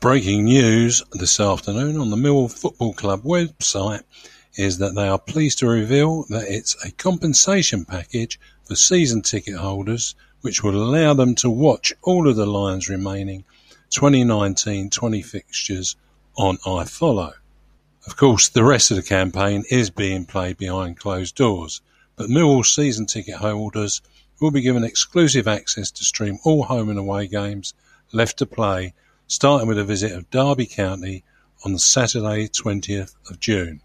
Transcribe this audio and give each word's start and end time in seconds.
Breaking 0.00 0.44
news 0.44 1.02
this 1.12 1.38
afternoon 1.38 1.98
on 1.98 2.08
the 2.08 2.16
Millwall 2.16 2.50
Football 2.50 2.94
Club 2.94 3.22
website 3.22 4.02
is 4.56 4.78
that 4.78 4.94
they 4.94 5.06
are 5.06 5.18
pleased 5.18 5.58
to 5.58 5.68
reveal 5.68 6.22
that 6.30 6.48
it's 6.48 6.74
a 6.82 6.90
compensation 6.92 7.84
package 7.84 8.40
for 8.64 8.76
season 8.76 9.20
ticket 9.20 9.56
holders 9.56 10.14
which 10.40 10.62
will 10.64 10.82
allow 10.82 11.12
them 11.12 11.34
to 11.34 11.50
watch 11.50 11.92
all 12.00 12.26
of 12.26 12.36
the 12.36 12.46
Lions' 12.46 12.88
remaining 12.88 13.44
2019-20 13.90 15.22
fixtures 15.22 15.96
on 16.34 16.56
iFollow. 16.64 17.34
Of 18.06 18.16
course, 18.16 18.48
the 18.48 18.64
rest 18.64 18.90
of 18.90 18.96
the 18.96 19.02
campaign 19.02 19.64
is 19.68 19.90
being 19.90 20.24
played 20.24 20.56
behind 20.56 20.98
closed 20.98 21.34
doors, 21.34 21.82
but 22.16 22.30
Millwall 22.30 22.64
season 22.64 23.04
ticket 23.04 23.34
holders 23.34 24.00
will 24.40 24.50
be 24.50 24.62
given 24.62 24.82
exclusive 24.82 25.46
access 25.46 25.90
to 25.90 26.04
stream 26.04 26.38
all 26.42 26.62
home 26.62 26.88
and 26.88 26.98
away 26.98 27.26
games 27.26 27.74
left 28.14 28.38
to 28.38 28.46
play 28.46 28.94
starting 29.30 29.68
with 29.68 29.78
a 29.78 29.84
visit 29.84 30.10
of 30.10 30.28
Derby 30.30 30.66
County 30.66 31.22
on 31.64 31.78
Saturday 31.78 32.48
20th 32.48 33.14
of 33.30 33.38
June. 33.38 33.80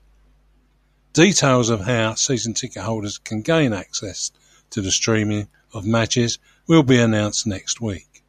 Details 1.13 1.69
of 1.69 1.81
how 1.81 2.15
season 2.15 2.55
ticket 2.55 2.81
holders 2.81 3.19
can 3.19 3.43
gain 3.43 3.71
access 3.71 4.31
to 4.71 4.81
the 4.81 4.89
streaming 4.89 5.47
of 5.71 5.85
matches 5.85 6.39
will 6.65 6.81
be 6.81 6.97
announced 6.97 7.45
next 7.45 7.79
week. 7.79 8.23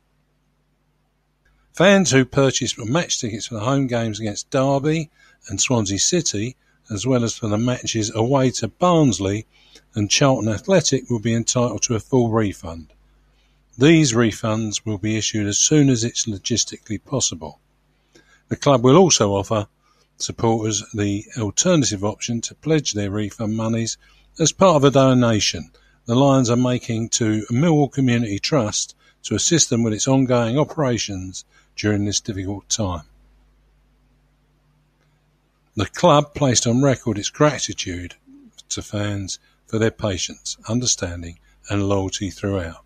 Fans 1.73 2.11
who 2.11 2.27
purchase 2.27 2.77
match 2.77 3.19
tickets 3.19 3.47
for 3.47 3.55
the 3.55 3.61
home 3.61 3.87
games 3.87 4.21
against 4.21 4.51
Derby 4.51 5.09
and 5.49 5.59
Swansea 5.59 5.99
City, 5.99 6.55
as 6.91 7.07
well 7.07 7.25
as 7.25 7.39
for 7.39 7.49
the 7.49 7.57
matches 7.57 8.15
away 8.15 8.51
to 8.51 8.69
Barnsley 8.69 9.47
and 9.95 10.11
Charlton 10.11 10.53
Athletic, 10.53 11.09
will 11.09 11.21
be 11.21 11.33
entitled 11.33 11.81
to 11.85 11.95
a 11.95 12.01
full 12.01 12.29
refund. 12.29 12.93
These 13.79 14.13
refunds 14.13 14.85
will 14.85 14.99
be 14.99 15.17
issued 15.17 15.47
as 15.47 15.59
soon 15.59 15.91
as 15.91 16.05
it's 16.05 16.27
logistically 16.27 17.05
possible. 17.05 17.61
The 18.49 18.57
club 18.57 18.83
will 18.83 18.97
also 18.97 19.35
offer 19.35 19.69
supporters 20.19 20.83
the 20.95 21.27
alternative 21.37 22.05
option 22.05 22.41
to 22.43 22.55
pledge 22.55 22.93
their 22.93 23.11
refund 23.11 23.57
monies 23.57 23.99
as 24.39 24.53
part 24.53 24.77
of 24.77 24.85
a 24.85 24.91
donation 24.91 25.71
the 26.07 26.15
Lions 26.15 26.49
are 26.49 26.57
making 26.57 27.09
to 27.09 27.45
Millwall 27.51 27.91
Community 27.91 28.39
Trust 28.39 28.95
to 29.25 29.35
assist 29.35 29.71
them 29.71 29.83
with 29.83 29.93
its 29.93 30.07
ongoing 30.07 30.57
operations 30.57 31.45
during 31.75 32.05
this 32.05 32.21
difficult 32.21 32.69
time. 32.69 33.03
The 35.75 35.87
club 35.87 36.33
placed 36.33 36.65
on 36.65 36.81
record 36.81 37.19
its 37.19 37.29
gratitude 37.29 38.15
to 38.69 38.83
fans 38.83 39.41
for 39.67 39.81
their 39.81 39.91
patience, 39.91 40.57
understanding 40.69 41.41
and 41.69 41.89
loyalty 41.89 42.31
throughout. 42.31 42.86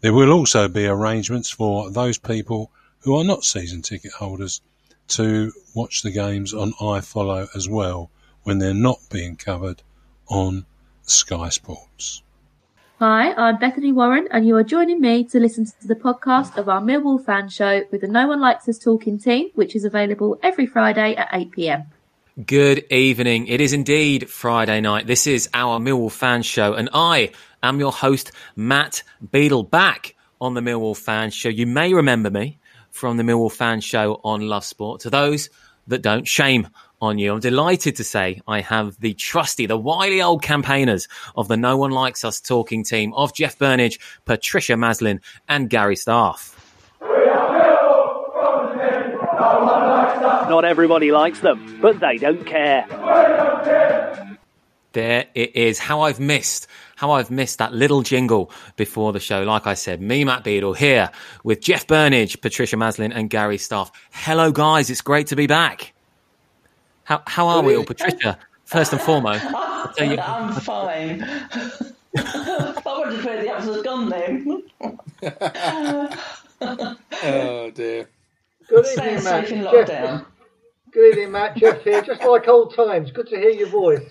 There 0.00 0.12
will 0.12 0.30
also 0.30 0.68
be 0.68 0.86
arrangements 0.86 1.50
for 1.50 1.90
those 1.90 2.18
people 2.18 2.70
who 3.00 3.16
are 3.16 3.24
not 3.24 3.42
season 3.42 3.82
ticket 3.82 4.12
holders 4.12 4.60
to 5.08 5.52
watch 5.74 6.02
the 6.02 6.12
games 6.12 6.54
on 6.54 6.72
iFollow 6.74 7.48
as 7.56 7.68
well 7.68 8.08
when 8.44 8.58
they're 8.58 8.72
not 8.74 9.00
being 9.10 9.34
covered 9.34 9.82
on 10.28 10.66
Sky 11.02 11.48
Sports. 11.48 12.22
Hi, 13.00 13.32
I'm 13.32 13.58
Bethany 13.58 13.90
Warren, 13.90 14.28
and 14.30 14.46
you 14.46 14.54
are 14.56 14.62
joining 14.62 15.00
me 15.00 15.24
to 15.24 15.40
listen 15.40 15.64
to 15.64 15.88
the 15.88 15.96
podcast 15.96 16.56
of 16.56 16.68
our 16.68 16.80
Millwall 16.80 17.24
fan 17.24 17.48
show 17.48 17.82
with 17.90 18.00
the 18.02 18.08
No 18.08 18.28
One 18.28 18.40
Likes 18.40 18.68
Us 18.68 18.78
Talking 18.78 19.18
team, 19.18 19.50
which 19.56 19.74
is 19.74 19.84
available 19.84 20.38
every 20.44 20.66
Friday 20.66 21.16
at 21.16 21.28
8 21.32 21.50
pm. 21.50 21.84
Good 22.46 22.84
evening. 22.92 23.48
It 23.48 23.60
is 23.60 23.72
indeed 23.72 24.30
Friday 24.30 24.80
night. 24.80 25.08
This 25.08 25.26
is 25.26 25.48
our 25.54 25.80
Millwall 25.80 26.12
fan 26.12 26.42
show, 26.42 26.74
and 26.74 26.88
I 26.92 27.32
am 27.62 27.78
your 27.78 27.92
host, 27.92 28.32
Matt 28.56 29.02
Beadle, 29.30 29.64
back 29.64 30.14
on 30.40 30.54
the 30.54 30.60
Millwall 30.60 30.96
fan 30.96 31.30
show. 31.30 31.48
You 31.48 31.66
may 31.66 31.92
remember 31.92 32.30
me 32.30 32.58
from 32.90 33.16
the 33.16 33.22
Millwall 33.22 33.52
fan 33.52 33.80
show 33.80 34.20
on 34.24 34.42
Love 34.42 34.64
Sport. 34.64 35.00
To 35.02 35.10
those 35.10 35.50
that 35.86 36.02
don't, 36.02 36.26
shame 36.26 36.68
on 37.00 37.18
you. 37.18 37.32
I'm 37.32 37.40
delighted 37.40 37.96
to 37.96 38.04
say 38.04 38.40
I 38.46 38.60
have 38.60 38.98
the 39.00 39.14
trusty, 39.14 39.66
the 39.66 39.78
wily 39.78 40.20
old 40.20 40.42
campaigners 40.42 41.08
of 41.36 41.48
the 41.48 41.56
No 41.56 41.76
One 41.76 41.92
Likes 41.92 42.24
Us 42.24 42.40
talking 42.40 42.84
team 42.84 43.12
of 43.14 43.34
Jeff 43.34 43.58
Burnige, 43.58 43.98
Patricia 44.24 44.74
Maslin, 44.74 45.20
and 45.48 45.70
Gary 45.70 45.96
Staff. 45.96 46.54
Not 50.48 50.64
everybody 50.64 51.12
likes 51.12 51.40
them, 51.40 51.78
but 51.80 52.00
they 52.00 52.16
don't 52.16 52.44
care. 52.44 52.86
There 54.92 55.26
it 55.34 55.54
is. 55.54 55.78
How 55.78 56.00
I've 56.00 56.18
missed, 56.18 56.66
how 56.98 57.12
I've 57.12 57.30
missed 57.30 57.58
that 57.58 57.72
little 57.72 58.02
jingle 58.02 58.50
before 58.74 59.12
the 59.12 59.20
show. 59.20 59.44
Like 59.44 59.68
I 59.68 59.74
said, 59.74 60.02
me, 60.02 60.24
Matt 60.24 60.42
Beadle, 60.42 60.72
here 60.74 61.10
with 61.44 61.60
Jeff 61.60 61.86
Burnige, 61.86 62.40
Patricia 62.40 62.76
Maslin, 62.76 63.12
and 63.14 63.30
Gary 63.30 63.56
Staff. 63.56 63.92
Hello, 64.10 64.50
guys. 64.50 64.90
It's 64.90 65.00
great 65.00 65.28
to 65.28 65.36
be 65.36 65.46
back. 65.46 65.94
How 67.04 67.22
how 67.24 67.46
are 67.46 67.62
we 67.62 67.76
all, 67.76 67.84
Patricia? 67.84 68.36
First 68.64 68.92
and 68.92 69.00
foremost, 69.00 69.44
you, 70.00 70.18
I'm 70.18 70.52
fine. 70.54 71.22
I 72.16 72.82
want 72.84 73.14
to 73.14 73.22
play 73.22 73.42
the 73.42 73.52
others 73.52 73.76
had 73.76 73.84
gone 73.84 74.08
then. 74.08 74.62
oh 77.22 77.70
dear. 77.76 78.08
Good 78.68 78.86
evening, 78.86 79.22
Matt. 79.22 79.46
Jeff, 79.46 80.24
good 80.90 81.10
evening, 81.12 81.30
Matt. 81.30 81.56
Jeff 81.56 81.80
here, 81.84 82.02
just 82.02 82.24
like 82.24 82.48
old 82.48 82.74
times. 82.74 83.12
Good 83.12 83.28
to 83.28 83.36
hear 83.36 83.50
your 83.50 83.68
voice. 83.68 84.10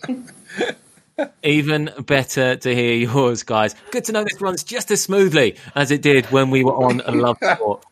Even 1.43 1.89
better 1.99 2.55
to 2.55 2.75
hear 2.75 2.93
yours, 2.93 3.43
guys. 3.43 3.75
Good 3.91 4.05
to 4.05 4.11
know 4.11 4.23
this 4.23 4.39
runs 4.39 4.63
just 4.63 4.91
as 4.91 5.01
smoothly 5.01 5.55
as 5.75 5.91
it 5.91 6.01
did 6.01 6.25
when 6.27 6.49
we 6.51 6.63
were 6.63 6.75
on 6.75 7.01
a 7.05 7.11
Love 7.17 7.37
Sport. 7.41 7.83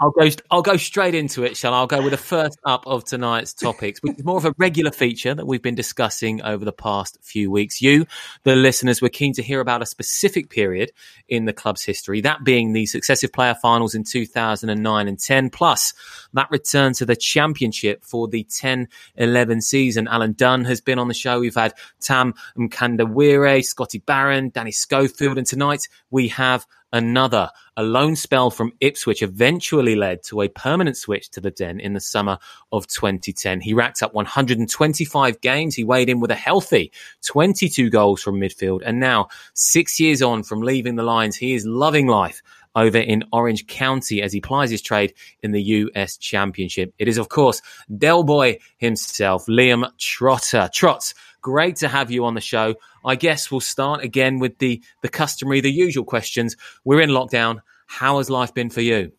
I'll 0.00 0.10
go. 0.12 0.28
I'll 0.50 0.62
go 0.62 0.78
straight 0.78 1.14
into 1.14 1.44
it. 1.44 1.58
Shall 1.58 1.74
I? 1.74 1.78
I'll 1.80 1.86
go 1.86 2.00
with 2.00 2.12
the 2.12 2.16
first 2.16 2.58
up 2.64 2.86
of 2.86 3.04
tonight's 3.04 3.52
topics, 3.52 4.00
which 4.02 4.18
is 4.18 4.24
more 4.24 4.38
of 4.38 4.46
a 4.46 4.54
regular 4.56 4.90
feature 4.90 5.34
that 5.34 5.46
we've 5.46 5.60
been 5.60 5.74
discussing 5.74 6.40
over 6.42 6.64
the 6.64 6.72
past 6.72 7.18
few 7.20 7.50
weeks. 7.50 7.82
You, 7.82 8.06
the 8.44 8.56
listeners, 8.56 9.02
were 9.02 9.10
keen 9.10 9.34
to 9.34 9.42
hear 9.42 9.60
about 9.60 9.82
a 9.82 9.86
specific 9.86 10.48
period 10.48 10.92
in 11.28 11.44
the 11.44 11.52
club's 11.52 11.82
history, 11.82 12.22
that 12.22 12.44
being 12.44 12.72
the 12.72 12.86
successive 12.86 13.30
playoff 13.30 13.58
finals 13.58 13.94
in 13.94 14.04
2009 14.04 15.08
and 15.08 15.18
10, 15.18 15.50
plus 15.50 15.92
that 16.32 16.50
return 16.50 16.94
to 16.94 17.04
the 17.04 17.16
championship 17.16 18.02
for 18.02 18.26
the 18.26 18.44
10-11 18.44 19.62
season. 19.62 20.08
Alan 20.08 20.32
Dunn 20.32 20.64
has 20.64 20.80
been 20.80 20.98
on 20.98 21.08
the 21.08 21.14
show. 21.14 21.40
We've 21.40 21.54
had 21.54 21.74
Tam 22.00 22.34
Mkandawire, 22.56 23.62
Scotty 23.62 23.98
Barron, 23.98 24.48
Danny 24.48 24.72
Schofield, 24.72 25.36
and 25.36 25.46
tonight 25.46 25.88
we 26.10 26.28
have 26.28 26.66
another. 26.92 27.50
A 27.76 27.82
loan 27.82 28.16
spell 28.16 28.50
from 28.50 28.72
Ipswich 28.80 29.22
eventually 29.22 29.96
led 29.96 30.22
to 30.24 30.42
a 30.42 30.48
permanent 30.48 30.96
switch 30.96 31.30
to 31.30 31.40
the 31.40 31.50
Den 31.50 31.80
in 31.80 31.94
the 31.94 32.00
summer 32.00 32.38
of 32.72 32.86
2010. 32.86 33.60
He 33.60 33.74
racked 33.74 34.02
up 34.02 34.14
125 34.14 35.40
games. 35.40 35.74
He 35.74 35.84
weighed 35.84 36.08
in 36.08 36.20
with 36.20 36.30
a 36.30 36.36
healthy 36.36 36.92
22 37.26 37.90
goals 37.90 38.22
from 38.22 38.40
midfield. 38.40 38.82
And 38.84 39.00
now, 39.00 39.28
six 39.54 39.98
years 39.98 40.22
on 40.22 40.42
from 40.42 40.62
leaving 40.62 40.96
the 40.96 41.02
Lions, 41.02 41.36
he 41.36 41.54
is 41.54 41.64
loving 41.64 42.06
life 42.06 42.42
over 42.74 42.98
in 42.98 43.24
Orange 43.32 43.66
County 43.66 44.22
as 44.22 44.32
he 44.32 44.40
plies 44.40 44.70
his 44.70 44.82
trade 44.82 45.14
in 45.42 45.52
the 45.52 45.62
US 45.62 46.16
Championship. 46.16 46.94
It 46.98 47.08
is, 47.08 47.18
of 47.18 47.28
course, 47.28 47.62
Del 47.96 48.22
Boy 48.22 48.58
himself, 48.78 49.46
Liam 49.46 49.90
Trotter. 49.98 50.70
Trots, 50.72 51.14
great 51.40 51.76
to 51.76 51.88
have 51.88 52.10
you 52.10 52.24
on 52.24 52.34
the 52.34 52.40
show. 52.40 52.74
I 53.04 53.16
guess 53.16 53.50
we'll 53.50 53.60
start 53.60 54.02
again 54.02 54.38
with 54.38 54.58
the, 54.58 54.82
the 55.02 55.08
customary, 55.08 55.60
the 55.60 55.72
usual 55.72 56.04
questions. 56.04 56.56
We're 56.84 57.00
in 57.00 57.10
lockdown. 57.10 57.60
How 57.86 58.18
has 58.18 58.30
life 58.30 58.54
been 58.54 58.70
for 58.70 58.80
you? 58.80 59.12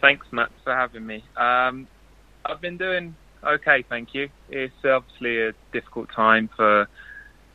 Thanks, 0.00 0.26
Matt, 0.32 0.50
for 0.64 0.74
having 0.74 1.06
me. 1.06 1.24
Um, 1.36 1.86
I've 2.44 2.60
been 2.60 2.76
doing 2.76 3.14
okay, 3.46 3.84
thank 3.88 4.14
you. 4.14 4.28
It's 4.48 4.84
obviously 4.84 5.40
a 5.40 5.52
difficult 5.72 6.10
time 6.10 6.48
for 6.56 6.88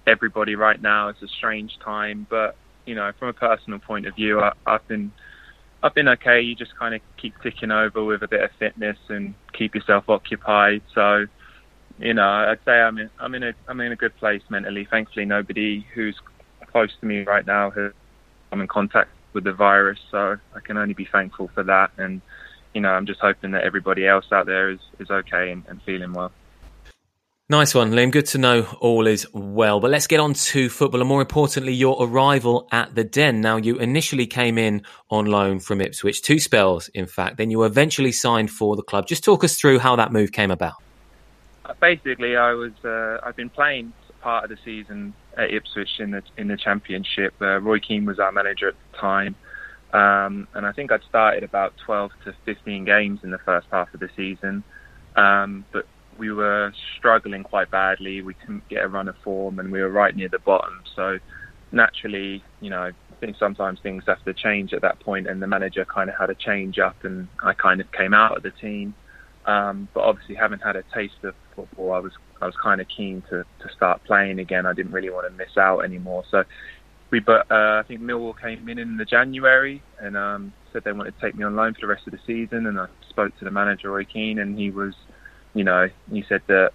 everybody 0.08 0.56
right 0.56 0.82
now. 0.82 1.10
It's 1.10 1.22
a 1.22 1.28
strange 1.28 1.78
time, 1.80 2.26
but 2.30 2.56
you 2.86 2.96
know, 2.96 3.12
from 3.20 3.30
a 3.30 3.34
personal 3.34 3.80
point 3.80 4.08
of 4.08 4.16
view, 4.16 4.40
I, 4.40 4.54
I've 4.66 4.88
been 4.88 5.12
I've 5.82 5.94
been 5.94 6.08
okay. 6.10 6.42
You 6.42 6.56
just 6.56 6.76
kind 6.76 6.96
of 6.96 7.02
keep 7.18 7.40
ticking 7.42 7.72
over 7.72 8.04
with 8.04 8.24
a 8.24 8.28
bit 8.28 8.44
of 8.44 8.52
fitness 8.58 8.98
and 9.08 9.34
keep 9.54 9.76
yourself 9.76 10.10
occupied. 10.10 10.82
So, 10.94 11.28
you 12.00 12.14
know, 12.14 12.28
I'd 12.28 12.60
say 12.66 12.72
I'm 12.72 12.98
in 12.98 13.10
I'm 13.20 13.36
in 13.36 13.44
a 13.44 13.54
I'm 13.68 13.80
in 13.82 13.92
a 13.92 13.96
good 13.96 14.16
place 14.18 14.42
mentally. 14.50 14.88
Thankfully, 14.90 15.26
nobody 15.26 15.86
who's 15.94 16.18
close 16.68 16.92
to 17.00 17.06
me 17.06 17.24
right 17.24 17.46
now 17.46 17.72
has 17.72 17.92
I'm 18.52 18.62
in 18.62 18.68
contact 18.68 19.10
with 19.34 19.44
the 19.44 19.54
virus, 19.54 20.00
so 20.10 20.38
I 20.56 20.60
can 20.62 20.78
only 20.78 20.94
be 20.94 21.06
thankful 21.06 21.50
for 21.54 21.64
that. 21.64 21.92
And 21.98 22.22
you 22.74 22.82
know, 22.82 22.90
I'm 22.90 23.06
just 23.06 23.20
hoping 23.20 23.52
that 23.52 23.64
everybody 23.64 24.08
else 24.08 24.26
out 24.32 24.46
there 24.46 24.70
is 24.70 24.80
is 25.00 25.10
okay 25.10 25.52
and, 25.52 25.64
and 25.68 25.82
feeling 25.84 26.14
well. 26.14 26.32
Nice 27.52 27.74
one, 27.74 27.92
Liam. 27.94 28.12
Good 28.12 28.28
to 28.28 28.38
know 28.38 28.62
all 28.80 29.08
is 29.08 29.26
well. 29.34 29.80
But 29.80 29.90
let's 29.90 30.06
get 30.06 30.20
on 30.20 30.36
to 30.36 30.70
football 30.70 31.02
and 31.02 31.10
more 31.10 31.20
importantly, 31.20 31.74
your 31.74 31.98
arrival 32.00 32.68
at 32.72 32.94
the 32.94 33.04
Den. 33.04 33.42
Now, 33.42 33.58
you 33.58 33.78
initially 33.78 34.28
came 34.28 34.60
in 34.60 34.84
on 35.10 35.26
loan 35.26 35.60
from 35.60 35.82
Ipswich, 35.82 36.22
two 36.22 36.38
spells, 36.38 36.90
in 36.90 37.08
fact. 37.08 37.38
Then 37.38 37.50
you 37.50 37.64
eventually 37.64 38.12
signed 38.12 38.52
for 38.52 38.76
the 38.76 38.84
club. 38.84 39.08
Just 39.08 39.24
talk 39.24 39.44
us 39.44 39.58
through 39.58 39.80
how 39.80 39.96
that 39.96 40.12
move 40.12 40.32
came 40.32 40.52
about. 40.52 40.76
Uh, 41.70 41.74
basically, 41.80 42.36
I 42.36 42.54
was 42.54 42.72
uh, 42.84 43.18
I've 43.24 43.36
been 43.36 43.50
playing 43.50 43.94
part 44.22 44.44
of 44.44 44.50
the 44.50 44.58
season 44.66 45.14
at 45.38 45.52
Ipswich 45.54 46.00
in 46.00 46.12
the 46.12 46.24
in 46.38 46.48
the 46.48 46.58
Championship. 46.58 47.34
Uh, 47.42 47.60
Roy 47.60 47.80
Keane 47.80 48.06
was 48.06 48.20
our 48.20 48.32
manager 48.32 48.70
at 48.70 48.76
the 48.92 48.98
time, 48.98 49.36
um, 49.94 50.48
and 50.54 50.66
I 50.66 50.72
think 50.72 50.92
I'd 50.92 51.04
started 51.08 51.44
about 51.44 51.74
12 51.86 52.12
to 52.26 52.34
15 52.46 52.86
games 52.86 53.20
in 53.24 53.32
the 53.32 53.38
first 53.40 53.68
half 53.72 53.94
of 53.94 54.00
the 54.00 54.10
season. 54.16 54.64
Um, 55.16 55.66
but 55.72 55.86
we 56.18 56.32
were 56.32 56.74
struggling 56.98 57.44
quite 57.44 57.72
badly. 57.72 58.22
We 58.22 58.34
couldn't 58.34 58.68
get 58.68 58.84
a 58.84 58.88
run 58.88 59.08
of 59.08 59.16
form, 59.24 59.60
and 59.60 59.72
we 59.72 59.82
were 59.82 59.90
right 59.90 60.16
near 60.16 60.30
the 60.30 60.40
bottom. 60.40 60.82
So 60.96 61.20
naturally, 61.72 62.44
you 62.62 62.70
know, 62.70 62.82
I 62.82 63.16
think 63.20 63.38
sometimes 63.38 63.80
things 63.82 64.04
have 64.08 64.24
to 64.26 64.34
change 64.34 64.74
at 64.74 64.82
that 64.82 65.00
point, 65.02 65.28
and 65.28 65.42
the 65.42 65.48
manager 65.48 65.86
kind 65.86 66.10
of 66.10 66.16
had 66.18 66.30
a 66.30 66.36
change 66.36 66.80
up, 66.80 67.04
and 67.04 67.28
I 67.44 67.54
kind 67.54 67.80
of 67.80 67.92
came 67.92 68.14
out 68.14 68.36
of 68.36 68.44
the 68.44 68.52
team. 68.52 68.96
Um, 69.50 69.88
but 69.94 70.02
obviously, 70.02 70.36
having 70.36 70.60
had 70.60 70.76
a 70.76 70.84
taste 70.94 71.24
of 71.24 71.34
football, 71.56 71.94
I 71.94 72.00
was 72.00 72.14
I 72.42 72.46
was 72.46 72.56
kind 72.62 72.82
of 72.82 72.88
keen 72.96 73.24
to 73.30 73.44
to 73.44 73.74
start 73.76 74.04
playing 74.04 74.40
again. 74.40 74.66
I 74.66 74.74
didn't 74.74 74.92
really 74.92 75.10
want 75.10 75.28
to 75.28 75.38
miss 75.38 75.58
out 75.58 75.80
anymore. 75.80 76.24
So 76.30 76.44
we, 77.12 77.20
but 77.20 77.50
uh, 77.52 77.80
I 77.80 77.84
think 77.88 78.02
Millwall 78.02 78.40
came 78.40 78.70
in 78.70 78.78
in 78.78 78.98
the 78.98 79.06
January 79.06 79.82
and 80.00 80.16
um, 80.16 80.54
said 80.72 80.84
they 80.84 80.92
wanted 80.92 81.16
to 81.16 81.22
take 81.22 81.36
me 81.36 81.44
on 81.44 81.56
loan 81.56 81.74
for 81.74 81.82
the 81.82 81.88
rest 81.88 82.06
of 82.06 82.14
the 82.14 82.20
season. 82.28 82.68
And 82.68 82.80
I 82.80 82.88
spoke 83.10 83.38
to 83.40 83.46
the 83.46 83.52
manager 83.52 83.92
Roy 83.92 84.06
Keane, 84.06 84.40
and 84.40 84.58
he 84.58 84.70
was 84.70 84.94
you 85.54 85.64
know, 85.64 85.88
he 86.12 86.24
said 86.28 86.42
that 86.48 86.72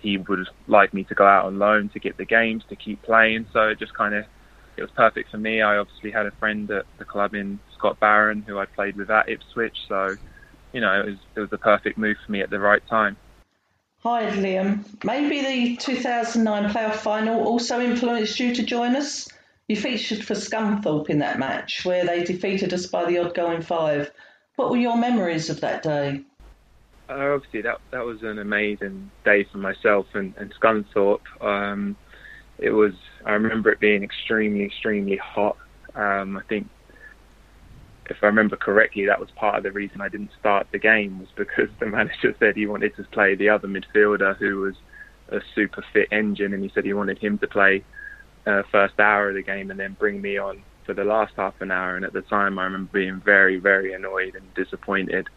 he 0.00 0.16
would 0.16 0.48
like 0.66 0.94
me 0.94 1.04
to 1.04 1.14
go 1.14 1.26
out 1.26 1.44
on 1.44 1.58
loan 1.58 1.90
to 1.90 2.00
get 2.00 2.16
the 2.16 2.24
games 2.24 2.64
to 2.68 2.76
keep 2.76 3.02
playing. 3.02 3.46
So 3.52 3.68
it 3.68 3.78
just 3.78 3.94
kind 3.94 4.14
of 4.14 4.24
it 4.76 4.82
was 4.82 4.90
perfect 4.96 5.30
for 5.30 5.38
me. 5.38 5.60
I 5.60 5.76
obviously 5.76 6.10
had 6.10 6.26
a 6.26 6.30
friend 6.32 6.70
at 6.70 6.86
the 6.98 7.04
club 7.04 7.34
in 7.34 7.60
Scott 7.76 8.00
Barron 8.00 8.42
who 8.42 8.58
I 8.58 8.64
played 8.64 8.96
with 8.96 9.10
at 9.10 9.28
Ipswich, 9.28 9.76
so 9.88 10.16
you 10.72 10.80
know 10.80 11.00
it 11.00 11.06
was 11.06 11.18
it 11.36 11.40
was 11.40 11.50
the 11.50 11.58
perfect 11.58 11.98
move 11.98 12.16
for 12.24 12.32
me 12.32 12.40
at 12.40 12.50
the 12.50 12.58
right 12.58 12.82
time. 12.88 13.16
Hi 14.02 14.30
Liam, 14.30 14.84
maybe 15.04 15.42
the 15.42 15.76
2009 15.76 16.72
playoff 16.72 16.94
final 16.94 17.46
also 17.46 17.80
influenced 17.80 18.40
you 18.40 18.54
to 18.54 18.62
join 18.62 18.96
us. 18.96 19.28
You 19.68 19.76
featured 19.76 20.24
for 20.24 20.34
Scunthorpe 20.34 21.10
in 21.10 21.18
that 21.18 21.38
match 21.38 21.84
where 21.84 22.04
they 22.04 22.24
defeated 22.24 22.72
us 22.72 22.86
by 22.86 23.04
the 23.04 23.18
odd 23.18 23.34
going 23.34 23.62
five. 23.62 24.10
What 24.56 24.70
were 24.70 24.76
your 24.76 24.96
memories 24.96 25.50
of 25.50 25.60
that 25.60 25.82
day? 25.82 26.24
uh, 27.10 27.34
obviously 27.34 27.62
that 27.62 27.78
that 27.90 28.04
was 28.04 28.22
an 28.22 28.38
amazing 28.38 29.10
day 29.24 29.44
for 29.50 29.58
myself 29.58 30.06
and, 30.14 30.34
and 30.36 30.54
Scunthorpe. 30.54 31.20
Um, 31.40 31.96
it 32.58 32.70
was. 32.70 32.92
I 33.24 33.32
remember 33.32 33.70
it 33.70 33.80
being 33.80 34.04
extremely, 34.04 34.64
extremely 34.64 35.16
hot. 35.16 35.56
Um, 35.94 36.36
I 36.36 36.42
think, 36.48 36.68
if 38.10 38.16
I 38.22 38.26
remember 38.26 38.56
correctly, 38.56 39.06
that 39.06 39.20
was 39.20 39.30
part 39.30 39.56
of 39.56 39.62
the 39.62 39.70
reason 39.70 40.00
I 40.00 40.08
didn't 40.08 40.32
start 40.38 40.66
the 40.72 40.78
game 40.78 41.20
was 41.20 41.28
because 41.36 41.68
the 41.78 41.86
manager 41.96 42.34
said 42.38 42.56
he 42.56 42.66
wanted 42.66 42.94
to 42.96 43.04
play 43.04 43.36
the 43.36 43.48
other 43.48 43.68
midfielder 43.68 44.36
who 44.36 44.60
was 44.60 44.74
a 45.28 45.40
super 45.54 45.84
fit 45.92 46.08
engine, 46.10 46.52
and 46.52 46.62
he 46.62 46.70
said 46.74 46.84
he 46.84 46.92
wanted 46.92 47.18
him 47.18 47.38
to 47.38 47.46
play 47.46 47.84
uh, 48.46 48.62
first 48.70 48.98
hour 48.98 49.28
of 49.28 49.36
the 49.36 49.42
game 49.42 49.70
and 49.70 49.78
then 49.78 49.96
bring 49.98 50.20
me 50.20 50.38
on 50.38 50.62
for 50.84 50.92
the 50.92 51.04
last 51.04 51.32
half 51.36 51.54
an 51.60 51.70
hour. 51.70 51.94
And 51.94 52.04
at 52.04 52.12
the 52.12 52.22
time, 52.22 52.58
I 52.58 52.64
remember 52.64 52.90
being 52.92 53.20
very, 53.24 53.58
very 53.58 53.92
annoyed 53.94 54.34
and 54.34 54.52
disappointed. 54.54 55.28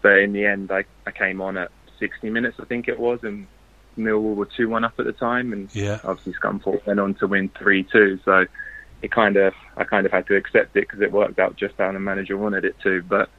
But 0.00 0.18
in 0.18 0.32
the 0.32 0.46
end, 0.46 0.72
I, 0.72 0.84
I 1.06 1.10
came 1.10 1.42
on 1.42 1.58
at 1.58 1.70
60 1.98 2.30
minutes, 2.30 2.56
I 2.60 2.64
think 2.64 2.88
it 2.88 2.98
was, 2.98 3.20
and 3.22 3.46
Millwall 3.98 4.36
were 4.36 4.48
2 4.56 4.68
1 4.68 4.84
up 4.84 4.94
at 4.98 5.04
the 5.04 5.12
time. 5.12 5.52
And 5.52 5.74
yeah. 5.74 6.00
obviously, 6.02 6.32
Scunthorpe 6.34 6.86
went 6.86 7.00
on 7.00 7.14
to 7.16 7.26
win 7.26 7.50
3 7.58 7.82
2. 7.82 8.20
So 8.24 8.46
it 9.06 9.12
kind 9.12 9.36
of, 9.36 9.54
I 9.76 9.84
kind 9.84 10.04
of 10.04 10.12
had 10.12 10.26
to 10.26 10.36
accept 10.36 10.76
it 10.76 10.88
because 10.88 11.00
it 11.00 11.12
worked 11.12 11.38
out 11.38 11.56
just 11.56 11.74
how 11.78 11.92
the 11.92 11.98
manager 11.98 12.36
wanted 12.36 12.64
it 12.64 12.76
to. 12.82 13.02
But 13.02 13.30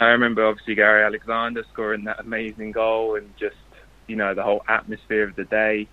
I 0.00 0.06
remember 0.06 0.46
obviously 0.46 0.74
Gary 0.74 1.04
Alexander 1.04 1.64
scoring 1.72 2.04
that 2.04 2.20
amazing 2.20 2.72
goal 2.72 3.16
and 3.16 3.30
just, 3.38 3.56
you 4.06 4.16
know, 4.16 4.34
the 4.34 4.42
whole 4.42 4.62
atmosphere 4.68 5.28
of 5.28 5.36
the 5.36 5.44
day. 5.44 5.86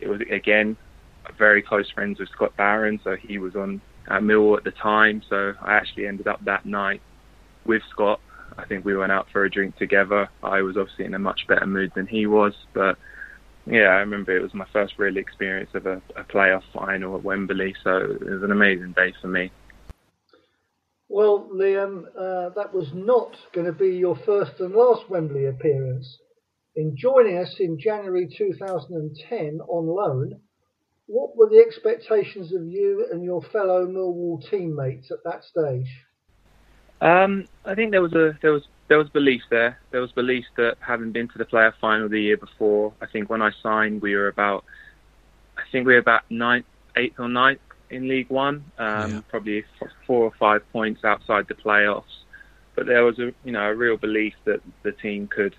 It 0.00 0.08
was, 0.08 0.20
again, 0.30 0.76
very 1.36 1.62
close 1.62 1.90
friends 1.90 2.20
with 2.20 2.28
Scott 2.28 2.56
Barron, 2.56 3.00
so 3.02 3.16
he 3.16 3.38
was 3.38 3.56
on 3.56 3.80
at 4.08 4.22
Millwall 4.22 4.58
at 4.58 4.64
the 4.64 4.70
time. 4.70 5.22
So 5.28 5.54
I 5.60 5.74
actually 5.74 6.06
ended 6.06 6.28
up 6.28 6.44
that 6.44 6.64
night 6.64 7.00
with 7.64 7.82
Scott 7.90 8.20
I 8.58 8.64
think 8.64 8.84
we 8.84 8.96
went 8.96 9.12
out 9.12 9.28
for 9.32 9.44
a 9.44 9.50
drink 9.50 9.76
together. 9.76 10.28
I 10.42 10.62
was 10.62 10.76
obviously 10.76 11.04
in 11.04 11.14
a 11.14 11.18
much 11.18 11.46
better 11.46 11.66
mood 11.66 11.92
than 11.94 12.06
he 12.06 12.26
was, 12.26 12.54
but 12.72 12.98
yeah, 13.70 13.88
I 13.88 14.00
remember 14.00 14.36
it 14.36 14.42
was 14.42 14.54
my 14.54 14.66
first 14.72 14.94
real 14.98 15.16
experience 15.16 15.70
of 15.74 15.86
a, 15.86 16.00
a 16.16 16.24
playoff 16.24 16.62
final 16.72 17.16
at 17.16 17.22
Wembley, 17.22 17.74
so 17.84 17.96
it 17.96 18.20
was 18.20 18.42
an 18.42 18.50
amazing 18.50 18.92
day 18.92 19.12
for 19.20 19.28
me. 19.28 19.50
Well, 21.08 21.48
Liam, 21.52 22.04
uh, 22.08 22.50
that 22.54 22.72
was 22.72 22.88
not 22.92 23.34
going 23.54 23.66
to 23.66 23.72
be 23.72 23.96
your 23.96 24.16
first 24.26 24.60
and 24.60 24.74
last 24.74 25.08
Wembley 25.08 25.46
appearance. 25.46 26.18
In 26.76 26.96
joining 26.96 27.38
us 27.38 27.56
in 27.58 27.78
January 27.78 28.28
2010 28.36 29.60
on 29.68 29.86
loan, 29.86 30.40
what 31.06 31.36
were 31.36 31.48
the 31.48 31.64
expectations 31.66 32.52
of 32.54 32.66
you 32.66 33.06
and 33.10 33.24
your 33.24 33.42
fellow 33.42 33.86
Millwall 33.86 34.48
teammates 34.50 35.10
at 35.10 35.24
that 35.24 35.42
stage? 35.44 35.88
Um, 37.00 37.46
I 37.64 37.74
think 37.74 37.90
there 37.90 38.02
was 38.02 38.12
a 38.12 38.38
there 38.42 38.52
was 38.52 38.64
there 38.88 38.98
was 38.98 39.08
belief 39.10 39.42
there. 39.50 39.78
There 39.90 40.00
was 40.00 40.12
belief 40.12 40.44
that 40.56 40.76
having 40.80 41.12
been 41.12 41.28
to 41.28 41.38
the 41.38 41.44
playoff 41.44 41.74
final 41.80 42.08
the 42.08 42.20
year 42.20 42.36
before, 42.36 42.92
I 43.00 43.06
think 43.06 43.28
when 43.28 43.42
I 43.42 43.50
signed, 43.62 44.02
we 44.02 44.14
were 44.14 44.28
about, 44.28 44.64
I 45.56 45.62
think 45.70 45.86
we 45.86 45.92
were 45.92 45.98
about 45.98 46.22
ninth, 46.30 46.66
eighth 46.96 47.20
or 47.20 47.28
ninth 47.28 47.60
in 47.90 48.08
League 48.08 48.30
One, 48.30 48.64
um, 48.78 49.10
yeah. 49.12 49.20
probably 49.28 49.64
four 50.06 50.24
or 50.24 50.32
five 50.38 50.62
points 50.72 51.04
outside 51.04 51.46
the 51.48 51.54
playoffs. 51.54 52.04
But 52.74 52.86
there 52.86 53.04
was 53.04 53.18
a 53.18 53.32
you 53.44 53.52
know 53.52 53.62
a 53.62 53.74
real 53.74 53.96
belief 53.96 54.34
that 54.44 54.60
the 54.82 54.92
team 54.92 55.26
could 55.26 55.54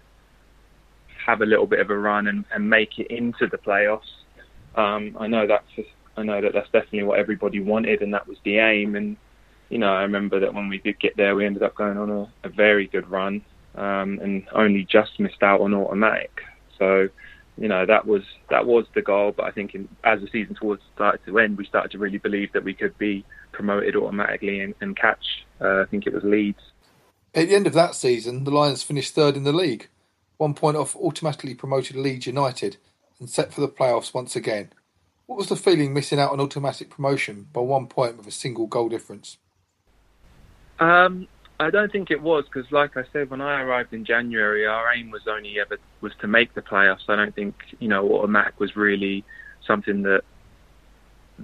have 1.25 1.41
a 1.41 1.45
little 1.45 1.67
bit 1.67 1.79
of 1.79 1.89
a 1.89 1.97
run 1.97 2.27
and, 2.27 2.45
and 2.53 2.69
make 2.69 2.97
it 2.97 3.07
into 3.07 3.45
the 3.47 3.57
playoffs. 3.57 4.09
Um, 4.75 5.17
I 5.19 5.27
know 5.27 5.45
that's 5.45 5.87
I 6.17 6.23
know 6.23 6.41
that 6.41 6.53
that's 6.53 6.69
definitely 6.69 7.03
what 7.03 7.19
everybody 7.19 7.59
wanted, 7.59 8.01
and 8.01 8.13
that 8.13 8.27
was 8.27 8.37
the 8.43 8.57
aim. 8.59 8.95
And 8.95 9.17
you 9.69 9.77
know, 9.77 9.93
I 9.93 10.01
remember 10.01 10.39
that 10.39 10.53
when 10.53 10.67
we 10.67 10.79
did 10.79 10.99
get 10.99 11.15
there, 11.15 11.35
we 11.35 11.45
ended 11.45 11.63
up 11.63 11.75
going 11.75 11.97
on 11.97 12.09
a, 12.09 12.47
a 12.47 12.49
very 12.49 12.87
good 12.87 13.09
run 13.09 13.41
um, 13.75 14.19
and 14.21 14.47
only 14.51 14.83
just 14.83 15.19
missed 15.19 15.43
out 15.43 15.61
on 15.61 15.73
automatic. 15.73 16.41
So, 16.77 17.09
you 17.57 17.67
know, 17.67 17.85
that 17.85 18.07
was 18.07 18.23
that 18.49 18.65
was 18.65 18.85
the 18.95 19.01
goal. 19.01 19.33
But 19.35 19.45
I 19.45 19.51
think 19.51 19.75
in, 19.75 19.87
as 20.03 20.21
the 20.21 20.27
season 20.31 20.55
towards 20.55 20.81
started 20.95 21.21
to 21.25 21.39
end, 21.39 21.57
we 21.57 21.65
started 21.65 21.91
to 21.91 21.97
really 21.97 22.17
believe 22.17 22.51
that 22.53 22.63
we 22.63 22.73
could 22.73 22.97
be 22.97 23.25
promoted 23.51 23.95
automatically 23.95 24.59
and, 24.61 24.73
and 24.81 24.97
catch. 24.97 25.45
Uh, 25.61 25.81
I 25.81 25.85
think 25.85 26.07
it 26.07 26.13
was 26.13 26.23
Leeds. 26.23 26.59
At 27.35 27.47
the 27.47 27.55
end 27.55 27.67
of 27.67 27.73
that 27.73 27.93
season, 27.93 28.43
the 28.43 28.51
Lions 28.51 28.81
finished 28.81 29.13
third 29.13 29.37
in 29.37 29.43
the 29.43 29.53
league, 29.53 29.87
one 30.37 30.55
point 30.55 30.77
off 30.77 30.95
automatically 30.95 31.53
promoted 31.53 31.95
Leeds 31.95 32.25
United, 32.25 32.77
and 33.19 33.29
set 33.29 33.53
for 33.53 33.61
the 33.61 33.67
playoffs 33.67 34.15
once 34.15 34.35
again. 34.35 34.71
What 35.27 35.37
was 35.37 35.49
the 35.49 35.55
feeling 35.55 35.93
missing 35.93 36.19
out 36.19 36.31
on 36.31 36.39
automatic 36.39 36.89
promotion 36.89 37.49
by 37.53 37.61
one 37.61 37.85
point 37.85 38.17
with 38.17 38.25
a 38.25 38.31
single 38.31 38.65
goal 38.65 38.89
difference? 38.89 39.37
Um, 40.79 41.27
I 41.59 41.69
don't 41.69 41.91
think 41.91 42.09
it 42.09 42.21
was 42.21 42.45
because, 42.45 42.71
like 42.71 42.95
I 42.95 43.03
said, 43.11 43.29
when 43.29 43.41
I 43.41 43.61
arrived 43.61 43.93
in 43.93 44.05
January, 44.05 44.65
our 44.65 44.93
aim 44.93 45.11
was 45.11 45.21
only 45.27 45.59
ever 45.59 45.77
was 46.01 46.13
to 46.21 46.27
make 46.27 46.53
the 46.53 46.61
playoffs. 46.61 47.09
I 47.09 47.17
don't 47.17 47.35
think 47.35 47.55
you 47.79 47.89
know 47.89 48.09
automatic 48.15 48.59
was 48.59 48.75
really 48.75 49.25
something 49.67 50.01
that 50.03 50.21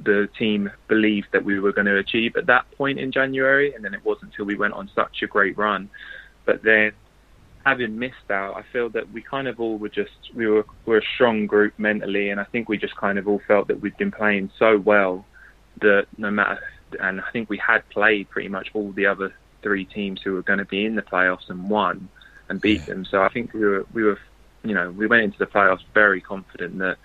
the 0.03 0.29
team 0.37 0.71
believed 0.87 1.27
that 1.33 1.43
we 1.43 1.59
were 1.59 1.71
going 1.71 1.85
to 1.85 1.97
achieve 1.97 2.35
at 2.37 2.45
that 2.47 2.65
point 2.77 2.99
in 2.99 3.11
January, 3.11 3.73
and 3.73 3.83
then 3.83 3.93
it 3.93 4.03
wasn't 4.05 4.31
until 4.31 4.45
we 4.45 4.55
went 4.55 4.73
on 4.73 4.89
such 4.95 5.21
a 5.21 5.27
great 5.27 5.57
run. 5.57 5.89
But 6.45 6.63
then, 6.63 6.93
having 7.65 7.99
missed 7.99 8.29
out, 8.29 8.55
I 8.55 8.63
feel 8.71 8.89
that 8.91 9.11
we 9.11 9.21
kind 9.21 9.49
of 9.49 9.59
all 9.59 9.77
were 9.77 9.89
just 9.89 10.33
we 10.33 10.47
were 10.47 10.65
we're 10.85 10.99
a 10.99 11.09
strong 11.15 11.45
group 11.45 11.73
mentally, 11.77 12.29
and 12.29 12.39
I 12.39 12.45
think 12.45 12.69
we 12.69 12.77
just 12.77 12.95
kind 12.95 13.19
of 13.19 13.27
all 13.27 13.41
felt 13.49 13.67
that 13.67 13.81
we'd 13.81 13.97
been 13.97 14.11
playing 14.11 14.49
so 14.57 14.77
well 14.77 15.25
that 15.81 16.07
no 16.17 16.31
matter 16.31 16.57
and 16.99 17.21
I 17.21 17.31
think 17.31 17.49
we 17.49 17.57
had 17.57 17.87
played 17.89 18.29
pretty 18.29 18.49
much 18.49 18.69
all 18.73 18.91
the 18.91 19.05
other 19.05 19.33
three 19.61 19.85
teams 19.85 20.21
who 20.21 20.33
were 20.33 20.43
going 20.43 20.59
to 20.59 20.65
be 20.65 20.85
in 20.85 20.95
the 20.95 21.01
playoffs 21.01 21.49
and 21.49 21.69
won 21.69 22.09
and 22.49 22.61
beat 22.61 22.81
yeah. 22.81 22.85
them. 22.85 23.05
So 23.05 23.21
I 23.21 23.29
think 23.29 23.53
we 23.53 23.61
were 23.61 23.85
we 23.93 24.03
were 24.03 24.19
you 24.63 24.73
know 24.73 24.91
we 24.91 25.07
went 25.07 25.23
into 25.23 25.37
the 25.37 25.45
playoffs 25.45 25.83
very 25.93 26.21
confident 26.21 26.77
that 26.79 26.97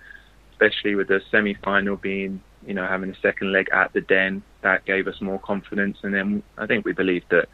especially 0.61 0.95
with 0.95 1.07
the 1.07 1.21
semi-final 1.31 1.95
being, 1.97 2.41
you 2.65 2.73
know, 2.73 2.85
having 2.85 3.09
a 3.09 3.19
second 3.21 3.51
leg 3.51 3.67
at 3.73 3.91
the 3.93 4.01
Den, 4.01 4.43
that 4.61 4.85
gave 4.85 5.07
us 5.07 5.19
more 5.19 5.39
confidence. 5.39 5.97
And 6.03 6.13
then 6.13 6.43
I 6.57 6.67
think 6.67 6.85
we 6.85 6.93
believed 6.93 7.25
that 7.31 7.49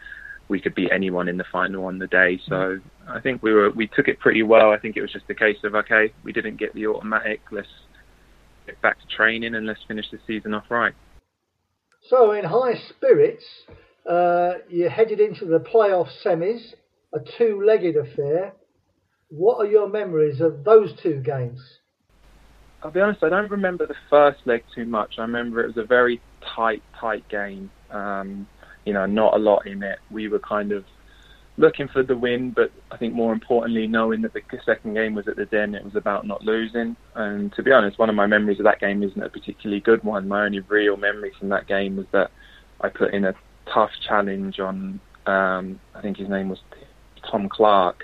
we 0.49 0.59
could 0.59 0.75
beat 0.75 0.91
anyone 0.91 1.29
in 1.29 1.37
the 1.37 1.45
final 1.45 1.85
on 1.85 1.99
the 1.99 2.07
day. 2.07 2.39
So 2.47 2.79
I 3.07 3.19
think 3.19 3.41
we 3.41 3.53
were 3.53 3.69
we 3.71 3.87
took 3.87 4.07
it 4.07 4.19
pretty 4.19 4.43
well. 4.43 4.71
I 4.71 4.77
think 4.77 4.97
it 4.97 5.01
was 5.01 5.11
just 5.11 5.29
a 5.29 5.35
case 5.35 5.57
of 5.63 5.75
okay, 5.75 6.11
we 6.23 6.33
didn't 6.33 6.57
get 6.57 6.73
the 6.73 6.87
automatic. 6.87 7.41
Let's 7.51 7.67
get 8.65 8.81
back 8.81 8.99
to 8.99 9.07
training 9.07 9.55
and 9.55 9.65
let's 9.65 9.83
finish 9.87 10.09
the 10.11 10.19
season 10.27 10.53
off 10.53 10.69
right. 10.69 10.93
So 12.09 12.31
in 12.31 12.45
high 12.45 12.75
spirits, 12.89 13.43
uh, 14.09 14.53
you 14.69 14.89
headed 14.89 15.19
into 15.19 15.45
the 15.45 15.59
playoff 15.59 16.07
semis, 16.23 16.73
a 17.13 17.19
two-legged 17.37 17.97
affair. 17.97 18.53
What 19.29 19.57
are 19.57 19.69
your 19.69 19.89
memories 19.89 20.39
of 20.39 20.63
those 20.63 20.93
two 21.03 21.21
games? 21.21 21.59
I'll 22.81 22.91
be 22.91 23.01
honest, 23.01 23.23
I 23.23 23.29
don't 23.29 23.51
remember 23.51 23.85
the 23.85 23.95
first 24.09 24.39
leg 24.45 24.63
too 24.73 24.85
much. 24.85 25.15
I 25.17 25.23
remember 25.23 25.63
it 25.63 25.67
was 25.67 25.77
a 25.77 25.87
very 25.87 26.21
tight, 26.55 26.81
tight 26.99 27.27
game. 27.27 27.69
Um, 27.91 28.47
you 28.85 28.93
know, 28.93 29.05
not 29.05 29.33
a 29.33 29.37
lot 29.37 29.67
in 29.67 29.83
it. 29.83 29.99
We 30.09 30.29
were 30.29 30.39
kind 30.39 30.71
of 30.71 30.85
looking 31.57 31.87
for 31.87 32.03
the 32.03 32.15
win, 32.15 32.51
but 32.51 32.71
I 32.91 32.97
think 32.97 33.13
more 33.13 33.33
importantly, 33.33 33.87
knowing 33.87 34.21
that 34.21 34.33
the 34.33 34.41
second 34.63 34.93
game 34.93 35.15
was 35.15 35.27
at 35.27 35.35
the 35.35 35.45
Den, 35.45 35.73
it 35.73 35.83
was 35.83 35.95
about 35.95 36.25
not 36.25 36.43
losing. 36.43 36.95
And 37.15 37.51
to 37.53 37.63
be 37.63 37.71
honest, 37.71 37.97
one 37.97 38.09
of 38.09 38.15
my 38.15 38.27
memories 38.27 38.59
of 38.59 38.65
that 38.65 38.79
game 38.79 39.01
isn't 39.01 39.21
a 39.21 39.29
particularly 39.29 39.81
good 39.81 40.03
one. 40.03 40.27
My 40.27 40.45
only 40.45 40.59
real 40.59 40.97
memory 40.97 41.31
from 41.37 41.49
that 41.49 41.67
game 41.67 41.97
was 41.97 42.05
that 42.11 42.31
I 42.79 42.89
put 42.89 43.13
in 43.13 43.25
a 43.25 43.33
tough 43.73 43.89
challenge 44.07 44.59
on, 44.59 44.99
um, 45.25 45.79
I 45.95 46.01
think 46.01 46.17
his 46.17 46.29
name 46.29 46.49
was 46.49 46.59
Tom 47.29 47.49
Clarke, 47.49 48.03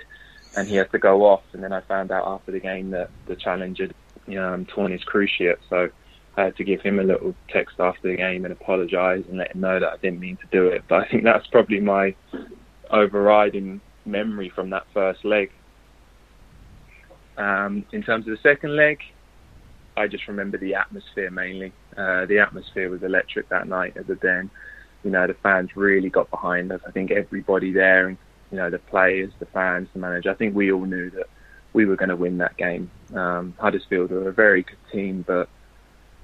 and 0.56 0.68
he 0.68 0.74
had 0.74 0.90
to 0.90 0.98
go 0.98 1.24
off. 1.24 1.42
And 1.52 1.62
then 1.62 1.72
I 1.72 1.80
found 1.82 2.10
out 2.10 2.26
after 2.26 2.50
the 2.50 2.60
game 2.60 2.90
that 2.90 3.10
the 3.26 3.36
challenge 3.36 3.78
had 3.78 3.94
um, 4.36 4.66
torn 4.66 4.90
his 4.90 5.02
cruciate. 5.04 5.58
So 5.70 5.90
I 6.36 6.42
had 6.42 6.56
to 6.56 6.64
give 6.64 6.80
him 6.80 6.98
a 6.98 7.04
little 7.04 7.34
text 7.48 7.76
after 7.78 8.10
the 8.10 8.16
game 8.16 8.44
and 8.44 8.52
apologise 8.52 9.24
and 9.28 9.38
let 9.38 9.54
him 9.54 9.60
know 9.60 9.78
that 9.78 9.92
I 9.92 9.96
didn't 9.98 10.18
mean 10.18 10.38
to 10.38 10.46
do 10.50 10.66
it. 10.66 10.82
But 10.88 11.02
I 11.02 11.08
think 11.08 11.22
that's 11.22 11.46
probably 11.46 11.78
my 11.78 12.16
overriding 12.94 13.80
memory 14.06 14.50
from 14.54 14.70
that 14.70 14.84
first 14.94 15.24
leg. 15.24 15.50
Um, 17.36 17.84
in 17.92 18.02
terms 18.02 18.26
of 18.28 18.30
the 18.30 18.42
second 18.42 18.76
leg, 18.76 18.98
I 19.96 20.06
just 20.06 20.28
remember 20.28 20.56
the 20.58 20.74
atmosphere 20.74 21.30
mainly. 21.30 21.72
Uh, 21.96 22.26
the 22.26 22.38
atmosphere 22.38 22.88
was 22.88 23.02
electric 23.02 23.48
that 23.48 23.68
night 23.68 23.96
at 23.96 24.06
the 24.06 24.14
Den. 24.16 24.50
You 25.02 25.10
know, 25.10 25.26
the 25.26 25.34
fans 25.34 25.70
really 25.74 26.08
got 26.08 26.30
behind 26.30 26.72
us. 26.72 26.80
I 26.86 26.90
think 26.90 27.10
everybody 27.10 27.72
there, 27.72 28.08
and 28.08 28.16
you 28.50 28.56
know, 28.56 28.70
the 28.70 28.78
players, 28.78 29.32
the 29.38 29.46
fans, 29.46 29.88
the 29.92 29.98
manager, 29.98 30.30
I 30.30 30.34
think 30.34 30.54
we 30.54 30.72
all 30.72 30.86
knew 30.86 31.10
that 31.10 31.26
we 31.72 31.86
were 31.86 31.96
going 31.96 32.08
to 32.08 32.16
win 32.16 32.38
that 32.38 32.56
game. 32.56 32.90
Um, 33.14 33.54
Huddersfield 33.58 34.10
were 34.10 34.28
a 34.28 34.32
very 34.32 34.62
good 34.62 34.78
team, 34.92 35.24
but 35.26 35.48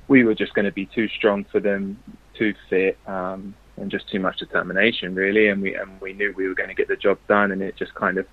we 0.09 0.25
were 0.25 0.35
just 0.35 0.55
going 0.55 0.65
to 0.65 0.73
be 0.73 0.87
too 0.87 1.09
strong 1.09 1.45
for 1.51 1.61
them, 1.61 1.99
too 2.39 2.55
fit, 2.69 2.97
um, 3.07 3.55
and 3.81 3.91
just 3.91 4.09
too 4.09 4.21
much 4.21 4.39
determination, 4.39 5.15
really. 5.15 5.49
And 5.49 5.63
we 5.63 5.75
and 5.75 6.01
we 6.01 6.13
knew 6.13 6.33
we 6.37 6.49
were 6.49 6.55
going 6.55 6.69
to 6.69 6.75
get 6.75 6.89
the 6.89 6.97
job 6.97 7.19
done, 7.29 7.51
and 7.51 7.63
it 7.63 7.77
just 7.77 7.95
kind 7.95 8.19
of 8.19 8.27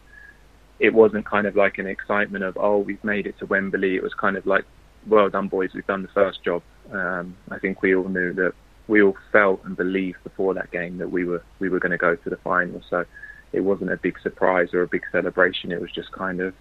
it 0.79 0.93
wasn't 0.93 1.25
kind 1.25 1.47
of 1.47 1.55
like 1.55 1.77
an 1.77 1.87
excitement 1.87 2.43
of 2.43 2.57
oh 2.57 2.77
we've 2.77 3.03
made 3.03 3.25
it 3.25 3.37
to 3.39 3.45
Wembley. 3.45 3.95
It 3.95 4.03
was 4.03 4.13
kind 4.13 4.37
of 4.37 4.45
like 4.45 4.65
well 5.07 5.29
done 5.29 5.47
boys, 5.47 5.71
we've 5.73 5.87
done 5.87 6.03
the 6.03 6.09
first 6.09 6.43
job. 6.43 6.61
Um, 6.91 7.35
I 7.49 7.59
think 7.59 7.81
we 7.81 7.95
all 7.95 8.07
knew 8.07 8.33
that 8.33 8.53
we 8.87 9.01
all 9.01 9.17
felt 9.31 9.63
and 9.65 9.75
believed 9.75 10.23
before 10.23 10.53
that 10.53 10.71
game 10.71 10.97
that 10.97 11.11
we 11.11 11.25
were 11.25 11.43
we 11.59 11.69
were 11.69 11.79
going 11.79 11.91
to 11.91 11.97
go 11.97 12.15
to 12.15 12.29
the 12.29 12.37
final. 12.37 12.81
So 12.89 13.05
it 13.53 13.61
wasn't 13.61 13.91
a 13.91 13.97
big 13.97 14.19
surprise 14.19 14.73
or 14.73 14.83
a 14.83 14.87
big 14.87 15.03
celebration. 15.11 15.71
It 15.71 15.81
was 15.81 15.91
just 15.91 16.11
kind 16.11 16.41
of 16.41 16.53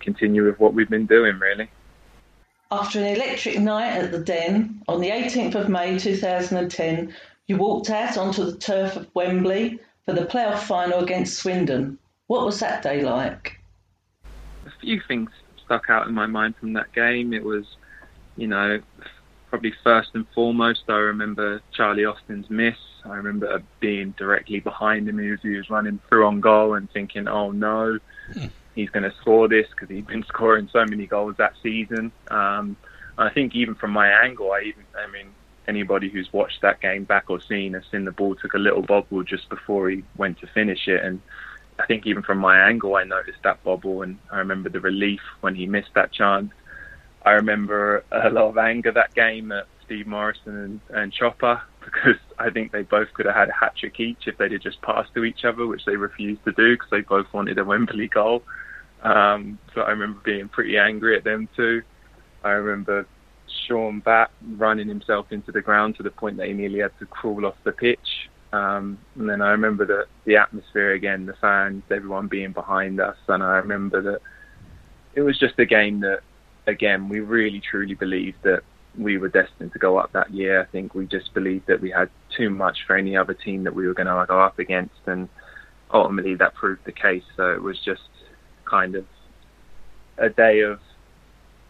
continue 0.00 0.44
with 0.44 0.60
what 0.60 0.74
we've 0.74 0.90
been 0.90 1.06
doing, 1.06 1.38
really. 1.38 1.70
After 2.70 2.98
an 2.98 3.06
electric 3.06 3.58
night 3.58 3.92
at 3.92 4.10
the 4.10 4.18
Den 4.18 4.82
on 4.88 5.00
the 5.00 5.10
18th 5.10 5.54
of 5.54 5.68
May 5.68 5.98
2010, 5.98 7.14
you 7.46 7.56
walked 7.56 7.90
out 7.90 8.16
onto 8.16 8.44
the 8.44 8.56
turf 8.56 8.96
of 8.96 9.08
Wembley 9.14 9.78
for 10.04 10.12
the 10.12 10.26
playoff 10.26 10.60
final 10.60 11.00
against 11.00 11.38
Swindon. 11.38 11.98
What 12.26 12.44
was 12.44 12.60
that 12.60 12.82
day 12.82 13.02
like? 13.02 13.58
A 14.66 14.70
few 14.80 15.00
things 15.06 15.30
stuck 15.64 15.90
out 15.90 16.06
in 16.06 16.14
my 16.14 16.26
mind 16.26 16.56
from 16.56 16.72
that 16.74 16.92
game. 16.92 17.32
It 17.32 17.44
was, 17.44 17.64
you 18.36 18.46
know, 18.46 18.80
probably 19.50 19.72
first 19.82 20.10
and 20.14 20.26
foremost, 20.34 20.82
I 20.88 20.96
remember 20.96 21.62
Charlie 21.72 22.04
Austin's 22.04 22.48
miss. 22.50 22.76
I 23.04 23.16
remember 23.16 23.62
being 23.80 24.14
directly 24.16 24.60
behind 24.60 25.08
him 25.08 25.20
as 25.20 25.40
he 25.42 25.56
was 25.56 25.68
running 25.68 26.00
through 26.08 26.26
on 26.26 26.40
goal 26.40 26.74
and 26.74 26.90
thinking, 26.90 27.28
oh 27.28 27.50
no. 27.50 27.98
Hmm 28.32 28.46
he's 28.74 28.90
going 28.90 29.08
to 29.08 29.16
score 29.20 29.48
this 29.48 29.66
because 29.70 29.88
he's 29.88 30.04
been 30.04 30.24
scoring 30.24 30.68
so 30.72 30.84
many 30.84 31.06
goals 31.06 31.36
that 31.38 31.54
season. 31.62 32.12
Um, 32.28 32.76
I 33.16 33.30
think 33.30 33.54
even 33.54 33.74
from 33.74 33.92
my 33.92 34.08
angle, 34.08 34.52
I 34.52 34.62
even, 34.62 34.84
I 34.96 35.10
mean, 35.10 35.28
anybody 35.68 36.08
who's 36.08 36.32
watched 36.32 36.60
that 36.62 36.80
game 36.80 37.04
back 37.04 37.24
or 37.28 37.40
seen 37.40 37.74
has 37.74 37.84
seen 37.90 38.04
the 38.04 38.12
ball 38.12 38.34
took 38.34 38.54
a 38.54 38.58
little 38.58 38.82
bobble 38.82 39.22
just 39.22 39.48
before 39.48 39.90
he 39.90 40.04
went 40.16 40.38
to 40.40 40.46
finish 40.48 40.86
it. 40.88 41.02
And 41.04 41.20
I 41.78 41.86
think 41.86 42.06
even 42.06 42.22
from 42.22 42.38
my 42.38 42.68
angle, 42.68 42.96
I 42.96 43.04
noticed 43.04 43.42
that 43.44 43.62
bobble 43.64 44.02
and 44.02 44.18
I 44.30 44.38
remember 44.38 44.68
the 44.68 44.80
relief 44.80 45.20
when 45.40 45.54
he 45.54 45.66
missed 45.66 45.94
that 45.94 46.12
chance. 46.12 46.52
I 47.24 47.32
remember 47.32 48.04
a 48.12 48.30
lot 48.30 48.48
of 48.48 48.58
anger 48.58 48.92
that 48.92 49.14
game 49.14 49.50
at 49.52 49.66
Steve 49.84 50.06
Morison 50.06 50.56
and, 50.56 50.80
and 50.90 51.12
Chopper 51.12 51.62
because 51.84 52.16
I 52.38 52.50
think 52.50 52.72
they 52.72 52.82
both 52.82 53.12
could 53.14 53.26
have 53.26 53.34
had 53.34 53.48
a 53.48 53.52
hat 53.52 53.76
trick 53.76 53.98
each 54.00 54.26
if 54.26 54.38
they'd 54.38 54.52
have 54.52 54.60
just 54.60 54.80
passed 54.82 55.14
to 55.14 55.24
each 55.24 55.44
other, 55.44 55.66
which 55.66 55.84
they 55.84 55.96
refused 55.96 56.44
to 56.44 56.52
do 56.52 56.74
because 56.74 56.90
they 56.90 57.00
both 57.00 57.26
wanted 57.32 57.58
a 57.58 57.64
Wembley 57.64 58.08
goal. 58.08 58.42
Um, 59.02 59.58
so 59.74 59.82
I 59.82 59.90
remember 59.90 60.20
being 60.24 60.48
pretty 60.48 60.78
angry 60.78 61.16
at 61.16 61.24
them 61.24 61.48
too. 61.56 61.82
I 62.42 62.50
remember 62.50 63.06
Shaun 63.66 64.00
Batt 64.00 64.30
running 64.56 64.88
himself 64.88 65.26
into 65.30 65.52
the 65.52 65.60
ground 65.60 65.96
to 65.96 66.02
the 66.02 66.10
point 66.10 66.36
that 66.36 66.46
he 66.46 66.52
nearly 66.52 66.80
had 66.80 66.98
to 66.98 67.06
crawl 67.06 67.46
off 67.46 67.56
the 67.64 67.72
pitch. 67.72 68.28
Um, 68.52 68.98
and 69.16 69.28
then 69.28 69.42
I 69.42 69.50
remember 69.50 69.84
the, 69.84 70.06
the 70.24 70.36
atmosphere 70.36 70.92
again, 70.92 71.26
the 71.26 71.34
fans, 71.40 71.82
everyone 71.90 72.28
being 72.28 72.52
behind 72.52 73.00
us. 73.00 73.16
And 73.28 73.42
I 73.42 73.56
remember 73.56 74.00
that 74.02 74.20
it 75.14 75.22
was 75.22 75.38
just 75.38 75.58
a 75.58 75.66
game 75.66 76.00
that, 76.00 76.20
again, 76.66 77.08
we 77.08 77.20
really 77.20 77.60
truly 77.60 77.94
believed 77.94 78.38
that 78.44 78.62
we 78.96 79.18
were 79.18 79.28
destined 79.28 79.72
to 79.72 79.78
go 79.78 79.96
up 79.98 80.12
that 80.12 80.32
year. 80.32 80.60
I 80.60 80.66
think 80.66 80.94
we 80.94 81.06
just 81.06 81.34
believed 81.34 81.66
that 81.66 81.80
we 81.80 81.90
had 81.90 82.10
too 82.36 82.48
much 82.48 82.78
for 82.86 82.96
any 82.96 83.16
other 83.16 83.34
team 83.34 83.64
that 83.64 83.74
we 83.74 83.88
were 83.88 83.94
going 83.94 84.06
to 84.06 84.24
go 84.28 84.40
up 84.40 84.60
against. 84.60 84.94
And 85.06 85.28
ultimately 85.92 86.36
that 86.36 86.54
proved 86.54 86.84
the 86.84 86.92
case. 86.92 87.24
So 87.36 87.52
it 87.52 87.62
was 87.62 87.78
just 87.84 88.02
kind 88.64 88.94
of 88.94 89.04
a 90.18 90.28
day 90.28 90.60
of 90.60 90.78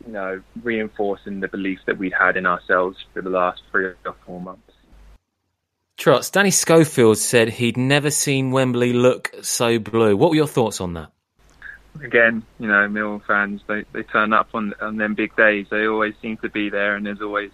you 0.07 0.13
know 0.13 0.43
reinforcing 0.63 1.41
the 1.41 1.49
belief 1.49 1.81
that 1.87 1.99
we'd 1.99 2.13
had 2.13 2.37
in 2.37 2.47
ourselves 2.47 3.05
for 3.13 3.23
the 3.23 3.31
last 3.31 3.63
three 3.71 3.87
or 3.87 4.15
four 4.27 4.41
months. 4.41 4.61
Trots, 5.97 6.31
Danny 6.31 6.51
Schofield 6.51 7.19
said 7.19 7.49
he'd 7.49 7.77
never 7.77 8.11
seen 8.11 8.51
Wembley 8.51 8.93
look 8.93 9.33
so 9.43 9.79
blue. 9.79 10.17
What 10.17 10.31
were 10.31 10.37
your 10.37 10.49
thoughts 10.49 10.81
on 10.81 10.95
that? 10.95 11.11
Again, 12.03 12.43
you 12.59 12.67
know, 12.67 12.89
Millwall 12.89 13.25
fans 13.25 13.63
they, 13.69 13.85
they 13.93 14.03
turn 14.03 14.33
up 14.33 14.49
on 14.55 14.75
on 14.81 14.97
them 14.97 15.15
big 15.15 15.35
days. 15.37 15.67
They 15.71 15.87
always 15.87 16.15
seem 16.21 16.37
to 16.39 16.49
be 16.49 16.69
there, 16.69 16.97
and 16.97 17.07
there's 17.07 17.23
always 17.23 17.53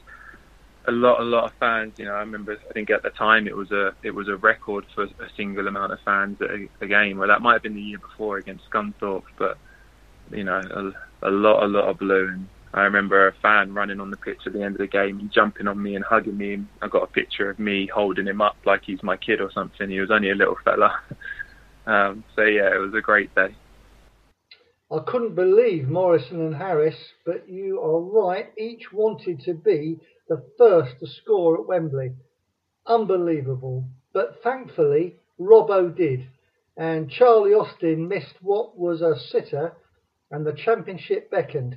a 0.87 0.93
lot 0.93 1.21
a 1.21 1.25
lot 1.25 1.45
of 1.45 1.53
fans. 1.61 1.99
You 1.99 2.07
know, 2.07 2.15
I 2.15 2.21
remember 2.21 2.59
I 2.69 2.73
think 2.73 2.89
at 2.89 3.03
the 3.03 3.11
time 3.11 3.47
it 3.47 3.55
was 3.55 3.71
a 3.71 3.95
it 4.03 4.13
was 4.13 4.29
a 4.29 4.37
record 4.37 4.87
for 4.95 5.05
a 5.05 5.29
single 5.37 5.69
amount 5.69 5.93
of 5.93 6.01
fans 6.01 6.41
at 6.41 6.51
a, 6.51 6.69
a 6.81 6.87
game. 6.87 7.19
Well, 7.19 7.29
that 7.29 7.43
might 7.43 7.53
have 7.53 7.63
been 7.63 7.75
the 7.75 7.83
year 7.83 7.99
before 7.99 8.39
against 8.39 8.69
Scunthorpe, 8.71 9.25
but 9.37 9.59
you 10.31 10.45
know, 10.45 10.95
a, 11.23 11.31
lot 11.31 11.63
a 11.63 11.67
lot 11.67 11.89
of. 11.89 12.01
And 12.01 12.49
I 12.73 12.83
remember 12.83 13.29
a 13.29 13.33
fan 13.43 13.75
running 13.75 14.01
on 14.01 14.11
the 14.11 14.17
pitch 14.17 14.41
at 14.47 14.53
the 14.53 14.63
end 14.63 14.75
of 14.75 14.79
the 14.79 14.87
game 14.87 15.19
and 15.19 15.33
jumping 15.33 15.67
on 15.67 15.83
me 15.83 15.97
and 15.97 16.05
hugging 16.05 16.37
me. 16.37 16.55
And 16.55 16.69
I 16.83 16.89
got 16.89 17.03
a 17.03 17.07
picture 17.07 17.51
of 17.51 17.59
me 17.59 17.89
holding 17.93 18.27
him 18.27 18.41
up 18.41 18.57
like 18.65 18.83
he's 18.85 19.03
my 19.03 19.17
kid 19.17 19.41
or 19.41 19.51
something. 19.53 19.91
He 19.91 20.01
was 20.01 20.11
only 20.11 20.31
a 20.31 20.35
little 20.35 20.57
fella. 20.65 21.01
um, 21.87 22.25
so 22.37 22.43
yeah, 22.43 22.75
it 22.75 22.79
was 22.79 22.95
a 22.95 23.01
great 23.01 23.35
day. 23.35 23.55
I 24.93 24.99
couldn't 25.07 25.37
believe 25.37 25.89
Morison 25.89 26.41
and 26.41 26.55
Harris, 26.57 26.97
but 27.25 27.49
you 27.49 27.81
are 27.81 28.01
right. 28.01 28.51
Each 28.59 28.93
wanted 28.93 29.41
to 29.45 29.55
be 29.55 30.01
the 30.29 30.43
first 30.59 30.99
to 30.99 31.07
score 31.07 31.61
at 31.61 31.67
Wembley. 31.67 32.13
Unbelievable. 32.87 33.85
But 34.13 34.43
thankfully, 34.43 35.17
Robbo 35.39 35.95
did. 35.97 36.27
And 36.77 37.11
Charlie 37.11 37.55
Austin 37.55 38.09
missed 38.09 38.35
what 38.41 38.77
was 38.77 39.01
a 39.01 39.19
sitter, 39.19 39.75
and 40.31 40.47
the 40.47 40.53
championship 40.53 41.31
beckoned. 41.31 41.77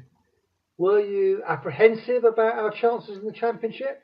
Were 0.78 1.00
you 1.00 1.44
apprehensive 1.48 2.24
about 2.24 2.58
our 2.58 2.72
chances 2.72 3.18
in 3.18 3.26
the 3.26 3.32
championship? 3.32 4.02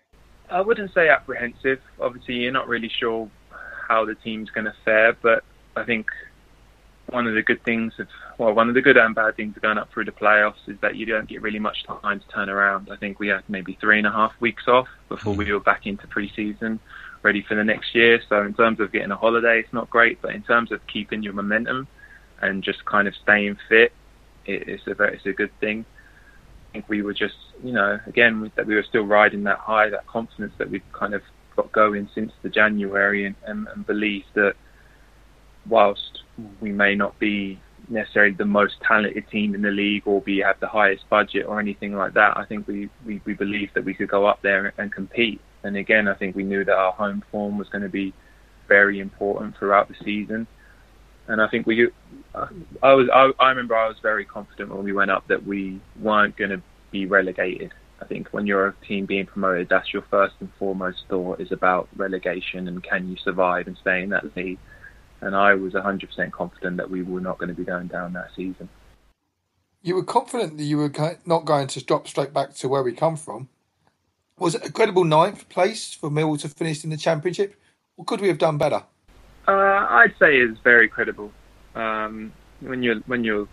I 0.49 0.61
wouldn't 0.61 0.93
say 0.93 1.09
apprehensive. 1.09 1.79
Obviously, 1.99 2.35
you're 2.35 2.51
not 2.51 2.67
really 2.67 2.89
sure 2.99 3.29
how 3.87 4.05
the 4.05 4.15
team's 4.15 4.49
going 4.49 4.65
to 4.65 4.73
fare, 4.85 5.13
but 5.13 5.43
I 5.75 5.83
think 5.83 6.07
one 7.09 7.27
of 7.27 7.33
the 7.33 7.41
good 7.41 7.63
things 7.63 7.93
of 7.99 8.07
well, 8.37 8.53
one 8.53 8.69
of 8.69 8.75
the 8.75 8.81
good 8.81 8.97
and 8.97 9.13
bad 9.13 9.35
things 9.35 9.55
of 9.55 9.61
going 9.61 9.77
up 9.77 9.91
through 9.91 10.05
the 10.05 10.11
playoffs 10.11 10.67
is 10.67 10.77
that 10.81 10.95
you 10.95 11.05
don't 11.05 11.27
get 11.27 11.41
really 11.41 11.59
much 11.59 11.83
time 11.85 12.19
to 12.19 12.27
turn 12.27 12.49
around. 12.49 12.89
I 12.91 12.95
think 12.97 13.19
we 13.19 13.27
had 13.27 13.43
maybe 13.49 13.77
three 13.81 13.97
and 13.97 14.07
a 14.07 14.11
half 14.11 14.31
weeks 14.39 14.67
off 14.67 14.87
before 15.09 15.33
we 15.33 15.51
were 15.51 15.59
back 15.59 15.85
into 15.85 16.07
pre-season, 16.07 16.79
ready 17.21 17.43
for 17.47 17.55
the 17.55 17.63
next 17.63 17.93
year. 17.93 18.21
So 18.29 18.41
in 18.43 18.53
terms 18.53 18.79
of 18.79 18.91
getting 18.91 19.11
a 19.11 19.17
holiday, 19.17 19.59
it's 19.59 19.73
not 19.73 19.89
great, 19.89 20.21
but 20.21 20.33
in 20.33 20.43
terms 20.43 20.71
of 20.71 20.85
keeping 20.87 21.21
your 21.21 21.33
momentum 21.33 21.87
and 22.41 22.63
just 22.63 22.85
kind 22.85 23.07
of 23.07 23.15
staying 23.15 23.57
fit, 23.67 23.91
it, 23.91 23.91
it's 24.49 24.83
a 24.87 24.93
very, 24.93 25.15
it's 25.15 25.25
a 25.25 25.33
good 25.33 25.51
thing. 25.59 25.85
I 26.69 26.73
think 26.73 26.89
we 26.89 27.01
were 27.01 27.13
just, 27.13 27.35
you 27.63 27.71
know, 27.71 27.99
again 28.07 28.51
that 28.55 28.67
we 28.67 28.75
were 28.75 28.85
still 28.87 29.03
riding 29.03 29.43
that 29.43 29.59
high, 29.59 29.89
that 29.89 30.07
confidence 30.07 30.53
that 30.57 30.69
we've 30.69 30.83
kind 30.93 31.13
of 31.13 31.21
got 31.55 31.71
going 31.71 32.09
since 32.13 32.31
the 32.41 32.49
January, 32.49 33.25
and, 33.25 33.35
and, 33.45 33.67
and 33.67 33.85
believe 33.85 34.23
that 34.35 34.53
whilst 35.67 36.19
we 36.61 36.71
may 36.71 36.95
not 36.95 37.17
be 37.19 37.59
necessarily 37.89 38.33
the 38.33 38.45
most 38.45 38.75
talented 38.87 39.27
team 39.29 39.55
in 39.55 39.61
the 39.61 39.71
league 39.71 40.03
or 40.05 40.21
be 40.21 40.39
have 40.39 40.59
the 40.59 40.67
highest 40.67 41.09
budget 41.09 41.45
or 41.45 41.59
anything 41.59 41.93
like 41.93 42.13
that, 42.13 42.37
I 42.37 42.45
think 42.45 42.67
we, 42.67 42.89
we, 43.05 43.21
we 43.25 43.33
believed 43.33 43.73
that 43.75 43.83
we 43.83 43.93
could 43.93 44.09
go 44.09 44.25
up 44.25 44.41
there 44.41 44.73
and 44.77 44.91
compete. 44.91 45.41
And 45.63 45.75
again, 45.75 46.07
I 46.07 46.13
think 46.13 46.35
we 46.35 46.43
knew 46.43 46.63
that 46.63 46.75
our 46.75 46.91
home 46.93 47.23
form 47.31 47.57
was 47.57 47.67
going 47.69 47.81
to 47.81 47.89
be 47.89 48.13
very 48.67 48.99
important 48.99 49.57
throughout 49.57 49.87
the 49.87 49.95
season. 50.03 50.47
And 51.29 51.39
I 51.39 51.47
think 51.47 51.67
we, 51.67 51.87
uh, 52.33 52.47
I 52.81 52.93
was, 52.93 53.07
I, 53.13 53.31
I 53.39 53.49
remember 53.49 53.77
I 53.77 53.87
was 53.87 53.97
very 54.01 54.25
confident 54.25 54.73
when 54.73 54.83
we 54.83 54.93
went 54.93 55.11
up 55.11 55.27
that 55.27 55.45
we 55.45 55.79
weren't 56.01 56.35
going 56.35 56.49
to 56.49 56.61
be 56.89 57.05
relegated. 57.05 57.71
I 58.01 58.05
think 58.05 58.29
when 58.31 58.47
you're 58.47 58.67
a 58.67 58.85
team 58.87 59.05
being 59.05 59.27
promoted, 59.27 59.69
that's 59.69 59.93
your 59.93 60.01
first 60.09 60.33
and 60.39 60.49
foremost 60.57 61.03
thought 61.07 61.39
is 61.39 61.51
about 61.51 61.87
relegation 61.95 62.67
and 62.67 62.83
can 62.83 63.07
you 63.07 63.15
survive 63.23 63.67
and 63.67 63.77
stay 63.77 64.01
in 64.01 64.09
that 64.09 64.35
league. 64.35 64.57
And 65.21 65.35
I 65.35 65.53
was 65.53 65.73
100% 65.73 66.31
confident 66.31 66.77
that 66.77 66.89
we 66.89 67.03
were 67.03 67.21
not 67.21 67.37
going 67.37 67.49
to 67.49 67.55
be 67.55 67.63
going 67.63 67.87
down 67.87 68.13
that 68.13 68.29
season. 68.35 68.67
You 69.83 69.95
were 69.95 70.03
confident 70.03 70.57
that 70.57 70.63
you 70.63 70.77
were 70.77 70.91
not 71.27 71.45
going 71.45 71.67
to 71.67 71.85
drop 71.85 72.07
straight 72.07 72.33
back 72.33 72.55
to 72.55 72.67
where 72.67 72.81
we 72.81 72.91
come 72.93 73.17
from. 73.17 73.49
Was 74.39 74.55
it 74.55 74.65
a 74.65 74.71
credible 74.71 75.03
ninth 75.03 75.47
place 75.47 75.93
for 75.93 76.09
Mill 76.09 76.37
to 76.37 76.49
finish 76.49 76.83
in 76.83 76.89
the 76.89 76.97
Championship, 76.97 77.55
or 77.97 78.05
could 78.05 78.19
we 78.19 78.29
have 78.29 78.39
done 78.39 78.57
better? 78.57 78.83
Uh, 79.49 79.87
I'd 79.89 80.13
say 80.19 80.37
is 80.37 80.57
very 80.63 80.87
credible. 80.87 81.31
Um, 81.73 82.31
when 82.59 82.83
you're 82.83 82.99
when 83.07 83.23
you're 83.23 83.47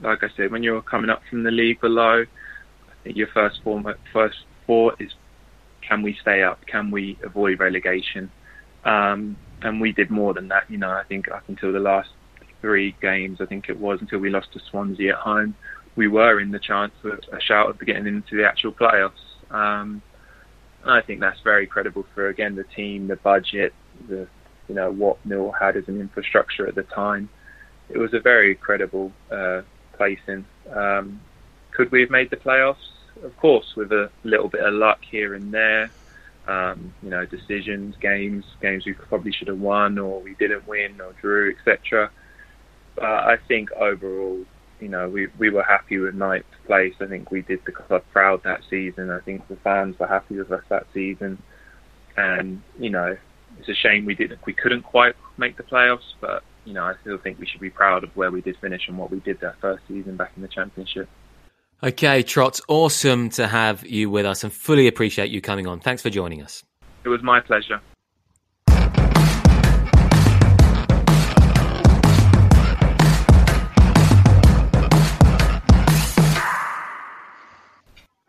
like 0.00 0.22
I 0.22 0.28
said, 0.36 0.52
when 0.52 0.62
you're 0.62 0.80
coming 0.80 1.10
up 1.10 1.22
from 1.28 1.42
the 1.42 1.50
league 1.50 1.80
below, 1.80 2.22
I 2.22 2.94
think 3.02 3.16
your 3.16 3.26
first 3.34 3.58
four 3.64 3.82
first 4.12 4.36
thought 4.64 5.00
is, 5.00 5.10
can 5.86 6.02
we 6.02 6.16
stay 6.22 6.44
up? 6.44 6.64
Can 6.66 6.92
we 6.92 7.18
avoid 7.24 7.58
relegation? 7.58 8.30
Um, 8.84 9.36
and 9.62 9.80
we 9.80 9.90
did 9.90 10.08
more 10.08 10.34
than 10.34 10.46
that. 10.48 10.70
You 10.70 10.78
know, 10.78 10.90
I 10.90 11.02
think 11.02 11.26
up 11.28 11.42
until 11.48 11.72
the 11.72 11.80
last 11.80 12.10
three 12.60 12.94
games, 13.02 13.38
I 13.40 13.46
think 13.46 13.68
it 13.68 13.80
was 13.80 13.98
until 14.00 14.20
we 14.20 14.30
lost 14.30 14.52
to 14.52 14.60
Swansea 14.70 15.14
at 15.14 15.18
home, 15.18 15.56
we 15.96 16.06
were 16.06 16.38
in 16.38 16.52
the 16.52 16.60
chance 16.60 16.92
of 17.02 17.18
a 17.32 17.40
shout 17.40 17.70
of 17.70 17.80
getting 17.84 18.06
into 18.06 18.36
the 18.36 18.46
actual 18.46 18.72
playoffs. 18.72 19.24
Um, 19.50 20.00
I 20.84 21.00
think 21.00 21.18
that's 21.18 21.40
very 21.42 21.66
credible 21.66 22.04
for 22.14 22.28
again 22.28 22.54
the 22.54 22.64
team, 22.76 23.08
the 23.08 23.16
budget, 23.16 23.74
the 24.08 24.28
you 24.68 24.74
know 24.74 24.90
what 24.90 25.24
Mill 25.24 25.52
had 25.52 25.76
as 25.76 25.88
an 25.88 26.00
infrastructure 26.00 26.66
at 26.66 26.74
the 26.74 26.82
time. 26.82 27.28
It 27.88 27.98
was 27.98 28.14
a 28.14 28.20
very 28.20 28.54
credible 28.54 29.12
uh, 29.30 29.62
placing. 29.96 30.46
Um, 30.72 31.20
could 31.72 31.90
we 31.90 32.00
have 32.00 32.10
made 32.10 32.30
the 32.30 32.36
playoffs? 32.36 32.76
Of 33.22 33.36
course, 33.36 33.74
with 33.76 33.92
a 33.92 34.10
little 34.22 34.48
bit 34.48 34.62
of 34.62 34.74
luck 34.74 35.00
here 35.08 35.34
and 35.34 35.52
there. 35.52 35.90
Um, 36.46 36.92
you 37.02 37.08
know, 37.08 37.24
decisions, 37.24 37.96
games, 38.00 38.44
games 38.60 38.84
we 38.84 38.92
probably 38.92 39.32
should 39.32 39.48
have 39.48 39.58
won 39.58 39.98
or 39.98 40.20
we 40.20 40.34
didn't 40.34 40.66
win 40.68 41.00
or 41.00 41.12
drew, 41.20 41.54
etc. 41.56 42.10
But 42.96 43.04
I 43.04 43.38
think 43.48 43.72
overall, 43.72 44.44
you 44.78 44.88
know, 44.88 45.08
we 45.08 45.28
we 45.38 45.48
were 45.50 45.62
happy 45.62 45.98
with 45.98 46.14
ninth 46.14 46.44
place. 46.66 46.94
I 47.00 47.06
think 47.06 47.30
we 47.30 47.40
did 47.42 47.60
the 47.64 47.72
club 47.72 48.04
proud 48.12 48.42
that 48.44 48.60
season. 48.68 49.10
I 49.10 49.20
think 49.20 49.48
the 49.48 49.56
fans 49.56 49.98
were 49.98 50.06
happy 50.06 50.36
with 50.36 50.52
us 50.52 50.64
that 50.68 50.86
season, 50.92 51.42
and 52.16 52.62
you 52.78 52.90
know, 52.90 53.16
it's 53.58 53.68
a 53.68 53.74
shame 53.74 54.04
we 54.04 54.14
didn't 54.14 54.40
we 54.46 54.52
couldn't 54.52 54.82
quite 54.82 55.14
make 55.36 55.56
the 55.56 55.62
playoffs. 55.62 56.14
But 56.20 56.42
you 56.64 56.72
know, 56.72 56.84
I 56.84 56.94
still 57.00 57.18
think 57.18 57.38
we 57.38 57.46
should 57.46 57.60
be 57.60 57.70
proud 57.70 58.04
of 58.04 58.16
where 58.16 58.30
we 58.30 58.40
did 58.40 58.56
finish 58.58 58.88
and 58.88 58.98
what 58.98 59.10
we 59.10 59.20
did 59.20 59.40
that 59.40 59.60
first 59.60 59.82
season 59.88 60.16
back 60.16 60.32
in 60.36 60.42
the 60.42 60.48
championship. 60.48 61.08
Okay, 61.82 62.22
Trots, 62.22 62.62
awesome 62.68 63.28
to 63.30 63.46
have 63.46 63.84
you 63.84 64.08
with 64.08 64.24
us 64.24 64.42
and 64.42 64.52
fully 64.52 64.86
appreciate 64.88 65.30
you 65.30 65.40
coming 65.40 65.66
on. 65.66 65.80
Thanks 65.80 66.00
for 66.02 66.08
joining 66.08 66.42
us. 66.42 66.64
It 67.04 67.08
was 67.08 67.22
my 67.22 67.40
pleasure. 67.40 67.80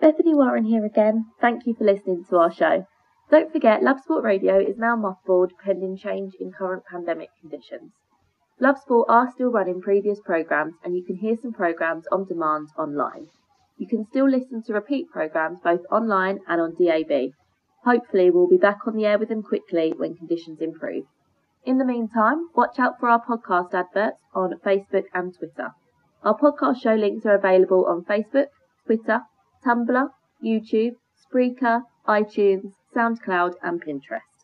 Bethany 0.01 0.35
Warren 0.35 0.65
here 0.65 0.85
again. 0.85 1.25
Thank 1.39 1.65
you 1.65 1.73
for 1.73 1.83
listening 1.83 2.25
to 2.29 2.37
our 2.37 2.53
show. 2.53 2.85
Don't 3.31 3.51
forget, 3.51 3.81
Love 3.81 3.99
Sport 4.01 4.23
Radio 4.23 4.59
is 4.59 4.77
now 4.77 4.95
mothballed 4.95 5.51
pending 5.63 5.97
change 5.97 6.33
in 6.39 6.51
current 6.51 6.83
pandemic 6.85 7.29
conditions. 7.41 7.91
Love 8.59 8.77
Sport 8.77 9.07
are 9.09 9.31
still 9.31 9.49
running 9.49 9.81
previous 9.81 10.19
programmes 10.21 10.75
and 10.83 10.95
you 10.95 11.03
can 11.03 11.17
hear 11.17 11.35
some 11.35 11.51
programmes 11.51 12.05
on 12.11 12.25
demand 12.25 12.69
online. 12.77 13.27
You 13.77 13.87
can 13.87 14.05
still 14.05 14.29
listen 14.29 14.61
to 14.63 14.73
repeat 14.73 15.09
programmes 15.11 15.59
both 15.63 15.81
online 15.91 16.39
and 16.47 16.61
on 16.61 16.75
DAB. 16.75 17.31
Hopefully, 17.83 18.29
we'll 18.29 18.47
be 18.47 18.57
back 18.57 18.87
on 18.87 18.95
the 18.95 19.05
air 19.05 19.19
with 19.19 19.29
them 19.29 19.43
quickly 19.43 19.91
when 19.91 20.15
conditions 20.15 20.61
improve. 20.61 21.05
In 21.65 21.79
the 21.79 21.85
meantime, 21.85 22.49
watch 22.55 22.79
out 22.79 22.99
for 22.99 23.09
our 23.09 23.21
podcast 23.21 23.73
adverts 23.73 24.21
on 24.33 24.59
Facebook 24.63 25.05
and 25.13 25.35
Twitter. 25.35 25.71
Our 26.23 26.37
podcast 26.37 26.81
show 26.81 26.93
links 26.93 27.25
are 27.25 27.35
available 27.35 27.85
on 27.87 28.05
Facebook, 28.05 28.47
Twitter, 28.85 29.21
Tumblr, 29.65 30.09
YouTube, 30.43 30.93
Spreaker, 31.25 31.81
iTunes, 32.07 32.73
SoundCloud, 32.95 33.55
and 33.61 33.83
Pinterest. 33.83 34.34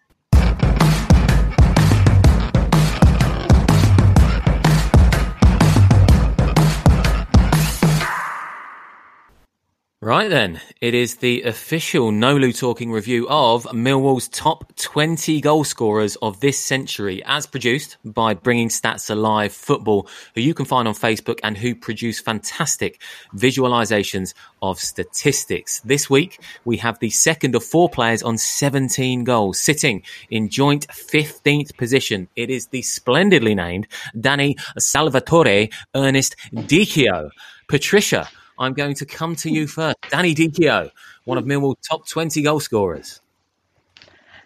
Right 10.04 10.32
then, 10.32 10.60
it 10.82 10.96
is 10.96 11.18
the 11.18 11.44
official 11.44 12.12
Nolu 12.12 12.58
Talking 12.58 12.92
review 12.92 13.30
of 13.30 13.66
Millwall's 13.66 14.28
top 14.30 14.76
20 14.76 15.40
goal 15.42 15.64
scorers 15.64 16.16
of 16.24 16.40
this 16.40 16.58
century, 16.58 17.22
as 17.24 17.46
produced 17.46 17.98
by 18.04 18.34
Bringing 18.34 18.70
Stats 18.70 19.12
Alive 19.12 19.54
Football, 19.54 20.08
who 20.34 20.42
you 20.42 20.56
can 20.56 20.66
find 20.66 20.88
on 20.88 20.96
Facebook 20.96 21.40
and 21.44 21.56
who 21.56 21.76
produce 21.76 22.20
fantastic 22.20 23.00
visualizations 23.36 24.34
of 24.64 24.80
statistics. 24.80 25.82
This 25.82 26.10
week, 26.10 26.42
we 26.66 26.78
have 26.78 26.98
the 26.98 27.12
second 27.12 27.54
of 27.54 27.64
four 27.64 27.88
players 27.88 28.24
on 28.24 28.40
17 28.40 29.24
goals, 29.24 29.62
sitting 29.62 30.02
in 30.32 30.50
joint 30.50 30.88
15th 30.88 31.78
position. 31.78 32.28
It 32.36 32.50
is 32.50 32.66
the 32.66 32.82
splendidly 32.82 33.54
named 33.54 33.88
Danny 34.20 34.56
Salvatore 34.80 35.70
Ernest 35.94 36.36
Dichio. 36.52 37.30
Patricia, 37.68 38.28
I'm 38.62 38.74
going 38.74 38.94
to 38.96 39.08
come 39.08 39.36
to 39.38 39.50
you 39.50 39.66
first. 39.66 39.98
Danny 40.12 40.36
Dichio, 40.36 40.92
one 41.26 41.40
of 41.40 41.46
Millwall's 41.46 41.80
top 41.88 42.08
20 42.08 42.44
goal 42.44 42.60
scorers. 42.60 43.20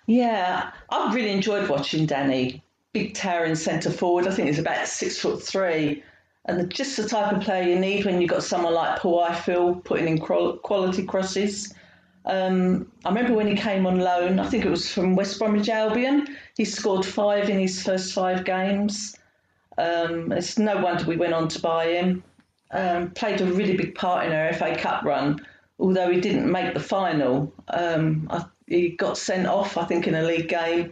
Yeah, 0.07 0.71
I've 0.89 1.13
really 1.13 1.31
enjoyed 1.31 1.67
watching 1.67 2.05
Danny. 2.05 2.63
Big 2.93 3.13
towering 3.13 3.55
centre 3.55 3.91
forward. 3.91 4.25
I 4.25 4.31
think 4.31 4.47
he's 4.47 4.59
about 4.59 4.87
six 4.87 5.19
foot 5.19 5.43
three. 5.43 6.01
And 6.45 6.71
just 6.73 6.95
the 6.95 7.09
type 7.09 7.33
of 7.33 7.41
player 7.41 7.67
you 7.67 7.77
need 7.77 8.05
when 8.05 8.21
you've 8.21 8.29
got 8.29 8.43
someone 8.43 8.73
like 8.73 8.99
Paul 8.99 9.25
Ifill 9.25 9.83
putting 9.83 10.07
in 10.07 10.17
quality 10.17 11.03
crosses. 11.03 11.73
Um, 12.23 12.89
I 13.03 13.09
remember 13.09 13.33
when 13.33 13.47
he 13.47 13.55
came 13.55 13.85
on 13.85 13.99
loan, 13.99 14.39
I 14.39 14.47
think 14.47 14.63
it 14.63 14.69
was 14.69 14.89
from 14.89 15.15
West 15.15 15.37
Bromwich 15.39 15.67
Albion. 15.67 16.25
He 16.55 16.63
scored 16.63 17.05
five 17.05 17.49
in 17.49 17.59
his 17.59 17.83
first 17.83 18.13
five 18.13 18.45
games. 18.45 19.17
Um, 19.77 20.31
it's 20.31 20.57
no 20.57 20.81
wonder 20.81 21.03
we 21.03 21.17
went 21.17 21.33
on 21.33 21.49
to 21.49 21.59
buy 21.59 21.87
him 21.87 22.23
um, 22.71 23.11
played 23.11 23.41
a 23.41 23.45
really 23.45 23.77
big 23.77 23.95
part 23.95 24.25
in 24.25 24.33
our 24.33 24.53
FA 24.53 24.75
Cup 24.75 25.03
run. 25.03 25.45
Although 25.79 26.09
he 26.11 26.21
didn't 26.21 26.49
make 26.49 26.73
the 26.73 26.79
final, 26.79 27.53
um, 27.69 28.27
I, 28.31 28.45
he 28.67 28.89
got 28.89 29.17
sent 29.17 29.45
off, 29.45 29.77
I 29.77 29.85
think, 29.85 30.07
in 30.07 30.15
a 30.15 30.23
league 30.23 30.49
game. 30.49 30.91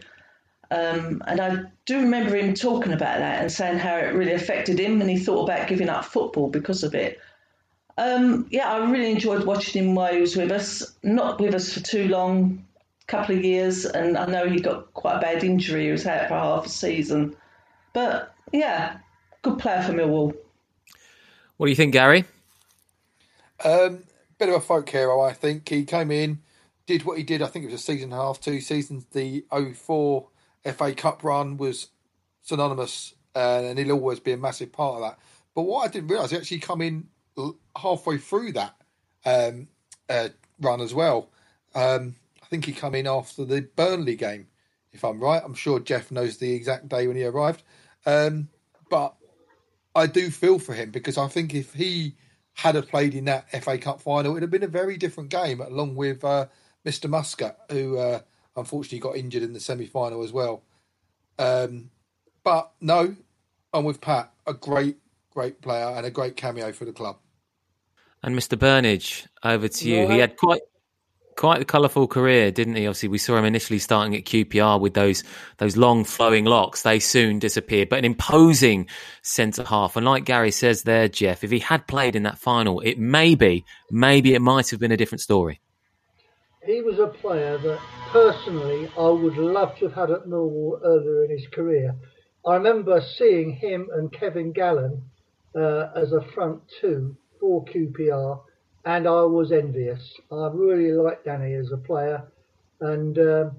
Um, 0.70 1.22
and 1.26 1.40
I 1.40 1.62
do 1.86 2.00
remember 2.00 2.36
him 2.36 2.54
talking 2.54 2.92
about 2.92 3.18
that 3.18 3.40
and 3.40 3.52
saying 3.52 3.78
how 3.78 3.96
it 3.96 4.14
really 4.14 4.32
affected 4.32 4.78
him 4.78 5.00
and 5.00 5.08
he 5.08 5.18
thought 5.18 5.48
about 5.48 5.68
giving 5.68 5.88
up 5.88 6.04
football 6.04 6.48
because 6.48 6.82
of 6.82 6.94
it. 6.94 7.20
Um, 7.96 8.46
yeah, 8.50 8.72
I 8.72 8.90
really 8.90 9.10
enjoyed 9.10 9.44
watching 9.44 9.84
him 9.84 9.94
while 9.94 10.12
he 10.12 10.20
was 10.20 10.36
with 10.36 10.50
us. 10.50 10.94
Not 11.02 11.40
with 11.40 11.54
us 11.54 11.72
for 11.72 11.80
too 11.80 12.08
long, 12.08 12.64
couple 13.06 13.36
of 13.36 13.44
years, 13.44 13.84
and 13.84 14.16
I 14.16 14.26
know 14.26 14.48
he 14.48 14.60
got 14.60 14.92
quite 14.94 15.18
a 15.18 15.20
bad 15.20 15.44
injury. 15.44 15.86
He 15.86 15.92
was 15.92 16.06
out 16.06 16.28
for 16.28 16.34
half 16.34 16.66
a 16.66 16.68
season. 16.68 17.36
But 17.92 18.34
yeah, 18.52 18.98
good 19.42 19.58
player 19.58 19.82
for 19.82 19.92
Millwall. 19.92 20.34
What 21.56 21.66
do 21.66 21.70
you 21.70 21.76
think, 21.76 21.92
Gary? 21.92 22.24
Um, 23.64 24.04
bit 24.38 24.48
of 24.48 24.56
a 24.56 24.60
folk 24.60 24.88
hero, 24.88 25.20
I 25.20 25.32
think. 25.32 25.68
He 25.68 25.84
came 25.84 26.10
in, 26.10 26.40
did 26.86 27.04
what 27.04 27.16
he 27.16 27.22
did. 27.22 27.42
I 27.42 27.46
think 27.46 27.64
it 27.64 27.70
was 27.70 27.80
a 27.80 27.84
season 27.84 28.12
and 28.12 28.20
a 28.20 28.24
half, 28.24 28.40
two 28.40 28.60
seasons. 28.60 29.06
The 29.12 29.44
04 29.50 30.28
FA 30.76 30.94
Cup 30.94 31.22
run 31.22 31.56
was 31.56 31.88
synonymous, 32.42 33.14
uh, 33.36 33.62
and 33.64 33.78
he'll 33.78 33.92
always 33.92 34.20
be 34.20 34.32
a 34.32 34.36
massive 34.36 34.72
part 34.72 34.96
of 34.96 35.00
that. 35.02 35.18
But 35.54 35.62
what 35.62 35.88
I 35.88 35.92
didn't 35.92 36.08
realise, 36.08 36.30
he 36.30 36.36
actually 36.36 36.58
come 36.58 36.80
in 36.80 37.06
halfway 37.76 38.18
through 38.18 38.52
that 38.52 38.74
um, 39.24 39.68
uh, 40.08 40.28
run 40.60 40.80
as 40.80 40.92
well. 40.92 41.30
Um, 41.74 42.16
I 42.42 42.46
think 42.46 42.64
he 42.64 42.72
come 42.72 42.94
in 42.94 43.06
after 43.06 43.44
the 43.44 43.62
Burnley 43.76 44.16
game, 44.16 44.48
if 44.92 45.04
I'm 45.04 45.20
right. 45.20 45.42
I'm 45.44 45.54
sure 45.54 45.78
Jeff 45.80 46.10
knows 46.10 46.38
the 46.38 46.52
exact 46.52 46.88
day 46.88 47.06
when 47.06 47.16
he 47.16 47.24
arrived. 47.24 47.62
Um, 48.06 48.48
but 48.90 49.14
I 49.94 50.06
do 50.06 50.30
feel 50.30 50.58
for 50.58 50.74
him 50.74 50.90
because 50.90 51.18
I 51.18 51.28
think 51.28 51.54
if 51.54 51.72
he 51.74 52.14
had 52.54 52.74
have 52.74 52.88
played 52.88 53.14
in 53.14 53.24
that 53.26 53.50
FA 53.62 53.78
Cup 53.78 54.00
final, 54.00 54.30
it 54.30 54.34
would 54.34 54.42
have 54.42 54.50
been 54.50 54.62
a 54.62 54.68
very 54.68 54.96
different 54.96 55.30
game, 55.30 55.60
along 55.60 55.96
with 55.96 56.24
uh, 56.24 56.46
Mr. 56.84 57.08
Muscat, 57.08 57.58
who 57.70 57.98
uh, 57.98 58.20
unfortunately 58.56 59.00
got 59.00 59.16
injured 59.16 59.42
in 59.42 59.52
the 59.52 59.60
semi 59.60 59.86
final 59.86 60.22
as 60.22 60.32
well. 60.32 60.62
Um, 61.38 61.90
but 62.42 62.72
no, 62.80 63.14
I'm 63.72 63.84
with 63.84 64.00
Pat. 64.00 64.32
A 64.46 64.54
great, 64.54 64.98
great 65.30 65.60
player 65.60 65.94
and 65.96 66.06
a 66.06 66.10
great 66.10 66.36
cameo 66.36 66.72
for 66.72 66.84
the 66.84 66.92
club. 66.92 67.18
And 68.22 68.36
Mr. 68.38 68.56
Burnige, 68.56 69.26
over 69.42 69.68
to 69.68 69.88
you. 69.88 70.08
He 70.08 70.18
had 70.18 70.36
quite 70.36 70.62
quite 71.36 71.60
a 71.60 71.64
colourful 71.64 72.08
career, 72.08 72.50
didn't 72.50 72.76
he? 72.76 72.86
Obviously, 72.86 73.08
we 73.08 73.18
saw 73.18 73.36
him 73.36 73.44
initially 73.44 73.78
starting 73.78 74.14
at 74.14 74.24
QPR 74.24 74.80
with 74.80 74.94
those 74.94 75.24
those 75.58 75.76
long 75.76 76.04
flowing 76.04 76.44
locks. 76.44 76.82
They 76.82 76.98
soon 76.98 77.38
disappeared, 77.38 77.88
but 77.88 77.98
an 77.98 78.04
imposing 78.04 78.88
centre 79.22 79.64
half. 79.64 79.96
And 79.96 80.06
like 80.06 80.24
Gary 80.24 80.50
says 80.50 80.82
there, 80.82 81.08
Jeff, 81.08 81.44
if 81.44 81.50
he 81.50 81.58
had 81.58 81.86
played 81.86 82.16
in 82.16 82.24
that 82.24 82.38
final, 82.38 82.80
it 82.80 82.98
maybe, 82.98 83.64
maybe 83.90 84.34
it 84.34 84.40
might 84.40 84.70
have 84.70 84.80
been 84.80 84.92
a 84.92 84.96
different 84.96 85.20
story. 85.20 85.60
He 86.66 86.80
was 86.80 86.98
a 86.98 87.08
player 87.08 87.58
that 87.58 87.78
personally 88.10 88.88
I 88.98 89.08
would 89.08 89.36
love 89.36 89.76
to 89.78 89.88
have 89.88 89.94
had 89.94 90.10
at 90.10 90.26
Millwall 90.26 90.80
earlier 90.82 91.24
in 91.24 91.30
his 91.30 91.46
career. 91.48 91.94
I 92.46 92.54
remember 92.54 93.02
seeing 93.16 93.52
him 93.52 93.88
and 93.92 94.12
Kevin 94.12 94.52
Gallen 94.52 95.02
uh, 95.54 95.88
as 95.94 96.12
a 96.12 96.22
front 96.34 96.62
two 96.80 97.16
for 97.38 97.64
QPR 97.66 98.40
and 98.84 99.06
I 99.06 99.22
was 99.22 99.50
envious. 99.50 100.00
I 100.30 100.50
really 100.52 100.92
liked 100.92 101.24
Danny 101.24 101.54
as 101.54 101.72
a 101.72 101.78
player, 101.78 102.22
and 102.80 103.18
um, 103.18 103.56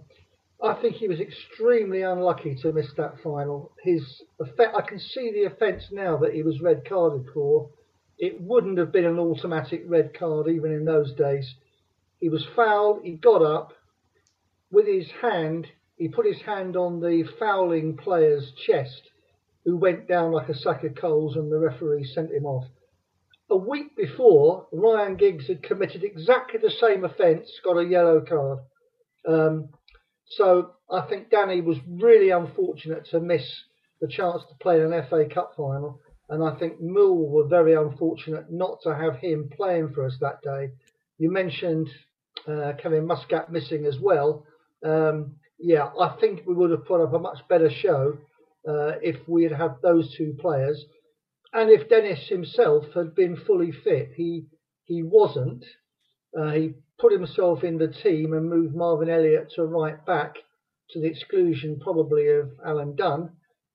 I 0.63 0.73
think 0.75 0.95
he 0.95 1.07
was 1.07 1.19
extremely 1.19 2.03
unlucky 2.03 2.55
to 2.61 2.71
miss 2.71 2.91
that 2.97 3.21
final. 3.23 3.71
His 3.83 4.21
I 4.39 4.81
can 4.81 4.99
see 4.99 5.31
the 5.31 5.45
offence 5.45 5.85
now 5.91 6.17
that 6.17 6.33
he 6.33 6.43
was 6.43 6.61
red 6.61 6.87
carded 6.87 7.27
for. 7.33 7.69
It 8.17 8.39
wouldn't 8.39 8.77
have 8.77 8.91
been 8.91 9.05
an 9.05 9.19
automatic 9.19 9.83
red 9.87 10.17
card 10.17 10.47
even 10.47 10.71
in 10.71 10.85
those 10.85 11.13
days. 11.13 11.55
He 12.19 12.29
was 12.29 12.45
fouled. 12.55 13.03
He 13.03 13.13
got 13.13 13.41
up 13.41 13.73
with 14.71 14.87
his 14.87 15.09
hand. 15.21 15.67
He 15.97 16.07
put 16.07 16.25
his 16.25 16.41
hand 16.41 16.77
on 16.77 16.99
the 16.99 17.23
fouling 17.39 17.97
player's 17.97 18.51
chest, 18.65 19.09
who 19.65 19.75
went 19.75 20.07
down 20.07 20.31
like 20.31 20.49
a 20.49 20.55
sack 20.55 20.83
of 20.83 20.95
coals, 20.95 21.35
and 21.35 21.51
the 21.51 21.57
referee 21.59 22.05
sent 22.05 22.31
him 22.31 22.45
off 22.45 22.65
a 23.49 23.57
week 23.57 23.95
before, 23.95 24.67
Ryan 24.71 25.15
Giggs 25.15 25.47
had 25.47 25.63
committed 25.63 26.03
exactly 26.03 26.59
the 26.59 26.71
same 26.71 27.03
offence, 27.03 27.49
got 27.63 27.77
a 27.77 27.85
yellow 27.85 28.21
card. 28.21 28.59
Um, 29.27 29.69
so 30.27 30.71
I 30.91 31.01
think 31.01 31.29
Danny 31.29 31.61
was 31.61 31.77
really 31.87 32.31
unfortunate 32.31 33.05
to 33.11 33.19
miss 33.19 33.45
the 34.01 34.07
chance 34.07 34.41
to 34.49 34.55
play 34.55 34.81
in 34.81 34.91
an 34.91 35.05
FA 35.09 35.25
Cup 35.31 35.53
final, 35.55 35.99
and 36.29 36.43
I 36.43 36.55
think 36.55 36.81
Millwall 36.81 37.29
were 37.29 37.47
very 37.47 37.75
unfortunate 37.75 38.51
not 38.51 38.79
to 38.83 38.95
have 38.95 39.17
him 39.17 39.49
playing 39.55 39.93
for 39.93 40.05
us 40.05 40.17
that 40.21 40.41
day. 40.41 40.71
You 41.17 41.31
mentioned 41.31 41.89
uh, 42.47 42.73
Kevin 42.81 43.05
Muscat 43.05 43.51
missing 43.51 43.85
as 43.85 43.99
well. 43.99 44.45
Um, 44.83 45.35
yeah, 45.59 45.89
I 45.99 46.17
think 46.19 46.41
we 46.45 46.53
would 46.53 46.71
have 46.71 46.85
put 46.85 47.01
up 47.01 47.13
a 47.13 47.19
much 47.19 47.39
better 47.47 47.69
show 47.69 48.17
uh, 48.67 48.97
if 49.01 49.15
we 49.27 49.43
had 49.43 49.53
had 49.53 49.75
those 49.81 50.13
two 50.15 50.35
players. 50.39 50.83
And 51.55 51.69
if 51.69 51.87
Dennis 51.87 52.27
himself 52.27 52.91
had 52.95 53.15
been 53.15 53.37
fully 53.37 53.71
fit, 53.71 54.11
he 54.15 54.47
he 54.83 55.03
wasn't. 55.03 55.63
Uh, 56.37 56.51
he 56.51 56.73
put 56.99 57.13
himself 57.13 57.63
in 57.63 57.77
the 57.77 57.87
team 57.87 58.33
and 58.33 58.49
moved 58.49 58.75
Marvin 58.75 59.09
Elliott 59.09 59.51
to 59.51 59.63
right 59.63 60.05
back, 60.05 60.35
to 60.89 60.99
the 60.99 61.07
exclusion 61.07 61.79
probably 61.79 62.27
of 62.27 62.51
Alan 62.65 62.97
Dunn, 62.97 63.31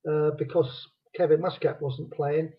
uh, 0.06 0.32
because 0.32 0.88
Kevin 1.16 1.40
Muscat 1.40 1.80
wasn't 1.80 2.12
playing. 2.12 2.52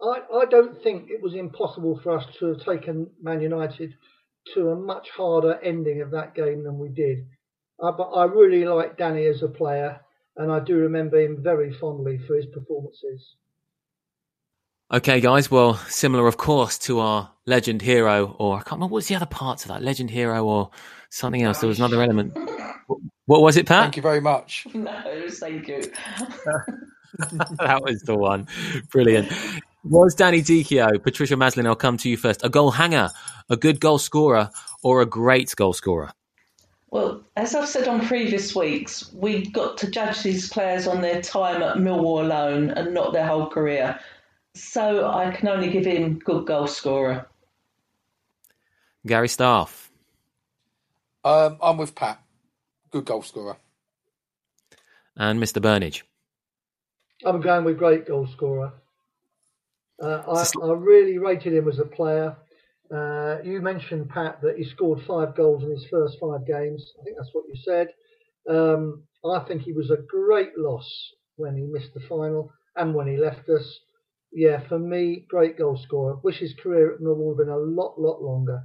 I, 0.00 0.22
I 0.34 0.44
don't 0.46 0.82
think 0.82 1.10
it 1.10 1.22
was 1.22 1.34
impossible 1.34 2.00
for 2.02 2.16
us 2.16 2.24
to 2.38 2.46
have 2.46 2.64
taken 2.64 3.10
Man 3.20 3.42
United 3.42 3.92
to 4.54 4.70
a 4.70 4.76
much 4.76 5.10
harder 5.10 5.60
ending 5.62 6.00
of 6.00 6.10
that 6.12 6.34
game 6.34 6.64
than 6.64 6.78
we 6.78 6.88
did. 6.88 7.18
Uh, 7.82 7.92
but 7.92 8.12
I 8.12 8.24
really 8.24 8.64
like 8.64 8.96
Danny 8.96 9.26
as 9.26 9.42
a 9.42 9.48
player, 9.48 10.00
and 10.38 10.50
I 10.50 10.60
do 10.60 10.76
remember 10.76 11.20
him 11.20 11.42
very 11.42 11.70
fondly 11.70 12.16
for 12.26 12.34
his 12.34 12.46
performances. 12.46 13.36
Okay, 14.92 15.20
guys. 15.20 15.50
Well, 15.50 15.74
similar, 15.88 16.26
of 16.26 16.36
course, 16.36 16.78
to 16.80 17.00
our 17.00 17.30
legend 17.46 17.82
hero, 17.82 18.36
or 18.38 18.56
I 18.56 18.58
can't 18.58 18.72
remember 18.72 18.92
what's 18.92 19.08
the 19.08 19.14
other 19.14 19.26
part 19.26 19.62
of 19.62 19.68
that 19.68 19.82
legend 19.82 20.10
hero, 20.10 20.44
or 20.44 20.70
something 21.10 21.42
else. 21.42 21.60
There 21.60 21.68
was 21.68 21.78
another 21.78 22.02
element. 22.02 22.36
What 23.26 23.40
was 23.40 23.56
it, 23.56 23.66
Pat? 23.66 23.82
Thank 23.84 23.96
you 23.96 24.02
very 24.02 24.20
much. 24.20 24.66
No, 24.74 25.26
thank 25.30 25.68
you. 25.68 25.82
that 27.58 27.80
was 27.82 28.02
the 28.02 28.16
one. 28.16 28.46
Brilliant. 28.90 29.32
Was 29.84 30.14
Danny 30.14 30.42
Dichio, 30.42 31.02
Patricia 31.02 31.36
Maslin, 31.36 31.66
I'll 31.66 31.76
come 31.76 31.96
to 31.98 32.08
you 32.08 32.16
first, 32.16 32.44
a 32.44 32.48
goal 32.48 32.72
hanger, 32.72 33.10
a 33.48 33.56
good 33.56 33.80
goal 33.80 33.98
scorer, 33.98 34.50
or 34.82 35.00
a 35.00 35.06
great 35.06 35.54
goal 35.56 35.72
scorer? 35.72 36.10
Well, 36.90 37.24
as 37.36 37.54
I've 37.54 37.68
said 37.68 37.88
on 37.88 38.06
previous 38.06 38.54
weeks, 38.54 39.12
we 39.12 39.46
got 39.46 39.76
to 39.78 39.90
judge 39.90 40.22
these 40.22 40.48
players 40.48 40.86
on 40.86 41.00
their 41.00 41.20
time 41.20 41.62
at 41.62 41.76
Millwall 41.76 42.24
alone 42.24 42.70
and 42.70 42.94
not 42.94 43.12
their 43.12 43.26
whole 43.26 43.48
career. 43.48 43.98
So 44.54 45.10
I 45.10 45.30
can 45.32 45.48
only 45.48 45.68
give 45.68 45.84
him 45.84 46.20
good 46.20 46.46
goal 46.46 46.68
scorer. 46.68 47.26
Gary 49.06 49.28
Staff. 49.28 49.90
Um, 51.24 51.58
I'm 51.60 51.76
with 51.76 51.94
Pat. 51.94 52.22
Good 52.90 53.04
goal 53.04 53.22
scorer. 53.22 53.56
And 55.16 55.42
Mr. 55.42 55.60
Burnige. 55.60 56.02
I'm 57.24 57.40
going 57.40 57.64
with 57.64 57.78
great 57.78 58.06
goal 58.06 58.28
scorer. 58.28 58.72
Uh, 60.02 60.22
I, 60.26 60.66
I, 60.66 60.72
really 60.72 61.18
rated 61.18 61.54
him 61.54 61.68
as 61.68 61.78
a 61.78 61.84
player. 61.84 62.36
Uh, 62.94 63.36
you 63.44 63.60
mentioned, 63.60 64.08
Pat, 64.10 64.40
that 64.42 64.58
he 64.58 64.64
scored 64.64 65.00
five 65.06 65.34
goals 65.36 65.62
in 65.62 65.70
his 65.70 65.86
first 65.90 66.18
five 66.20 66.46
games. 66.46 66.92
I 67.00 67.04
think 67.04 67.16
that's 67.16 67.30
what 67.32 67.44
you 67.48 67.56
said. 67.64 67.88
Um, 68.48 69.04
I 69.24 69.40
think 69.40 69.62
he 69.62 69.72
was 69.72 69.90
a 69.90 70.02
great 70.08 70.58
loss 70.58 71.12
when 71.36 71.56
he 71.56 71.62
missed 71.62 71.94
the 71.94 72.00
final 72.00 72.52
and 72.76 72.94
when 72.94 73.06
he 73.06 73.16
left 73.16 73.48
us 73.48 73.80
yeah, 74.34 74.66
for 74.68 74.78
me, 74.78 75.24
great 75.28 75.56
goal 75.56 75.76
scorer. 75.76 76.16
Wish 76.22 76.38
his 76.38 76.54
career 76.54 76.92
at 76.94 77.00
Millwall 77.00 77.30
have 77.32 77.38
been 77.46 77.54
a 77.54 77.56
lot, 77.56 78.00
lot 78.00 78.22
longer. 78.22 78.64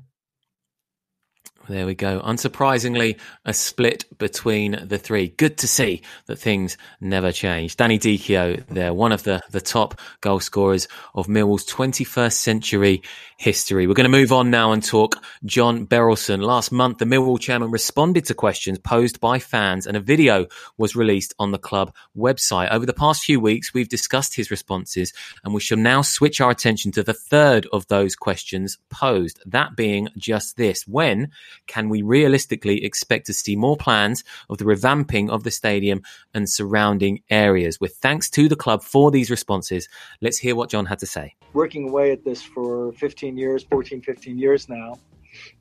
There 1.70 1.86
we 1.86 1.94
go. 1.94 2.20
Unsurprisingly, 2.22 3.20
a 3.46 3.54
split 3.54 4.18
between 4.18 4.88
the 4.88 4.98
three. 4.98 5.28
Good 5.28 5.60
to 5.60 5.68
see 5.68 6.02
that 6.26 6.38
things 6.38 6.78
never 7.00 7.32
change. 7.32 7.78
Danny 7.78 8.00
Dichio 8.00 8.66
there, 8.70 8.92
one 8.92 9.12
of 9.12 9.22
the, 9.22 9.44
the 9.52 9.62
top 9.62 10.02
goal 10.22 10.40
scorers 10.40 10.88
of 11.14 11.28
Millwall's 11.28 11.68
21st 11.68 12.34
century 12.34 13.04
history. 13.38 13.86
We're 13.86 13.94
going 13.94 14.12
to 14.12 14.18
move 14.18 14.34
on 14.34 14.50
now 14.50 14.72
and 14.72 14.84
talk 14.84 15.24
John 15.46 15.86
Berylson. 15.86 16.42
Last 16.42 16.72
month, 16.72 16.98
the 16.98 17.06
Millwall 17.06 17.40
chairman 17.40 17.70
responded 17.70 18.26
to 18.26 18.34
questions 18.34 18.80
posed 18.80 19.20
by 19.20 19.38
fans 19.38 19.86
and 19.86 19.96
a 19.96 20.02
video 20.02 20.48
was 20.78 20.96
released 20.96 21.36
on 21.38 21.52
the 21.52 21.60
club 21.60 21.94
website. 22.18 22.72
Over 22.72 22.88
the 22.88 22.94
past 22.94 23.24
few 23.24 23.40
weeks, 23.40 23.76
we've 23.76 23.88
discussed 23.88 24.36
his 24.36 24.50
responses 24.50 25.14
and 25.44 25.54
we 25.54 25.62
shall 25.62 25.78
now 25.78 26.02
switch 26.02 26.42
our 26.42 26.50
attention 26.50 26.92
to 26.94 27.04
the 27.04 27.14
third 27.14 27.68
of 27.72 27.88
those 27.88 28.16
questions 28.16 28.80
posed. 28.90 29.40
That 29.46 29.76
being 29.78 30.10
just 30.18 30.58
this. 30.58 30.88
When 30.88 31.30
can 31.68 31.90
we 31.90 32.02
realistically 32.02 32.84
expect 32.84 33.26
to 33.28 33.34
see 33.34 33.56
more 33.56 33.78
plans 33.78 34.24
of 34.50 34.58
the 34.58 34.66
revamping 34.66 35.30
of 35.30 35.44
the 35.44 35.52
stadium 35.52 36.02
and 36.34 36.50
surrounding 36.50 37.22
areas? 37.30 37.80
With 37.80 37.96
thanks 37.98 38.30
to 38.32 38.48
the 38.48 38.56
club 38.56 38.84
for 38.84 39.12
these 39.12 39.30
responses, 39.30 39.88
let's 40.22 40.38
hear 40.38 40.56
what 40.56 40.70
John 40.70 40.86
had 40.86 41.00
to 41.00 41.06
say. 41.06 41.36
Working 41.54 41.90
away 41.90 42.12
at 42.12 42.24
this 42.24 42.42
for 42.42 42.92
15 42.94 43.38
years, 43.38 43.64
14, 43.64 44.02
15 44.02 44.38
years 44.38 44.70
now, 44.70 44.96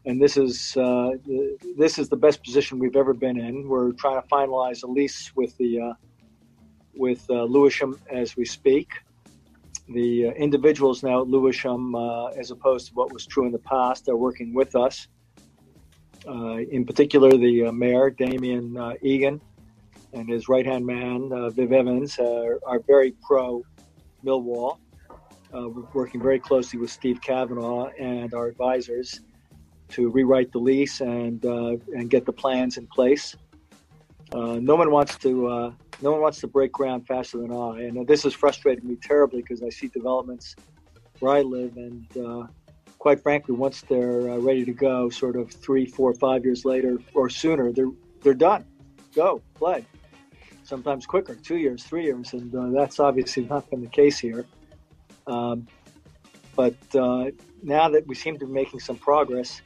and 0.07 0.21
this 0.21 0.37
is 0.37 0.77
uh, 0.77 1.11
this 1.77 1.99
is 1.99 2.09
the 2.09 2.17
best 2.17 2.43
position 2.43 2.79
we've 2.79 2.97
ever 2.97 3.15
been 3.15 3.39
in. 3.39 3.69
We're 3.69 3.93
trying 3.93 4.21
to 4.21 4.27
finalize 4.29 4.83
a 4.83 4.87
lease 4.87 5.33
with 5.37 5.57
the 5.59 5.81
uh, 5.81 5.93
with 6.95 7.25
uh, 7.31 7.45
Lewisham 7.45 7.99
as 8.11 8.37
we 8.37 8.45
speak. 8.45 8.89
The 9.89 10.29
uh, 10.29 10.31
individuals 10.33 11.03
now 11.03 11.23
at 11.23 11.29
Lewisham, 11.29 11.95
uh, 11.95 12.27
as 12.29 12.51
opposed 12.51 12.89
to 12.89 12.95
what 12.95 13.13
was 13.13 13.27
true 13.27 13.47
in 13.47 13.53
the 13.53 13.59
past, 13.59 14.09
are 14.09 14.17
working 14.17 14.53
with 14.53 14.77
us. 14.77 15.09
Uh, 16.27 16.59
in 16.71 16.85
particular, 16.85 17.37
the 17.37 17.67
uh, 17.67 17.73
mayor, 17.73 18.11
Damien 18.11 18.77
uh, 18.77 18.95
Egan, 19.03 19.41
and 20.13 20.29
his 20.29 20.49
right 20.49 20.67
hand 20.67 20.85
man, 20.85 21.31
Viv 21.53 21.73
Evans, 21.73 22.19
are 22.19 22.81
very 22.87 23.13
pro 23.23 23.63
Millwall. 24.25 24.79
we're 25.53 25.83
working 25.93 26.21
very 26.21 26.39
closely 26.39 26.79
with 26.79 26.91
Steve 26.91 27.21
Kavanagh 27.21 27.91
and 27.99 28.33
our 28.35 28.47
advisors 28.47 29.21
to 29.91 30.09
rewrite 30.11 30.51
the 30.53 30.59
lease 30.59 31.01
and 31.01 31.45
and 31.45 32.11
get 32.11 32.25
the 32.25 32.33
plans 32.33 32.79
in 32.79 32.87
place. 32.87 33.37
No 34.33 34.77
one 34.77 34.91
wants 34.91 35.19
to 35.19 35.75
no 36.01 36.13
one 36.13 36.21
wants 36.21 36.41
to 36.41 36.47
break 36.47 36.73
ground 36.73 37.07
faster 37.07 37.39
than 37.39 37.53
I, 37.53 37.83
and 37.83 38.07
this 38.07 38.23
has 38.23 38.33
frustrated 38.33 38.85
me 38.85 38.97
terribly 39.03 39.43
because 39.43 39.63
I 39.63 39.69
see 39.69 39.89
developments 39.89 40.57
where 41.21 41.35
I 41.35 41.43
live, 41.43 41.77
and 41.77 42.07
uh, 42.17 42.47
quite 42.99 43.21
frankly, 43.21 43.55
once 43.55 43.83
they're 43.83 44.31
uh, 44.31 44.39
ready 44.39 44.65
to 44.65 44.73
go, 44.73 45.09
sort 45.09 45.37
of 45.37 45.51
three, 45.51 45.87
four, 45.87 46.13
five 46.15 46.45
years 46.45 46.65
later 46.65 46.99
or 47.15 47.31
sooner, 47.31 47.73
they're 47.73 47.91
they're 48.23 48.35
done. 48.35 48.65
Go 49.15 49.41
play. 49.55 49.87
Sometimes 50.65 51.07
quicker, 51.07 51.35
two 51.35 51.57
years, 51.57 51.85
three 51.85 52.05
years, 52.05 52.33
and 52.33 52.55
uh, 52.55 52.69
that's 52.79 53.01
obviously 53.01 53.45
not 53.47 53.71
been 53.71 53.81
the 53.81 53.89
case 53.89 54.19
here. 54.19 54.45
Um, 55.27 55.67
but 56.57 56.77
uh, 56.95 57.31
now 57.63 57.89
that 57.89 58.07
we 58.07 58.15
seem 58.15 58.39
to 58.39 58.47
be 58.47 58.53
making 58.53 58.81
some 58.81 58.97
progress, 58.97 59.63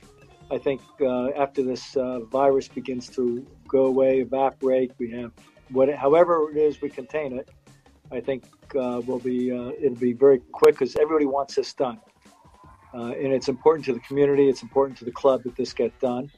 I 0.50 0.58
think 0.58 0.80
uh, 1.00 1.30
after 1.30 1.62
this 1.62 1.96
uh, 1.96 2.20
virus 2.20 2.68
begins 2.68 3.08
to 3.10 3.44
go 3.66 3.86
away, 3.86 4.20
evaporate, 4.20 4.92
we 4.98 5.10
have 5.12 5.32
what, 5.70 5.92
however 5.94 6.50
it 6.50 6.58
is 6.58 6.80
we 6.80 6.90
contain 6.90 7.38
it. 7.38 7.48
I 8.12 8.20
think 8.20 8.44
uh, 8.78 9.00
will 9.06 9.18
be 9.18 9.48
it'll 9.48 9.96
be 9.96 10.12
very 10.12 10.40
quick 10.52 10.74
because 10.74 10.94
everybody 10.96 11.24
wants 11.24 11.54
this 11.54 11.72
done, 11.72 11.98
and 12.92 13.32
it's 13.32 13.48
important 13.48 13.84
to 13.86 13.92
the 13.92 14.00
community. 14.00 14.48
It's 14.48 14.62
important 14.62 14.98
to 14.98 15.04
the 15.04 15.12
club 15.12 15.42
that 15.44 15.56
this 15.56 15.72
get 15.72 15.98
done. 16.00 16.30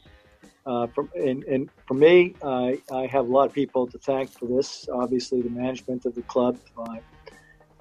Uh, 0.66 0.86
from, 0.86 1.10
and, 1.14 1.44
and, 1.44 1.68
for 1.86 1.92
me, 1.92 2.34
I, 2.42 2.80
I, 2.90 3.04
have 3.06 3.28
a 3.28 3.30
lot 3.30 3.46
of 3.46 3.52
people 3.52 3.86
to 3.86 3.98
thank 3.98 4.30
for 4.30 4.46
this. 4.46 4.88
Obviously, 4.90 5.42
the 5.42 5.50
management 5.50 6.06
of 6.06 6.14
the 6.14 6.22
club, 6.22 6.58
my, 6.74 7.00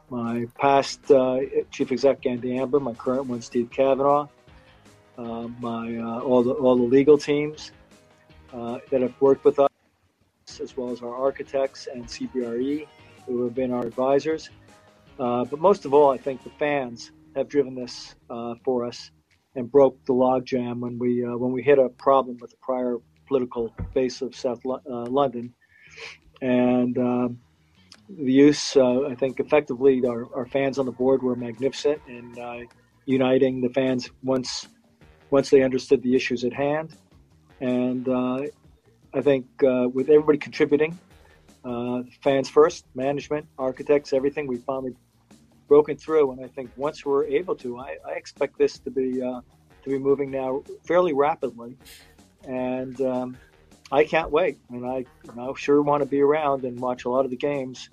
my 0.09 0.45
past 0.59 1.09
uh, 1.09 1.39
chief 1.71 1.93
exec 1.93 2.25
Andy 2.25 2.57
Ambler, 2.57 2.81
my 2.81 2.93
current 2.93 3.27
one 3.27 3.41
Steve 3.41 3.69
Kavanagh, 3.71 4.27
uh, 5.17 5.47
my 5.62 5.95
uh, 5.95 6.19
all 6.19 6.43
the 6.43 6.51
all 6.51 6.75
the 6.75 6.83
legal 6.83 7.17
teams 7.17 7.71
uh, 8.51 8.79
that 8.91 9.01
have 9.01 9.13
worked 9.21 9.45
with 9.45 9.59
us, 9.59 9.69
as 10.62 10.75
well 10.75 10.89
as 10.89 11.01
our 11.01 11.15
architects 11.15 11.88
and 11.88 12.05
CBRE, 12.05 12.86
who 13.25 13.45
have 13.45 13.55
been 13.55 13.71
our 13.71 13.86
advisors. 13.86 14.49
but 15.17 15.57
most 15.57 15.86
of 15.86 15.93
all, 15.93 16.12
I 16.12 16.17
think 16.17 16.43
the 16.43 16.51
fans 16.59 17.13
have 17.36 17.48
driven 17.50 17.76
this 17.76 18.15
for 18.63 18.86
us 18.86 19.12
and 19.56 19.72
broke 19.72 20.04
the 20.06 20.13
logjam 20.13 20.80
when 20.80 20.98
we 20.98 21.24
uh, 21.24 21.38
when 21.38 21.52
we 21.52 21.62
hit 21.62 21.80
a 21.80 21.89
problem 21.89 22.38
with 22.39 22.52
the 22.52 22.58
prior 22.62 22.98
political 23.28 23.74
base 23.93 24.22
of 24.22 24.36
South 24.36 24.62
uh, 24.65 24.80
London, 24.86 25.54
and 26.41 26.98
um, 26.98 27.39
the 28.10 28.32
use 28.32 28.76
uh, 28.76 29.06
I 29.06 29.15
think 29.15 29.39
effectively 29.39 30.06
our, 30.06 30.28
our 30.36 30.46
fans 30.46 30.80
on 30.80 30.86
the 30.86 30.91
board 30.91 31.22
were 31.22 31.36
magnificent 31.36 32.02
in 32.08 32.38
uh, 32.39 32.60
uniting 33.06 33.62
the 33.62 33.69
fans 33.69 34.10
once 34.24 34.67
once 35.30 35.50
they 35.50 35.63
understood 35.63 36.02
the 36.04 36.15
issues 36.15 36.43
at 36.43 36.54
hand, 36.54 36.96
and 37.60 38.08
uh, 38.08 38.41
I 39.13 39.22
think 39.22 39.46
uh, 39.63 39.88
with 39.93 40.10
everybody 40.10 40.38
contributing. 40.38 40.98
fans 42.22 42.50
first, 42.50 42.86
management, 42.93 43.46
architects, 43.58 44.12
everything. 44.12 44.48
We 44.48 44.58
finally 44.58 44.93
broken 45.73 45.97
through, 45.97 46.31
and 46.31 46.45
I 46.45 46.47
think 46.49 46.69
once 46.75 47.03
we're 47.03 47.25
able 47.25 47.55
to, 47.55 47.79
I, 47.79 47.97
I 48.07 48.12
expect 48.12 48.59
this 48.59 48.77
to 48.77 48.91
be 48.91 49.23
uh, 49.23 49.41
to 49.83 49.89
be 49.89 49.97
moving 49.97 50.29
now 50.29 50.62
fairly 50.83 51.13
rapidly, 51.13 51.75
and 52.47 53.01
um, 53.01 53.36
I 53.91 54.03
can't 54.03 54.29
wait. 54.29 54.59
And 54.69 54.86
I, 54.86 55.03
I 55.36 55.51
sure 55.57 55.81
want 55.81 56.03
to 56.03 56.05
be 56.07 56.21
around 56.21 56.63
and 56.63 56.79
watch 56.79 57.05
a 57.05 57.09
lot 57.09 57.25
of 57.25 57.31
the 57.31 57.38
games 57.38 57.89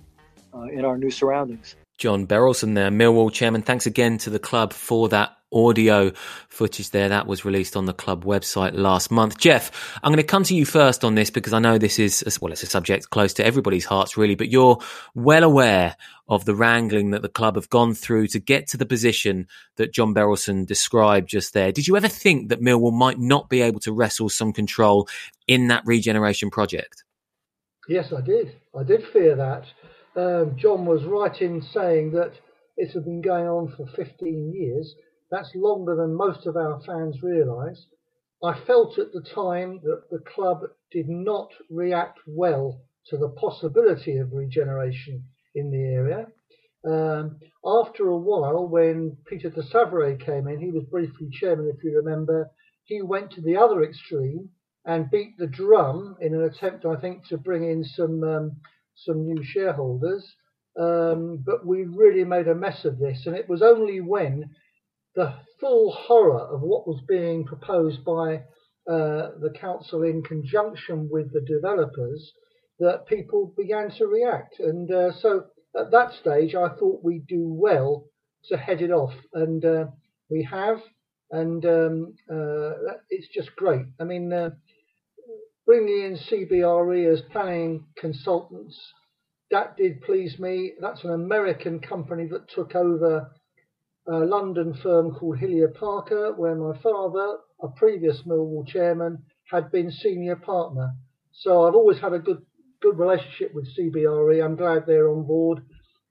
uh, 0.54 0.64
in 0.64 0.84
our 0.84 0.98
new 0.98 1.10
surroundings. 1.10 1.74
John 1.96 2.26
Berylson 2.26 2.74
there, 2.74 2.90
Millwall 2.90 3.32
chairman. 3.32 3.62
Thanks 3.62 3.86
again 3.86 4.18
to 4.18 4.28
the 4.28 4.38
club 4.38 4.74
for 4.74 5.08
that 5.08 5.38
audio 5.52 6.12
footage 6.48 6.90
there 6.90 7.08
that 7.08 7.26
was 7.26 7.44
released 7.44 7.76
on 7.76 7.86
the 7.86 7.92
club 7.92 8.24
website 8.24 8.72
last 8.74 9.10
month. 9.10 9.38
Jeff, 9.38 9.98
I'm 10.02 10.10
going 10.10 10.16
to 10.16 10.22
come 10.22 10.44
to 10.44 10.54
you 10.54 10.64
first 10.64 11.04
on 11.04 11.14
this 11.14 11.30
because 11.30 11.52
I 11.52 11.58
know 11.58 11.78
this 11.78 11.98
is, 11.98 12.38
well, 12.40 12.52
it's 12.52 12.62
a 12.62 12.66
subject 12.66 13.10
close 13.10 13.32
to 13.34 13.44
everybody's 13.44 13.84
hearts, 13.84 14.16
really, 14.16 14.34
but 14.34 14.48
you're 14.48 14.78
well 15.14 15.44
aware 15.44 15.96
of 16.28 16.44
the 16.44 16.54
wrangling 16.54 17.10
that 17.10 17.22
the 17.22 17.28
club 17.28 17.56
have 17.56 17.68
gone 17.70 17.92
through 17.92 18.28
to 18.28 18.38
get 18.38 18.68
to 18.68 18.76
the 18.76 18.86
position 18.86 19.48
that 19.76 19.92
John 19.92 20.14
Berylson 20.14 20.64
described 20.64 21.28
just 21.28 21.52
there. 21.52 21.72
Did 21.72 21.88
you 21.88 21.96
ever 21.96 22.08
think 22.08 22.48
that 22.48 22.60
Millwall 22.60 22.92
might 22.92 23.18
not 23.18 23.48
be 23.48 23.62
able 23.62 23.80
to 23.80 23.92
wrestle 23.92 24.28
some 24.28 24.52
control 24.52 25.08
in 25.48 25.68
that 25.68 25.82
regeneration 25.84 26.50
project? 26.50 27.02
Yes, 27.88 28.12
I 28.16 28.20
did. 28.20 28.54
I 28.78 28.84
did 28.84 29.02
fear 29.12 29.34
that. 29.34 29.64
Um, 30.14 30.56
John 30.56 30.86
was 30.86 31.02
right 31.04 31.40
in 31.40 31.62
saying 31.74 32.12
that 32.12 32.32
it 32.76 32.92
had 32.92 33.04
been 33.04 33.22
going 33.22 33.46
on 33.46 33.74
for 33.76 33.86
15 33.96 34.52
years 34.54 34.94
that's 35.30 35.54
longer 35.54 35.96
than 35.96 36.14
most 36.14 36.46
of 36.46 36.56
our 36.56 36.80
fans 36.84 37.22
realise. 37.22 37.86
I 38.42 38.58
felt 38.66 38.98
at 38.98 39.12
the 39.12 39.22
time 39.22 39.80
that 39.84 40.04
the 40.10 40.22
club 40.34 40.62
did 40.90 41.08
not 41.08 41.50
react 41.68 42.18
well 42.26 42.80
to 43.06 43.16
the 43.16 43.28
possibility 43.28 44.16
of 44.16 44.32
regeneration 44.32 45.24
in 45.54 45.70
the 45.70 45.78
area. 45.78 46.26
Um, 46.84 47.38
after 47.64 48.08
a 48.08 48.16
while, 48.16 48.66
when 48.66 49.16
Peter 49.26 49.50
de 49.50 49.62
Savary 49.62 50.16
came 50.16 50.48
in, 50.48 50.60
he 50.60 50.70
was 50.70 50.84
briefly 50.84 51.28
chairman, 51.30 51.70
if 51.74 51.84
you 51.84 51.96
remember, 51.96 52.50
he 52.84 53.02
went 53.02 53.30
to 53.32 53.42
the 53.42 53.56
other 53.56 53.82
extreme 53.82 54.48
and 54.86 55.10
beat 55.10 55.36
the 55.36 55.46
drum 55.46 56.16
in 56.20 56.34
an 56.34 56.42
attempt, 56.42 56.86
I 56.86 56.96
think, 56.96 57.26
to 57.28 57.36
bring 57.36 57.68
in 57.68 57.84
some 57.84 58.24
um, 58.24 58.56
some 58.94 59.26
new 59.26 59.42
shareholders. 59.44 60.24
Um, 60.78 61.42
but 61.44 61.66
we 61.66 61.84
really 61.84 62.24
made 62.24 62.48
a 62.48 62.54
mess 62.54 62.84
of 62.84 62.98
this, 62.98 63.26
and 63.26 63.36
it 63.36 63.48
was 63.48 63.60
only 63.60 64.00
when 64.00 64.50
the 65.14 65.34
full 65.58 65.92
horror 65.92 66.54
of 66.54 66.60
what 66.60 66.86
was 66.86 67.02
being 67.08 67.44
proposed 67.44 68.04
by 68.04 68.42
uh, 68.88 69.30
the 69.40 69.52
council 69.60 70.02
in 70.02 70.22
conjunction 70.22 71.08
with 71.10 71.32
the 71.32 71.40
developers 71.40 72.32
that 72.78 73.06
people 73.06 73.52
began 73.56 73.90
to 73.90 74.06
react. 74.06 74.58
And 74.58 74.90
uh, 74.90 75.12
so 75.20 75.44
at 75.78 75.90
that 75.90 76.12
stage, 76.14 76.54
I 76.54 76.68
thought 76.68 77.04
we'd 77.04 77.26
do 77.26 77.46
well 77.52 78.06
to 78.48 78.56
head 78.56 78.80
it 78.80 78.90
off. 78.90 79.12
And 79.34 79.64
uh, 79.64 79.86
we 80.30 80.46
have. 80.50 80.78
And 81.30 81.64
um, 81.64 82.14
uh, 82.30 82.72
it's 83.10 83.28
just 83.32 83.54
great. 83.54 83.84
I 84.00 84.04
mean, 84.04 84.32
uh, 84.32 84.50
bringing 85.66 86.04
in 86.04 86.18
CBRE 86.18 87.12
as 87.12 87.22
planning 87.30 87.86
consultants, 87.96 88.76
that 89.50 89.76
did 89.76 90.02
please 90.02 90.38
me. 90.38 90.72
That's 90.80 91.04
an 91.04 91.12
American 91.12 91.80
company 91.80 92.26
that 92.28 92.48
took 92.48 92.74
over 92.74 93.30
a 94.10 94.26
London 94.26 94.74
firm 94.82 95.12
called 95.12 95.38
Hillier 95.38 95.68
Parker, 95.68 96.32
where 96.32 96.56
my 96.56 96.76
father, 96.78 97.36
a 97.62 97.68
previous 97.68 98.22
Millwall 98.22 98.66
chairman, 98.66 99.22
had 99.50 99.70
been 99.70 99.90
senior 99.90 100.36
partner. 100.36 100.94
So 101.32 101.66
I've 101.66 101.74
always 101.74 101.98
had 102.00 102.12
a 102.12 102.18
good 102.18 102.44
good 102.82 102.98
relationship 102.98 103.54
with 103.54 103.68
CBRE. 103.76 104.44
I'm 104.44 104.56
glad 104.56 104.84
they're 104.86 105.10
on 105.10 105.26
board. 105.26 105.62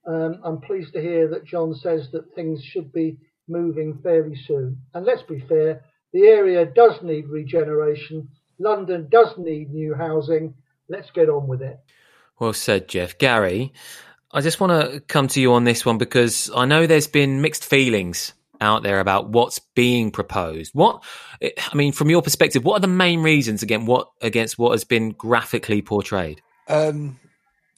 Um, 0.07 0.39
I'm 0.43 0.61
pleased 0.61 0.93
to 0.93 1.01
hear 1.01 1.27
that 1.29 1.45
John 1.45 1.73
says 1.73 2.09
that 2.11 2.33
things 2.35 2.63
should 2.63 2.93
be 2.93 3.17
moving 3.47 3.99
fairly 4.03 4.35
soon. 4.47 4.81
And 4.93 5.05
let's 5.05 5.23
be 5.23 5.43
fair, 5.49 5.83
the 6.13 6.27
area 6.27 6.65
does 6.65 7.01
need 7.01 7.27
regeneration. 7.27 8.29
London 8.59 9.07
does 9.09 9.33
need 9.37 9.71
new 9.71 9.95
housing. 9.95 10.53
Let's 10.87 11.11
get 11.11 11.29
on 11.29 11.47
with 11.47 11.61
it. 11.61 11.79
Well 12.39 12.53
said, 12.53 12.87
Jeff. 12.87 13.17
Gary, 13.17 13.73
I 14.31 14.41
just 14.41 14.59
want 14.59 14.91
to 14.91 14.99
come 15.01 15.27
to 15.29 15.41
you 15.41 15.53
on 15.53 15.63
this 15.63 15.85
one 15.85 15.97
because 15.97 16.51
I 16.55 16.65
know 16.65 16.85
there's 16.85 17.07
been 17.07 17.41
mixed 17.41 17.65
feelings 17.65 18.33
out 18.61 18.83
there 18.83 18.99
about 18.99 19.29
what's 19.29 19.59
being 19.59 20.11
proposed. 20.11 20.71
What, 20.75 21.03
I 21.41 21.75
mean, 21.75 21.91
from 21.93 22.09
your 22.09 22.21
perspective, 22.21 22.63
what 22.63 22.75
are 22.75 22.81
the 22.81 22.87
main 22.87 23.23
reasons 23.23 23.63
against 23.63 23.87
what 23.87 24.09
against 24.21 24.59
what 24.59 24.71
has 24.71 24.83
been 24.83 25.11
graphically 25.11 25.81
portrayed? 25.81 26.41
Um, 26.67 27.19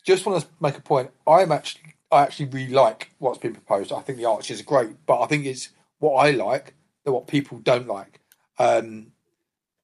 just 0.04 0.26
want 0.26 0.44
to 0.44 0.50
make 0.60 0.78
a 0.78 0.82
point. 0.82 1.12
I'm 1.26 1.52
actually, 1.52 1.96
I 2.12 2.24
actually 2.24 2.48
really 2.48 2.74
like 2.74 3.12
what's 3.20 3.38
been 3.38 3.54
proposed. 3.54 3.94
I 3.94 4.02
think 4.02 4.18
the 4.18 4.26
arches 4.26 4.60
are 4.60 4.66
great, 4.66 5.06
but 5.06 5.22
I 5.22 5.28
think 5.28 5.46
it's 5.46 5.70
what 6.00 6.16
I 6.16 6.32
like 6.32 6.74
that 7.06 7.14
what 7.14 7.28
people 7.28 7.60
don't 7.60 7.88
like. 7.88 8.20
Um, 8.60 9.14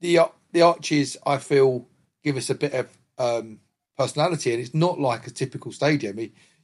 the 0.01 0.19
the 0.51 0.61
arches, 0.63 1.15
I 1.25 1.37
feel, 1.37 1.87
give 2.23 2.35
us 2.35 2.49
a 2.49 2.55
bit 2.55 2.73
of 2.73 2.97
um, 3.17 3.59
personality, 3.97 4.51
and 4.51 4.61
it's 4.61 4.73
not 4.73 4.99
like 4.99 5.27
a 5.27 5.31
typical 5.31 5.71
stadium 5.71 6.19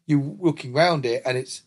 you're 0.05 0.35
looking 0.39 0.75
around 0.75 1.05
it 1.05 1.21
and 1.25 1.37
it's 1.37 1.63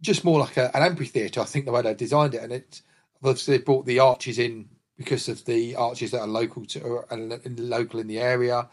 just 0.00 0.24
more 0.24 0.38
like 0.38 0.56
a, 0.56 0.74
an 0.76 0.82
amphitheatre. 0.82 1.40
I 1.40 1.44
think 1.44 1.64
the 1.64 1.72
way 1.72 1.82
they 1.82 1.94
designed 1.94 2.34
it, 2.34 2.42
and 2.42 2.52
it's 2.52 2.82
obviously 3.22 3.56
they 3.56 3.62
brought 3.62 3.86
the 3.86 3.98
arches 3.98 4.38
in 4.38 4.68
because 4.96 5.28
of 5.28 5.44
the 5.44 5.76
arches 5.76 6.10
that 6.10 6.20
are 6.20 6.26
local 6.26 6.64
to 6.66 7.04
and 7.10 7.58
local 7.58 8.00
in 8.00 8.06
the 8.06 8.18
area. 8.18 8.68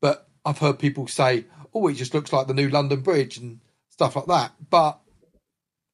But 0.00 0.28
I've 0.44 0.58
heard 0.58 0.78
people 0.78 1.06
say, 1.06 1.46
"Oh, 1.74 1.88
it 1.88 1.94
just 1.94 2.14
looks 2.14 2.32
like 2.32 2.46
the 2.46 2.54
new 2.54 2.68
London 2.68 3.00
Bridge" 3.00 3.36
and 3.36 3.60
stuff 3.88 4.16
like 4.16 4.26
that. 4.26 4.52
But 4.70 5.00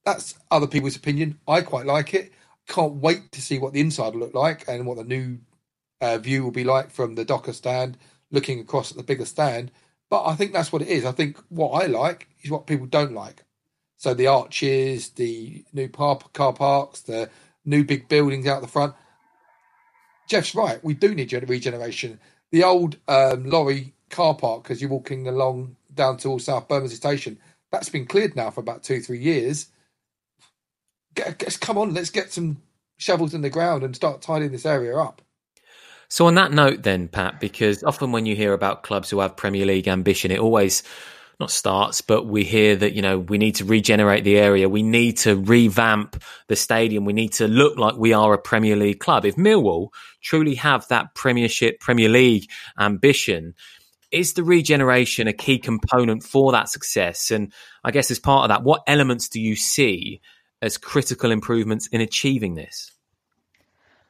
that's 0.05 0.35
other 0.51 0.69
people's 0.69 0.97
opinion. 0.97 1.41
I 1.49 1.63
quite 1.63 1.87
like 1.87 2.15
it. 2.15 2.33
Can't 2.69 2.95
wait 2.95 3.33
to 3.33 3.43
see 3.43 3.59
what 3.59 3.73
the 3.73 3.81
inside 3.81 4.15
will 4.15 4.21
look 4.21 4.35
like 4.35 4.65
and 4.69 4.87
what 4.87 4.97
the 4.97 5.05
new 5.05 5.39
uh, 6.01 6.19
view 6.19 6.45
will 6.45 6.51
be 6.51 6.65
like 6.65 6.91
from 6.91 7.15
the 7.15 7.25
Docker 7.25 7.53
stand, 7.53 7.97
looking 8.31 8.61
across 8.61 8.91
at 8.91 8.97
the 8.97 9.03
bigger 9.03 9.25
stand. 9.25 9.73
But 10.09 10.27
I 10.27 10.35
think 10.37 10.53
that's 10.53 10.73
what 10.73 10.83
it 10.83 10.89
is. 10.89 11.05
I 11.05 11.13
think 11.13 11.39
what 11.49 11.83
I 11.83 11.87
like 11.87 12.29
is 12.43 12.51
what 12.51 12.67
people 12.67 12.87
don't 12.87 13.13
like. 13.13 13.45
So 13.97 14.15
the 14.15 14.29
arches, 14.29 15.11
the 15.11 15.65
new 15.73 15.89
car, 15.89 16.19
car 16.33 16.53
parks, 16.53 17.01
the 17.01 17.31
new 17.65 17.85
big 17.85 18.09
buildings 18.09 18.47
out 18.47 18.63
the 18.63 18.69
front. 18.69 18.95
Jeff's 20.29 20.55
right. 20.55 20.83
We 20.85 20.95
do 20.95 21.15
need 21.15 21.33
regeneration. 21.33 22.21
The 22.51 22.65
old 22.65 22.97
um, 23.09 23.49
lorry 23.49 23.95
car 24.11 24.35
park, 24.35 24.71
as 24.71 24.81
you're 24.81 24.91
walking 24.91 25.27
along 25.27 25.77
down 25.93 26.19
to 26.19 26.29
all 26.29 26.39
South 26.39 26.69
Bermondsey 26.69 26.97
Station, 26.97 27.39
that's 27.73 27.89
been 27.89 28.07
cleared 28.07 28.37
now 28.37 28.51
for 28.51 28.61
about 28.61 28.83
two, 28.83 29.01
three 29.01 29.19
years. 29.19 29.67
Get, 31.15 31.39
get, 31.39 31.59
come 31.61 31.79
on, 31.79 31.95
let's 31.95 32.11
get 32.11 32.33
some 32.33 32.63
shovels 32.99 33.35
in 33.35 33.43
the 33.43 33.51
ground 33.51 33.83
and 33.83 33.97
start 33.97 34.23
tidying 34.23 34.53
this 34.53 34.67
area 34.67 34.97
up. 34.97 35.23
So, 36.09 36.27
on 36.27 36.35
that 36.37 36.53
note, 36.53 36.83
then, 36.83 37.09
Pat, 37.09 37.41
because 37.41 37.83
often 37.83 38.13
when 38.13 38.27
you 38.27 38.37
hear 38.37 38.53
about 38.53 38.83
clubs 38.83 39.11
who 39.11 39.21
have 39.21 39.37
Premier 39.37 39.67
League 39.67 39.89
ambition, 39.89 40.31
it 40.31 40.39
always 40.39 40.83
not 41.39 41.51
starts, 41.51 42.01
but 42.01 42.27
we 42.27 42.45
hear 42.45 42.77
that, 42.77 42.95
you 42.95 43.03
know, 43.03 43.19
we 43.19 43.37
need 43.37 43.57
to 43.57 43.65
regenerate 43.65 44.25
the 44.25 44.39
area. 44.39 44.69
We 44.69 44.83
need 44.83 45.19
to 45.19 45.37
revamp 45.37 46.23
the 46.49 46.57
stadium. 46.57 47.05
We 47.05 47.13
need 47.13 47.33
to 47.35 47.47
look 47.47 47.77
like 47.77 47.97
we 47.97 48.15
are 48.15 48.33
a 48.33 48.39
Premier 48.39 48.77
League 48.77 49.01
club. 49.01 49.27
If 49.27 49.37
Millwall 49.37 49.89
truly 50.23 50.55
have 50.55 50.89
that 50.89 51.15
Premiership, 51.15 51.79
Premier 51.81 52.09
League 52.09 52.51
ambition, 52.79 53.55
is 54.11 54.33
the 54.33 54.45
regeneration 54.45 55.29
a 55.29 55.33
key 55.33 55.59
component 55.59 56.23
for 56.23 56.53
that 56.53 56.71
success? 56.71 57.31
And 57.31 57.53
I 57.85 57.91
guess 57.91 58.11
as 58.11 58.19
part 58.19 58.45
of 58.45 58.49
that, 58.49 58.65
what 58.65 58.83
elements 58.87 59.29
do 59.29 59.41
you 59.41 59.57
see 59.57 60.23
as 60.63 60.79
critical 60.79 61.31
improvements 61.31 61.87
in 61.89 62.01
achieving 62.01 62.55
this? 62.55 62.93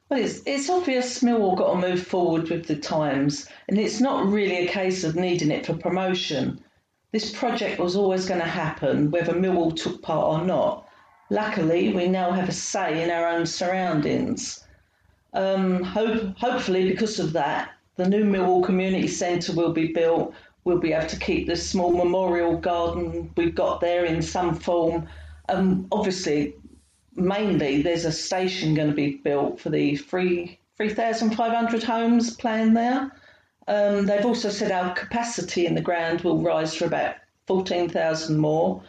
Well, 0.09 0.21
it's, 0.21 0.41
it's 0.45 0.69
obvious 0.69 1.21
Millwall 1.21 1.57
got 1.57 1.73
to 1.73 1.89
move 1.89 2.07
forward 2.07 2.49
with 2.49 2.65
the 2.65 2.77
times, 2.77 3.49
and 3.67 3.77
it's 3.77 3.99
not 3.99 4.25
really 4.25 4.59
a 4.59 4.67
case 4.67 5.03
of 5.03 5.17
needing 5.17 5.51
it 5.51 5.65
for 5.65 5.73
promotion. 5.73 6.63
This 7.11 7.29
project 7.29 7.77
was 7.77 7.97
always 7.97 8.25
going 8.25 8.39
to 8.39 8.47
happen, 8.47 9.11
whether 9.11 9.33
Millwall 9.33 9.75
took 9.75 10.01
part 10.01 10.39
or 10.39 10.45
not. 10.45 10.87
Luckily, 11.29 11.91
we 11.91 12.07
now 12.07 12.31
have 12.31 12.47
a 12.47 12.53
say 12.53 13.03
in 13.03 13.09
our 13.09 13.27
own 13.27 13.45
surroundings. 13.45 14.65
Um, 15.33 15.83
hope, 15.83 16.37
hopefully, 16.37 16.89
because 16.89 17.19
of 17.19 17.33
that, 17.33 17.71
the 17.97 18.07
new 18.07 18.23
Millwall 18.23 18.63
Community 18.63 19.09
Centre 19.09 19.51
will 19.51 19.73
be 19.73 19.91
built. 19.91 20.33
We'll 20.63 20.79
be 20.79 20.93
able 20.93 21.07
to 21.07 21.19
keep 21.19 21.47
the 21.47 21.55
small 21.57 21.91
memorial 21.91 22.55
garden 22.55 23.29
we've 23.35 23.55
got 23.55 23.81
there 23.81 24.05
in 24.05 24.21
some 24.21 24.55
form. 24.55 25.09
Um, 25.49 25.85
obviously, 25.91 26.55
mainly 27.17 27.81
there's 27.81 28.05
a 28.05 28.11
station 28.11 28.75
going 28.75 28.89
to 28.89 28.95
be 28.95 29.15
built 29.15 29.59
for 29.59 29.69
the 29.69 29.97
three 29.97 30.59
3,500 30.77 31.83
homes 31.83 32.35
planned 32.35 32.77
there. 32.77 33.11
Um, 33.67 34.05
they've 34.05 34.25
also 34.25 34.49
said 34.49 34.71
our 34.71 34.93
capacity 34.93 35.65
in 35.65 35.73
the 35.73 35.81
ground 35.81 36.21
will 36.21 36.41
rise 36.41 36.75
for 36.75 36.85
about 36.85 37.15
14,000 37.47 38.37
more. 38.37 38.83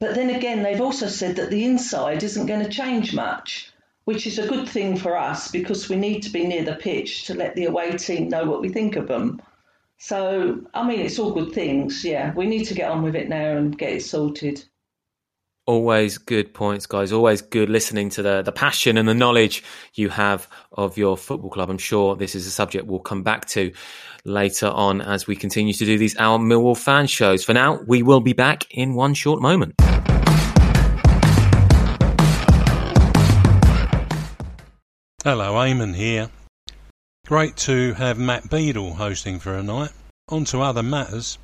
But 0.00 0.14
then 0.14 0.30
again, 0.30 0.62
they've 0.62 0.80
also 0.80 1.06
said 1.06 1.36
that 1.36 1.50
the 1.50 1.64
inside 1.64 2.22
isn't 2.22 2.46
going 2.46 2.64
to 2.64 2.68
change 2.68 3.14
much, 3.14 3.70
which 4.04 4.26
is 4.26 4.38
a 4.38 4.48
good 4.48 4.68
thing 4.68 4.96
for 4.96 5.16
us 5.16 5.50
because 5.50 5.88
we 5.88 5.96
need 5.96 6.22
to 6.24 6.30
be 6.30 6.46
near 6.46 6.64
the 6.64 6.74
pitch 6.74 7.24
to 7.26 7.34
let 7.34 7.54
the 7.54 7.64
away 7.64 7.96
team 7.96 8.28
know 8.28 8.44
what 8.44 8.60
we 8.60 8.68
think 8.68 8.96
of 8.96 9.06
them. 9.06 9.40
So, 9.98 10.60
I 10.74 10.86
mean, 10.86 11.00
it's 11.00 11.18
all 11.18 11.32
good 11.32 11.52
things. 11.52 12.04
Yeah, 12.04 12.34
we 12.34 12.46
need 12.46 12.64
to 12.64 12.74
get 12.74 12.90
on 12.90 13.02
with 13.02 13.14
it 13.14 13.28
now 13.28 13.56
and 13.56 13.78
get 13.78 13.92
it 13.92 14.02
sorted. 14.02 14.62
Always 15.66 16.18
good 16.18 16.54
points, 16.54 16.86
guys. 16.86 17.10
Always 17.10 17.42
good 17.42 17.68
listening 17.68 18.08
to 18.10 18.22
the, 18.22 18.40
the 18.42 18.52
passion 18.52 18.96
and 18.96 19.08
the 19.08 19.14
knowledge 19.14 19.64
you 19.94 20.08
have 20.10 20.46
of 20.70 20.96
your 20.96 21.16
football 21.16 21.50
club. 21.50 21.70
I'm 21.70 21.76
sure 21.76 22.14
this 22.14 22.36
is 22.36 22.46
a 22.46 22.52
subject 22.52 22.86
we'll 22.86 23.00
come 23.00 23.24
back 23.24 23.46
to 23.46 23.72
later 24.24 24.68
on 24.68 25.00
as 25.00 25.26
we 25.26 25.34
continue 25.34 25.72
to 25.72 25.84
do 25.84 25.98
these 25.98 26.16
Our 26.18 26.38
Millwall 26.38 26.76
fan 26.76 27.08
shows. 27.08 27.42
For 27.42 27.52
now, 27.52 27.80
we 27.84 28.04
will 28.04 28.20
be 28.20 28.32
back 28.32 28.64
in 28.70 28.94
one 28.94 29.12
short 29.14 29.42
moment. 29.42 29.74
Hello, 35.24 35.54
Eamon 35.54 35.96
here. 35.96 36.30
Great 37.26 37.56
to 37.56 37.92
have 37.94 38.20
Matt 38.20 38.48
Beadle 38.48 38.94
hosting 38.94 39.40
for 39.40 39.56
a 39.56 39.64
night. 39.64 39.90
On 40.28 40.44
to 40.44 40.60
other 40.60 40.84
matters. 40.84 41.38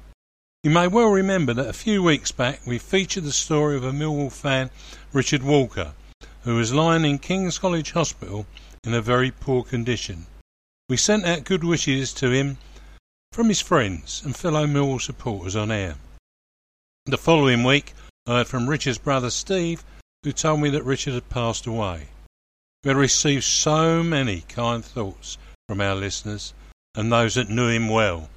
You 0.64 0.70
may 0.70 0.86
well 0.86 1.08
remember 1.08 1.52
that 1.54 1.66
a 1.66 1.72
few 1.72 2.04
weeks 2.04 2.30
back 2.30 2.60
we 2.64 2.78
featured 2.78 3.24
the 3.24 3.32
story 3.32 3.74
of 3.74 3.82
a 3.82 3.90
Millwall 3.90 4.30
fan, 4.30 4.70
Richard 5.12 5.42
Walker, 5.42 5.92
who 6.42 6.54
was 6.54 6.72
lying 6.72 7.04
in 7.04 7.18
King's 7.18 7.58
College 7.58 7.90
Hospital 7.90 8.46
in 8.84 8.94
a 8.94 9.02
very 9.02 9.32
poor 9.32 9.64
condition. 9.64 10.26
We 10.88 10.96
sent 10.96 11.24
out 11.24 11.42
good 11.42 11.64
wishes 11.64 12.12
to 12.14 12.30
him 12.30 12.58
from 13.32 13.48
his 13.48 13.60
friends 13.60 14.22
and 14.24 14.36
fellow 14.36 14.64
Millwall 14.68 15.00
supporters 15.00 15.56
on 15.56 15.72
air. 15.72 15.96
The 17.06 17.18
following 17.18 17.64
week 17.64 17.92
I 18.28 18.38
heard 18.38 18.46
from 18.46 18.70
Richard's 18.70 18.98
brother 18.98 19.30
Steve, 19.30 19.82
who 20.22 20.30
told 20.30 20.60
me 20.60 20.70
that 20.70 20.84
Richard 20.84 21.14
had 21.14 21.28
passed 21.28 21.66
away. 21.66 22.06
We 22.84 22.88
had 22.90 22.96
received 22.96 23.42
so 23.42 24.04
many 24.04 24.42
kind 24.42 24.84
thoughts 24.84 25.38
from 25.68 25.80
our 25.80 25.96
listeners 25.96 26.54
and 26.94 27.10
those 27.10 27.34
that 27.34 27.50
knew 27.50 27.66
him 27.66 27.88
well. 27.88 28.30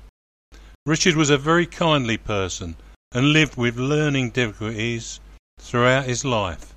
Richard 0.85 1.15
was 1.15 1.31
a 1.31 1.37
very 1.37 1.65
kindly 1.65 2.17
person 2.17 2.75
and 3.11 3.33
lived 3.33 3.57
with 3.57 3.75
learning 3.77 4.29
difficulties 4.29 5.19
throughout 5.59 6.05
his 6.05 6.23
life, 6.23 6.75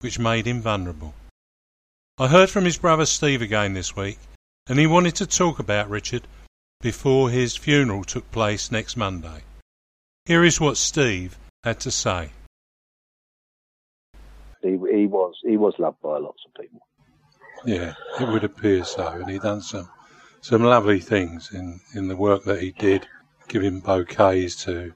which 0.00 0.18
made 0.18 0.46
him 0.46 0.62
vulnerable. 0.62 1.12
I 2.16 2.28
heard 2.28 2.48
from 2.48 2.64
his 2.64 2.78
brother 2.78 3.04
Steve 3.04 3.42
again 3.42 3.74
this 3.74 3.94
week, 3.94 4.18
and 4.66 4.78
he 4.78 4.86
wanted 4.86 5.14
to 5.16 5.26
talk 5.26 5.58
about 5.58 5.90
Richard 5.90 6.26
before 6.80 7.28
his 7.28 7.54
funeral 7.54 8.02
took 8.02 8.30
place 8.30 8.72
next 8.72 8.96
Monday. 8.96 9.42
Here 10.24 10.42
is 10.42 10.58
what 10.58 10.78
Steve 10.78 11.38
had 11.62 11.80
to 11.80 11.90
say. 11.90 12.30
He, 14.62 14.70
he 14.70 15.06
was 15.06 15.34
he 15.42 15.58
was 15.58 15.74
loved 15.78 16.00
by 16.00 16.18
lots 16.18 16.42
of 16.46 16.54
people. 16.54 16.80
Yeah, 17.66 17.92
it 18.18 18.28
would 18.28 18.44
appear 18.44 18.84
so, 18.84 19.06
and 19.06 19.30
he 19.30 19.38
done 19.38 19.60
some 19.60 19.90
some 20.40 20.62
lovely 20.62 21.00
things 21.00 21.52
in, 21.52 21.80
in 21.94 22.08
the 22.08 22.16
work 22.16 22.44
that 22.44 22.62
he 22.62 22.72
did 22.72 23.06
giving 23.50 23.80
bouquets 23.80 24.64
to 24.64 24.94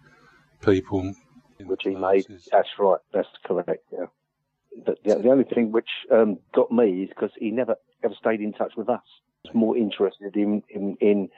people. 0.65 1.13
Which 1.61 1.83
he 1.85 1.95
made. 1.95 2.27
That's 2.51 2.69
right. 2.79 3.01
That's 3.13 3.29
correct. 3.45 3.85
Yeah. 3.93 4.07
But 4.85 4.99
the, 5.05 5.17
the 5.17 5.31
only 5.31 5.45
thing 5.45 5.73
which 5.73 5.89
um, 6.11 6.39
got 6.55 6.71
me 6.73 7.03
is 7.03 7.09
because 7.11 7.31
he 7.37 7.51
never 7.51 7.77
ever 8.03 8.15
stayed 8.19 8.41
in 8.41 8.53
touch 8.53 8.73
with 8.77 8.89
us. 8.89 9.03
He 9.43 9.51
was 9.51 9.55
more 9.55 9.77
interested 9.77 10.37
in, 10.37 10.63
in, 10.69 10.97
in 11.01 11.29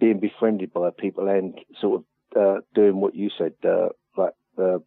being 0.00 0.20
befriended 0.20 0.72
by 0.72 0.90
people 0.90 1.28
and 1.28 1.58
sort 1.80 2.02
of 2.02 2.38
uh, 2.40 2.60
doing 2.74 3.00
what 3.00 3.14
you 3.14 3.30
said, 3.36 3.54
uh, 3.64 3.88
like 4.16 4.34
uh, 4.58 4.78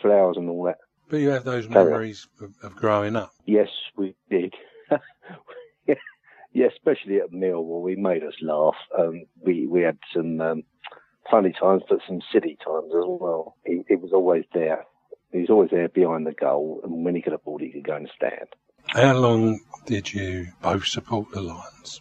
flowers 0.00 0.36
and 0.36 0.48
all 0.48 0.64
that. 0.64 0.78
But 1.08 1.18
you 1.18 1.30
have 1.30 1.44
those 1.44 1.68
memories 1.68 2.26
of, 2.40 2.54
of 2.62 2.76
growing 2.76 3.16
up. 3.16 3.32
Yes, 3.46 3.68
we 3.96 4.14
did. 4.30 4.54
yeah, 5.86 6.66
especially 6.66 7.18
at 7.18 7.30
Millwall, 7.30 7.88
he 7.88 7.96
made 7.96 8.22
us 8.22 8.34
laugh. 8.40 8.76
Um, 8.98 9.24
we 9.44 9.66
we 9.66 9.82
had 9.82 9.98
some 10.14 10.40
um, 10.40 10.62
funny 11.30 11.52
times, 11.52 11.82
but 11.88 12.00
some 12.06 12.20
silly 12.32 12.58
times 12.64 12.92
as 12.94 13.04
well. 13.06 13.56
He, 13.64 13.82
he 13.88 13.96
was 13.96 14.12
always 14.12 14.44
there. 14.54 14.84
He 15.32 15.40
was 15.40 15.50
always 15.50 15.70
there 15.70 15.88
behind 15.88 16.26
the 16.26 16.32
goal, 16.32 16.80
and 16.84 17.04
when 17.04 17.14
he 17.14 17.22
could 17.22 17.32
afford, 17.32 17.62
he 17.62 17.70
could 17.70 17.86
go 17.86 17.96
and 17.96 18.10
stand. 18.14 18.48
How 18.88 19.14
long 19.14 19.60
did 19.86 20.12
you 20.12 20.48
both 20.60 20.86
support 20.86 21.30
the 21.30 21.40
Lions? 21.40 22.00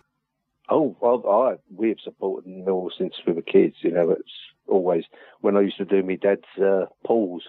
Oh, 0.69 0.95
well, 0.99 1.23
I 1.29 1.55
we 1.73 1.89
have 1.89 1.99
supported 2.03 2.49
Millwall 2.49 2.91
since 2.97 3.13
we 3.25 3.34
were 3.34 3.41
kids. 3.41 3.75
You 3.81 3.91
know, 3.91 4.12
it's 4.12 4.31
always 4.67 5.03
when 5.41 5.57
I 5.57 5.62
used 5.62 5.77
to 5.77 5.86
do 5.86 6.03
my 6.03 6.15
dad's 6.15 6.41
uh, 6.62 6.86
pools. 7.05 7.43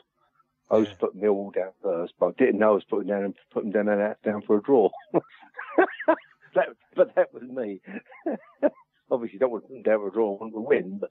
I 0.71 0.79
used 0.79 0.93
to 0.93 0.97
put 0.97 1.17
Millwall 1.17 1.55
down 1.55 1.73
first, 1.83 2.15
but 2.19 2.29
I 2.29 2.33
didn't 2.39 2.59
know 2.59 2.71
I 2.71 2.75
was 2.75 2.85
putting 2.89 3.09
down 3.09 3.35
putting 3.53 3.73
down 3.73 3.89
and 3.89 4.15
down 4.25 4.43
for 4.43 4.59
a 4.59 4.63
draw. 4.63 4.89
that, 6.55 6.69
but 6.97 7.15
that 7.15 7.33
was 7.33 7.43
me. 7.43 7.81
Obviously, 9.11 9.39
don't 9.39 9.51
want 9.51 9.65
to 9.65 9.69
put 9.69 9.75
them 9.75 9.83
down 9.83 9.99
for 9.99 10.09
a 10.09 10.13
draw. 10.13 10.35
I 10.35 10.41
want 10.41 10.55
to 10.55 10.61
win, 10.61 10.99
but 10.99 11.11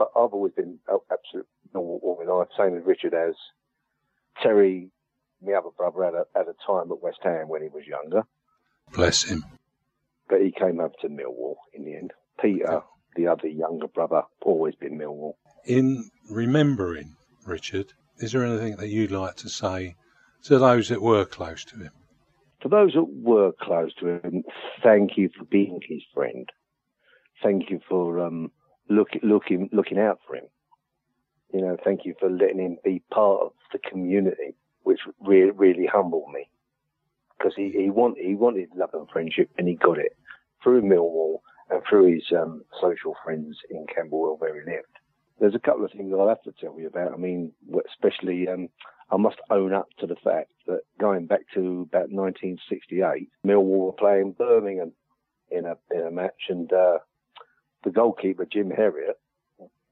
but 0.00 0.08
I've 0.16 0.32
always 0.32 0.54
been 0.54 0.78
absolute 0.88 1.46
normal 1.74 2.00
all 2.02 2.18
my 2.18 2.32
life. 2.32 2.48
Same 2.56 2.74
as 2.74 2.86
Richard 2.86 3.12
as 3.12 3.34
Terry, 4.42 4.90
my 5.42 5.52
other 5.52 5.68
brother, 5.76 6.04
had 6.04 6.14
a, 6.14 6.24
had 6.34 6.46
a 6.48 6.56
time 6.66 6.90
at 6.90 7.02
West 7.02 7.18
Ham 7.22 7.48
when 7.48 7.60
he 7.60 7.68
was 7.68 7.84
younger. 7.86 8.22
Bless 8.94 9.24
him. 9.24 9.44
But 10.26 10.40
he 10.40 10.52
came 10.52 10.80
up 10.80 10.92
to 11.02 11.08
Millwall 11.08 11.56
in 11.74 11.84
the 11.84 11.94
end. 11.94 12.12
Peter, 12.40 12.80
the 13.14 13.26
other 13.26 13.46
younger 13.46 13.88
brother, 13.88 14.22
always 14.40 14.74
been 14.74 14.98
Millwall. 14.98 15.34
In 15.66 16.08
remembering 16.30 17.16
Richard, 17.44 17.92
is 18.20 18.32
there 18.32 18.46
anything 18.46 18.76
that 18.76 18.88
you'd 18.88 19.10
like 19.10 19.36
to 19.36 19.50
say 19.50 19.96
to 20.44 20.58
those 20.58 20.88
that 20.88 21.02
were 21.02 21.26
close 21.26 21.62
to 21.66 21.76
him? 21.76 21.92
To 22.62 22.70
those 22.70 22.94
that 22.94 23.04
were 23.04 23.52
close 23.60 23.92
to 23.96 24.06
him, 24.06 24.44
thank 24.82 25.18
you 25.18 25.28
for 25.38 25.44
being 25.44 25.80
his 25.86 26.02
friend. 26.14 26.48
Thank 27.42 27.68
you 27.68 27.80
for 27.86 28.24
um, 28.24 28.50
look, 28.90 29.08
looking 29.22 29.70
looking 29.72 29.98
out 29.98 30.20
for 30.26 30.36
him. 30.36 30.44
You 31.54 31.62
know, 31.62 31.76
thank 31.82 32.04
you 32.04 32.14
for 32.20 32.28
letting 32.28 32.58
him 32.58 32.78
be 32.84 33.02
part 33.10 33.40
of 33.42 33.52
the 33.72 33.78
community, 33.78 34.54
which 34.82 35.00
really 35.20 35.52
really 35.52 35.86
humbled 35.86 36.30
me 36.32 36.48
because 37.38 37.54
he 37.56 37.70
he 37.70 37.90
want 37.90 38.18
he 38.18 38.34
wanted 38.34 38.68
love 38.76 38.90
and 38.92 39.08
friendship, 39.08 39.48
and 39.56 39.66
he 39.66 39.74
got 39.74 39.98
it 39.98 40.16
through 40.62 40.82
Millwall 40.82 41.38
and 41.70 41.82
through 41.88 42.14
his 42.14 42.24
um, 42.36 42.62
social 42.80 43.14
friends 43.24 43.56
in 43.70 43.86
Camberwell 43.94 44.36
where 44.38 44.54
he 44.54 44.70
lived. 44.70 44.86
There's 45.38 45.54
a 45.54 45.58
couple 45.60 45.84
of 45.84 45.92
things 45.92 46.12
I'll 46.12 46.28
have 46.28 46.42
to 46.42 46.52
tell 46.60 46.78
you 46.78 46.88
about. 46.88 47.14
I 47.14 47.16
mean, 47.16 47.52
especially 47.88 48.46
um, 48.48 48.68
I 49.10 49.16
must 49.16 49.38
own 49.48 49.72
up 49.72 49.88
to 50.00 50.06
the 50.06 50.16
fact 50.16 50.50
that 50.66 50.80
going 50.98 51.26
back 51.26 51.40
to 51.54 51.88
about 51.88 52.10
1968, 52.10 53.28
Millwall 53.46 53.86
were 53.86 53.92
playing 53.92 54.32
Birmingham 54.32 54.92
in 55.50 55.64
a 55.64 55.76
in 55.90 56.06
a 56.06 56.10
match, 56.10 56.48
and 56.48 56.70
uh, 56.72 56.98
the 57.84 57.90
goalkeeper, 57.90 58.46
Jim 58.50 58.70
Herriot, 58.70 59.14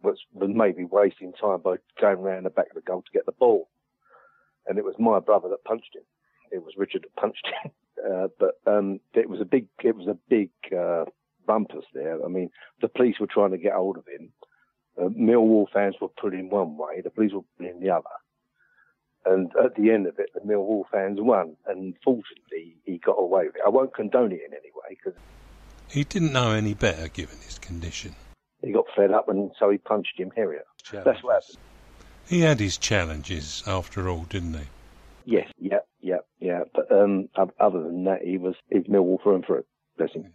was, 0.03 0.19
maybe 0.33 0.85
wasting 0.85 1.33
time 1.33 1.61
by 1.61 1.77
going 2.01 2.19
around 2.19 2.45
the 2.45 2.51
back 2.51 2.69
of 2.71 2.75
the 2.75 2.81
goal 2.81 3.03
to 3.03 3.13
get 3.13 3.27
the 3.27 3.33
ball. 3.33 3.69
And 4.67 4.79
it 4.79 4.85
was 4.85 4.95
my 4.99 5.19
brother 5.19 5.49
that 5.49 5.65
punched 5.65 5.95
him. 5.95 6.03
It 6.51 6.63
was 6.63 6.75
Richard 6.77 7.03
that 7.03 7.21
punched 7.21 7.47
him. 7.63 7.73
Uh, 7.99 8.29
but 8.39 8.61
um, 8.65 9.01
it 9.13 9.29
was 9.29 9.41
a 9.41 9.45
big, 9.45 9.67
it 9.83 9.97
was 9.97 10.07
a 10.07 10.17
big 10.29 10.51
uh, 10.73 11.05
there. 11.93 12.25
I 12.25 12.29
mean, 12.29 12.49
the 12.81 12.87
police 12.87 13.17
were 13.19 13.27
trying 13.27 13.51
to 13.51 13.59
get 13.59 13.73
hold 13.73 13.97
of 13.97 14.05
him, 14.07 14.31
uh, 15.01 15.09
Millwall 15.09 15.67
fans 15.73 15.97
were 16.01 16.09
put 16.09 16.35
in 16.35 16.51
one 16.51 16.77
way, 16.77 17.01
the 17.03 17.11
police 17.11 17.33
were 17.33 17.43
put 17.57 17.67
in 17.67 17.81
the 17.81 17.91
other. 17.91 18.05
And 19.27 19.51
at 19.63 19.75
the 19.75 19.91
end 19.91 20.07
of 20.07 20.19
it, 20.19 20.31
the 20.35 20.41
Millwall 20.41 20.85
fans 20.91 21.19
won. 21.21 21.57
And 21.67 21.95
fortunately, 22.05 22.77
he 22.85 22.99
got 22.99 23.17
away 23.19 23.47
with 23.47 23.57
it. 23.57 23.63
I 23.67 23.69
won't 23.69 23.95
condone 23.95 24.33
it 24.33 24.41
in 24.47 24.53
any 24.53 24.71
way 24.75 24.97
because 24.97 25.19
He 25.91 26.05
didn't 26.05 26.33
know 26.33 26.51
any 26.53 26.75
better 26.75 27.09
given 27.09 27.39
his 27.39 27.59
condition. 27.59 28.15
he 28.63 28.73
got 28.73 28.85
fed 28.97 29.11
up 29.11 29.29
and 29.29 29.51
so 29.59 29.71
he 29.71 29.79
punched 29.79 30.17
Jim 30.17 30.31
Herriot. 30.37 30.67
That's 30.93 31.23
what 31.23 31.35
happened. 31.43 31.59
He 32.29 32.41
had 32.43 32.61
his 32.61 32.77
challenges 32.77 33.63
after 33.67 34.09
all, 34.09 34.25
didn't 34.29 34.55
he? 34.55 34.67
Yes, 35.25 35.49
yeah, 35.59 35.79
yeah, 36.01 36.19
yeah. 36.41 36.61
But 36.75 36.91
um, 36.93 37.29
other 37.59 37.83
than 37.83 38.05
that, 38.05 38.23
he 38.23 38.39
was 38.39 38.55
he 38.71 38.79
was 38.79 38.87
Millwall 38.87 39.23
through 39.23 39.37
and 39.37 39.47
through. 39.47 39.65
Bless 39.97 40.13
him. 40.13 40.33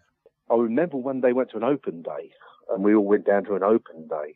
I 0.50 0.56
remember 0.56 0.98
when 0.98 1.22
they 1.22 1.34
went 1.34 1.52
to 1.52 1.58
an 1.58 1.64
open 1.64 2.02
day, 2.02 2.32
and 2.70 2.84
we 2.84 2.96
all 2.96 3.06
went 3.06 3.26
down 3.26 3.46
to 3.46 3.56
an 3.56 3.64
open 3.64 4.08
day. 4.08 4.36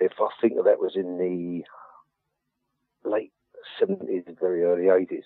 If 0.00 0.12
I 0.20 0.28
think 0.40 0.54
that 0.56 0.64
that 0.64 0.78
was 0.80 0.92
in 0.94 1.18
the 1.18 1.64
late 3.08 3.32
seventies, 3.78 4.24
very 4.40 4.62
early 4.64 4.88
eighties, 4.88 5.24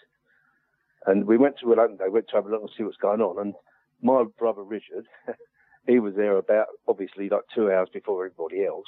and 1.07 1.27
we 1.27 1.37
went 1.37 1.57
to 1.61 1.73
an 1.73 1.79
open 1.79 1.97
day, 1.97 2.09
went 2.09 2.29
to 2.29 2.37
have 2.37 2.47
a 2.47 2.51
look 2.51 2.63
and 2.63 2.71
see 2.77 2.85
what's 2.85 2.97
going 2.97 3.21
on. 3.21 3.39
And 3.39 3.55
my 4.03 4.25
brother 4.39 4.63
Richard, 4.63 5.07
he 5.87 5.99
was 5.99 6.15
there 6.15 6.37
about 6.37 6.67
obviously 6.89 7.29
like 7.29 7.43
two 7.55 7.71
hours 7.71 7.89
before 7.93 8.27
everybody 8.27 8.65
else, 8.65 8.87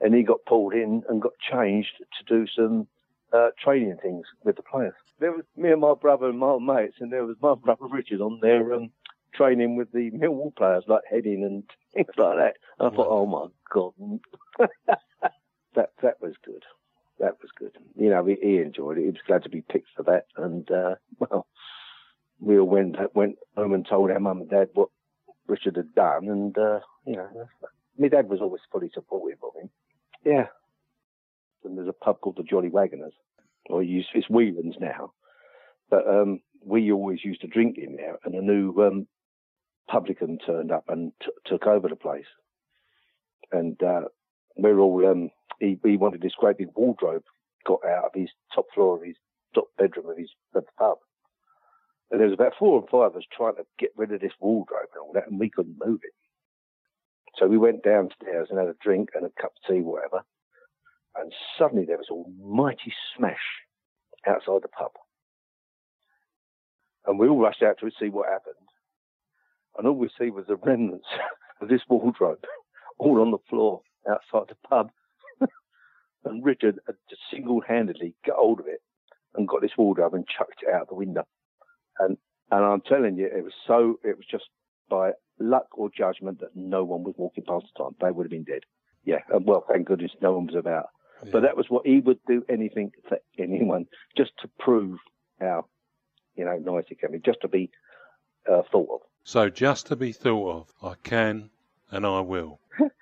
and 0.00 0.14
he 0.14 0.22
got 0.22 0.44
pulled 0.46 0.74
in 0.74 1.02
and 1.08 1.22
got 1.22 1.32
changed 1.50 1.92
to 2.18 2.24
do 2.24 2.46
some 2.54 2.86
uh, 3.32 3.48
training 3.62 3.96
things 4.02 4.26
with 4.44 4.56
the 4.56 4.62
players. 4.62 4.94
There 5.18 5.32
was 5.32 5.44
me 5.56 5.70
and 5.70 5.80
my 5.80 5.94
brother 5.94 6.28
and 6.28 6.38
my 6.38 6.58
mates, 6.58 6.96
and 7.00 7.12
there 7.12 7.24
was 7.24 7.36
my 7.40 7.54
brother 7.54 7.86
Richard 7.90 8.20
on 8.20 8.40
there 8.42 8.74
um, 8.74 8.90
training 9.34 9.76
with 9.76 9.92
the 9.92 10.10
Millwall 10.10 10.54
players, 10.54 10.84
like 10.86 11.02
heading 11.08 11.42
and 11.44 11.64
things 11.94 12.14
like 12.16 12.36
that. 12.36 12.56
And 12.78 12.92
I 12.92 12.96
thought, 12.96 13.08
oh 13.08 13.26
my 13.26 13.46
god, 13.72 14.20
that 15.74 15.90
that 16.02 16.20
was 16.20 16.34
good. 16.44 16.64
That 17.18 17.36
was 17.40 17.50
good. 17.56 17.76
You 17.94 18.10
know, 18.10 18.24
he, 18.24 18.36
he 18.42 18.56
enjoyed 18.58 18.98
it. 18.98 19.02
He 19.02 19.06
was 19.08 19.16
glad 19.26 19.44
to 19.44 19.48
be 19.48 19.62
picked 19.62 19.90
for 19.96 20.02
that, 20.04 20.26
and 20.36 20.70
uh, 20.70 20.96
well, 21.18 21.46
we 22.42 22.58
all 22.58 22.66
went 22.66 22.96
went 23.14 23.36
home 23.56 23.72
and 23.72 23.86
told 23.88 24.10
our 24.10 24.20
mum 24.20 24.40
and 24.40 24.50
dad 24.50 24.68
what 24.74 24.88
Richard 25.46 25.76
had 25.76 25.94
done, 25.94 26.28
and 26.28 26.56
uh, 26.58 26.80
you 27.06 27.16
know, 27.16 27.28
my 27.98 28.08
dad 28.08 28.28
was 28.28 28.40
always 28.40 28.62
fully 28.70 28.90
supportive 28.92 29.38
of 29.42 29.60
him. 29.60 29.70
Yeah, 30.24 30.46
and 31.64 31.78
there's 31.78 31.88
a 31.88 32.04
pub 32.04 32.20
called 32.20 32.36
the 32.36 32.42
Jolly 32.42 32.68
Wagoners, 32.68 33.12
or 33.66 33.82
it 33.82 34.04
it's 34.14 34.28
Whelan's 34.28 34.76
now. 34.80 35.12
But 35.88 36.06
um, 36.08 36.40
we 36.64 36.90
always 36.90 37.24
used 37.24 37.42
to 37.42 37.46
drink 37.46 37.76
in 37.78 37.96
there, 37.96 38.18
and 38.24 38.34
a 38.34 38.42
new 38.42 38.74
um, 38.82 39.06
publican 39.88 40.38
turned 40.44 40.72
up 40.72 40.84
and 40.88 41.12
t- 41.22 41.30
took 41.46 41.66
over 41.66 41.88
the 41.88 41.96
place. 41.96 42.26
And 43.52 43.80
uh, 43.82 44.02
we're 44.56 44.78
all 44.78 45.06
um, 45.06 45.30
he, 45.60 45.78
he 45.84 45.96
wanted 45.96 46.22
this 46.22 46.34
great 46.38 46.58
big 46.58 46.68
wardrobe 46.74 47.24
got 47.64 47.84
out 47.84 48.06
of 48.06 48.10
his 48.14 48.30
top 48.52 48.66
floor 48.74 48.96
of 48.96 49.04
his 49.04 49.16
top 49.54 49.66
bedroom 49.78 50.10
of 50.10 50.16
his 50.18 50.30
of 50.54 50.64
the 50.64 50.72
pub. 50.78 50.98
And 52.12 52.20
there 52.20 52.28
was 52.28 52.34
about 52.34 52.52
four 52.58 52.78
or 52.78 52.86
five 52.88 53.16
of 53.16 53.16
us 53.16 53.26
trying 53.34 53.56
to 53.56 53.64
get 53.78 53.90
rid 53.96 54.12
of 54.12 54.20
this 54.20 54.34
wardrobe 54.38 54.90
and 54.92 55.02
all 55.02 55.12
that, 55.14 55.28
and 55.28 55.40
we 55.40 55.48
couldn't 55.48 55.80
move 55.82 56.00
it. 56.02 56.12
So 57.38 57.46
we 57.46 57.56
went 57.56 57.82
downstairs 57.82 58.48
and 58.50 58.58
had 58.58 58.68
a 58.68 58.76
drink 58.82 59.08
and 59.14 59.24
a 59.24 59.40
cup 59.40 59.52
of 59.56 59.74
tea, 59.74 59.80
whatever. 59.80 60.20
And 61.16 61.32
suddenly 61.58 61.86
there 61.86 61.96
was 61.96 62.10
a 62.10 62.44
mighty 62.44 62.92
smash 63.16 63.64
outside 64.26 64.62
the 64.62 64.68
pub. 64.68 64.92
And 67.06 67.18
we 67.18 67.28
all 67.28 67.40
rushed 67.40 67.62
out 67.62 67.78
to 67.80 67.90
see 67.98 68.10
what 68.10 68.28
happened. 68.28 68.54
And 69.78 69.88
all 69.88 69.96
we 69.96 70.10
see 70.18 70.28
was 70.28 70.44
the 70.46 70.56
remnants 70.56 71.06
of 71.62 71.68
this 71.68 71.80
wardrobe 71.88 72.44
all 72.98 73.22
on 73.22 73.30
the 73.30 73.38
floor 73.48 73.80
outside 74.06 74.48
the 74.50 74.68
pub. 74.68 74.90
and 76.26 76.44
Richard 76.44 76.78
had 76.86 76.96
just 77.08 77.22
single-handedly 77.32 78.14
got 78.26 78.36
hold 78.36 78.60
of 78.60 78.66
it 78.66 78.82
and 79.34 79.48
got 79.48 79.62
this 79.62 79.78
wardrobe 79.78 80.12
and 80.12 80.28
chucked 80.28 80.62
it 80.62 80.74
out 80.74 80.88
the 80.90 80.94
window. 80.94 81.24
And 81.98 82.16
and 82.50 82.64
I'm 82.64 82.82
telling 82.82 83.16
you, 83.16 83.26
it 83.26 83.42
was 83.42 83.52
so 83.66 83.98
it 84.04 84.16
was 84.16 84.26
just 84.30 84.44
by 84.88 85.12
luck 85.38 85.66
or 85.72 85.90
judgment 85.96 86.40
that 86.40 86.54
no 86.54 86.84
one 86.84 87.02
was 87.02 87.14
walking 87.16 87.44
past 87.44 87.66
the 87.74 87.84
time. 87.84 87.94
They 88.00 88.10
would 88.10 88.24
have 88.24 88.30
been 88.30 88.44
dead. 88.44 88.62
Yeah, 89.04 89.20
and 89.32 89.46
well, 89.46 89.64
thank 89.68 89.86
goodness 89.86 90.12
no 90.20 90.32
one 90.32 90.46
was 90.46 90.56
about. 90.56 90.86
But 91.30 91.42
that 91.42 91.56
was 91.56 91.66
what 91.68 91.86
he 91.86 92.00
would 92.00 92.18
do 92.26 92.44
anything 92.48 92.90
for 93.08 93.16
anyone 93.38 93.86
just 94.16 94.32
to 94.40 94.50
prove 94.58 94.98
how, 95.40 95.66
you 96.34 96.44
know, 96.44 96.56
nice 96.56 96.86
he 96.88 96.96
can 96.96 97.12
be, 97.12 97.20
just 97.20 97.40
to 97.42 97.48
be 97.48 97.70
uh, 98.50 98.62
thought 98.72 98.88
of. 98.92 99.00
So 99.22 99.48
just 99.48 99.86
to 99.86 99.96
be 99.96 100.10
thought 100.10 100.50
of, 100.50 100.72
I 100.82 100.94
can 101.04 101.50
and 101.92 102.04
I 102.04 102.18
will. 102.20 102.58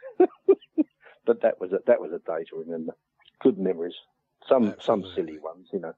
But 1.30 1.42
that 1.42 1.60
was 1.60 1.70
a, 1.72 1.78
that 1.86 2.00
was 2.00 2.10
a 2.10 2.18
day 2.18 2.44
to 2.50 2.56
remember. 2.56 2.92
Good 3.40 3.56
memories. 3.56 3.94
Some 4.48 4.74
some 4.80 5.04
silly 5.14 5.38
ones, 5.38 5.68
you 5.72 5.78
know. 5.78 5.94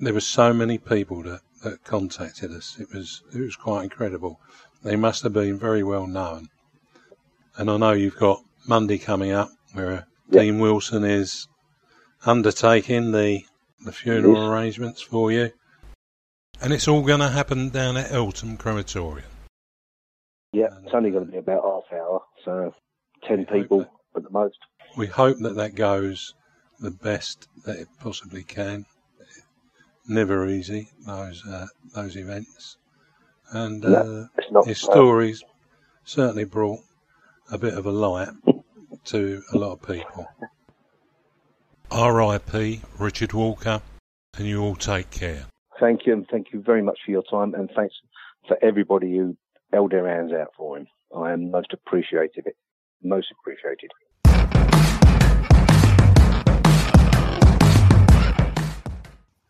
There 0.00 0.12
were 0.12 0.20
so 0.20 0.52
many 0.52 0.78
people 0.78 1.22
that, 1.22 1.42
that 1.62 1.84
contacted 1.84 2.52
us. 2.52 2.76
It 2.78 2.88
was 2.92 3.22
it 3.34 3.40
was 3.40 3.56
quite 3.56 3.84
incredible. 3.84 4.40
They 4.82 4.96
must 4.96 5.22
have 5.22 5.32
been 5.32 5.58
very 5.58 5.82
well 5.82 6.06
known. 6.06 6.48
And 7.56 7.70
I 7.70 7.76
know 7.76 7.92
you've 7.92 8.18
got 8.18 8.40
Monday 8.68 8.98
coming 8.98 9.32
up 9.32 9.48
where 9.72 9.90
uh, 9.92 10.02
Dean 10.30 10.58
Wilson 10.58 11.04
is 11.04 11.48
undertaking 12.24 13.12
the 13.12 13.44
the 13.84 13.92
funeral 13.92 14.36
Yes. 14.42 14.50
arrangements 14.50 15.02
for 15.02 15.30
you. 15.30 15.50
And 16.60 16.72
it's 16.72 16.88
all 16.88 17.02
going 17.02 17.20
to 17.20 17.28
happen 17.28 17.68
down 17.68 17.96
at 17.98 18.10
Eltham 18.10 18.56
Crematorium. 18.56 19.28
Yeah, 20.52 20.68
it's 20.82 20.94
only 20.94 21.10
going 21.10 21.26
to 21.26 21.32
be 21.32 21.36
about 21.38 21.62
half 21.62 21.92
hour, 21.92 22.22
so 22.44 22.72
ten 23.28 23.44
people 23.44 23.86
at 24.16 24.22
the 24.22 24.30
most. 24.30 24.56
We 24.96 25.06
hope 25.06 25.36
that 25.40 25.56
that 25.56 25.74
goes 25.74 26.34
the 26.80 26.90
best 26.90 27.46
that 27.66 27.76
it 27.76 27.88
possibly 28.00 28.42
can. 28.42 28.86
Never 30.08 30.46
easy 30.48 30.88
those 31.04 31.44
uh, 31.46 31.66
those 31.94 32.16
events, 32.16 32.76
and 33.50 33.82
No, 33.82 34.28
uh, 34.56 34.62
his 34.62 34.78
stories 34.78 35.42
certainly 36.04 36.44
brought 36.44 36.80
a 37.50 37.58
bit 37.58 37.74
of 37.74 37.86
a 37.86 37.90
light 37.90 38.28
to 39.06 39.42
a 39.52 39.58
lot 39.58 39.72
of 39.72 39.82
people. 39.82 40.26
R.I.P. 41.90 42.82
Richard 42.98 43.32
Walker, 43.32 43.80
and 44.36 44.46
you 44.46 44.62
all 44.62 44.76
take 44.76 45.10
care. 45.10 45.46
Thank 45.78 46.06
you, 46.06 46.12
and 46.12 46.26
thank 46.28 46.52
you 46.52 46.60
very 46.60 46.82
much 46.82 46.98
for 47.04 47.10
your 47.10 47.22
time, 47.22 47.54
and 47.54 47.70
thanks 47.74 47.94
for 48.48 48.56
everybody 48.62 49.16
who 49.16 49.36
held 49.72 49.92
their 49.92 50.08
hands 50.08 50.32
out 50.32 50.48
for 50.56 50.78
him. 50.78 50.86
I 51.16 51.32
am 51.32 51.50
most 51.50 51.72
appreciative. 51.72 52.44
Most 53.02 53.28
appreciated. 53.32 53.90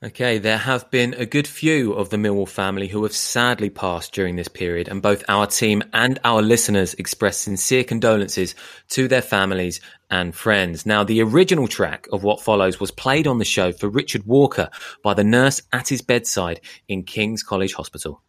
Okay, 0.07 0.39
there 0.39 0.57
have 0.57 0.89
been 0.93 1.15
a 1.15 1.27
good 1.27 1.49
few 1.49 1.93
of 1.93 2.11
the 2.11 2.17
Millwall 2.17 2.49
family 2.49 2.87
who 2.87 3.03
have 3.03 3.13
sadly 3.13 3.71
passed 3.71 4.13
during 4.13 4.37
this 4.37 4.47
period, 4.47 4.87
and 4.87 5.03
both 5.03 5.25
our 5.29 5.49
team 5.49 5.83
and 5.93 6.21
our 6.23 6.43
listeners 6.43 6.95
express 6.95 7.39
sincere 7.39 7.83
condolences 7.83 8.55
to 8.91 9.09
their 9.09 9.21
families 9.21 9.81
and 10.09 10.33
friends. 10.33 10.87
Now, 10.87 11.03
the 11.03 11.23
original 11.23 11.67
track 11.67 12.07
of 12.13 12.23
what 12.23 12.41
follows 12.41 12.79
was 12.79 12.93
played 12.93 13.27
on 13.27 13.39
the 13.39 13.45
show 13.45 13.73
for 13.73 13.89
Richard 13.89 14.25
Walker 14.27 14.71
by 15.03 15.13
the 15.13 15.25
nurse 15.25 15.61
at 15.73 15.89
his 15.89 16.03
bedside 16.03 16.61
in 16.87 17.03
King's 17.03 17.43
College 17.43 17.73
Hospital. 17.73 18.23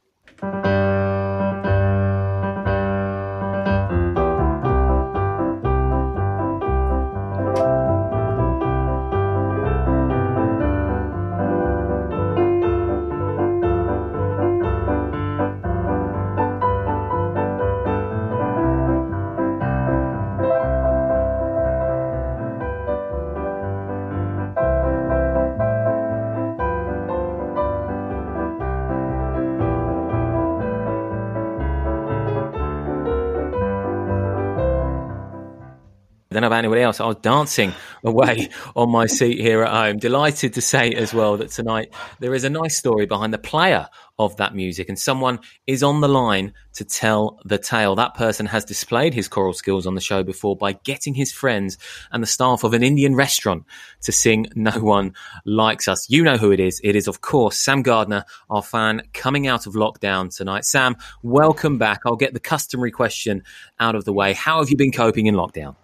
Don't 36.37 36.43
know 36.43 36.47
about 36.49 36.59
anybody 36.59 36.83
else. 36.83 36.99
I 36.99 37.07
was 37.07 37.15
dancing 37.15 37.73
away 38.03 38.49
on 38.75 38.91
my 38.91 39.07
seat 39.07 39.39
here 39.39 39.63
at 39.63 39.71
home. 39.71 39.97
Delighted 39.97 40.53
to 40.53 40.61
say 40.61 40.91
as 40.91 41.11
well 41.11 41.35
that 41.37 41.49
tonight 41.49 41.91
there 42.19 42.35
is 42.35 42.43
a 42.43 42.49
nice 42.51 42.77
story 42.77 43.07
behind 43.07 43.33
the 43.33 43.39
player 43.39 43.89
of 44.19 44.37
that 44.37 44.53
music, 44.53 44.87
and 44.87 44.99
someone 44.99 45.39
is 45.65 45.81
on 45.81 45.99
the 45.99 46.07
line 46.07 46.53
to 46.73 46.85
tell 46.85 47.39
the 47.43 47.57
tale. 47.57 47.95
That 47.95 48.13
person 48.13 48.45
has 48.45 48.63
displayed 48.65 49.15
his 49.15 49.27
choral 49.27 49.53
skills 49.53 49.87
on 49.87 49.95
the 49.95 50.01
show 50.01 50.21
before 50.21 50.55
by 50.55 50.73
getting 50.73 51.15
his 51.15 51.31
friends 51.31 51.79
and 52.11 52.21
the 52.21 52.27
staff 52.27 52.63
of 52.63 52.75
an 52.75 52.83
Indian 52.83 53.15
restaurant 53.15 53.63
to 54.01 54.11
sing 54.11 54.45
No 54.53 54.73
One 54.73 55.15
Likes 55.43 55.87
Us. 55.87 56.07
You 56.07 56.23
know 56.23 56.37
who 56.37 56.51
it 56.51 56.59
is. 56.59 56.79
It 56.83 56.95
is, 56.95 57.07
of 57.07 57.21
course, 57.21 57.57
Sam 57.57 57.81
Gardner, 57.81 58.25
our 58.47 58.61
fan 58.61 59.01
coming 59.11 59.47
out 59.47 59.65
of 59.65 59.73
lockdown 59.73 60.35
tonight. 60.35 60.65
Sam, 60.65 60.97
welcome 61.23 61.79
back. 61.79 62.01
I'll 62.05 62.15
get 62.15 62.35
the 62.35 62.39
customary 62.39 62.91
question 62.91 63.41
out 63.79 63.95
of 63.95 64.05
the 64.05 64.13
way. 64.13 64.33
How 64.33 64.59
have 64.59 64.69
you 64.69 64.77
been 64.77 64.91
coping 64.91 65.25
in 65.25 65.33
lockdown? 65.33 65.75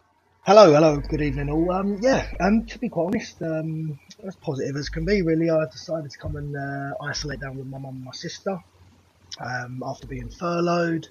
Hello, 0.46 0.74
hello, 0.74 0.98
good 0.98 1.22
evening 1.22 1.50
all. 1.50 1.72
Um, 1.72 2.00
yeah, 2.02 2.28
um, 2.42 2.66
to 2.66 2.78
be 2.78 2.90
quite 2.90 3.06
honest, 3.06 3.42
um, 3.42 3.98
as 4.28 4.36
positive 4.36 4.76
as 4.76 4.90
can 4.90 5.06
be, 5.06 5.22
really, 5.22 5.50
I 5.50 5.64
decided 5.72 6.12
to 6.12 6.18
come 6.18 6.36
and 6.36 6.54
uh, 6.54 6.96
isolate 7.02 7.40
down 7.40 7.56
with 7.56 7.68
my 7.68 7.78
mum 7.78 7.96
and 7.96 8.04
my 8.04 8.12
sister. 8.12 8.60
Um, 9.40 9.82
after 9.86 10.06
being 10.06 10.30
furloughed, 10.30 11.08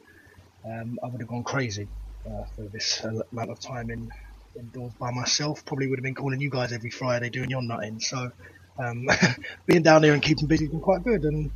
um, 0.67 0.99
I 1.03 1.07
would 1.07 1.23
have 1.23 1.31
gone 1.31 1.45
crazy 1.45 1.89
uh, 2.27 2.45
for 2.55 2.69
this 2.75 3.03
amount 3.33 3.51
of 3.51 3.59
time 3.59 3.89
in 3.89 4.11
indoors 4.55 4.93
by 5.01 5.11
myself. 5.11 5.65
Probably 5.65 5.87
would 5.87 5.99
have 5.99 6.05
been 6.05 6.15
calling 6.15 6.43
you 6.43 6.51
guys 6.51 6.75
every 6.75 6.91
Friday 6.91 7.31
doing 7.31 7.49
your 7.49 7.63
nutting. 7.63 8.01
So, 8.01 8.31
um, 8.79 9.09
being 9.67 9.83
down 9.83 10.03
here 10.03 10.13
and 10.13 10.23
keeping 10.23 10.47
busy 10.47 10.67
has 10.67 10.73
been 10.73 10.83
quite 10.83 11.05
good. 11.05 11.25
And 11.25 11.51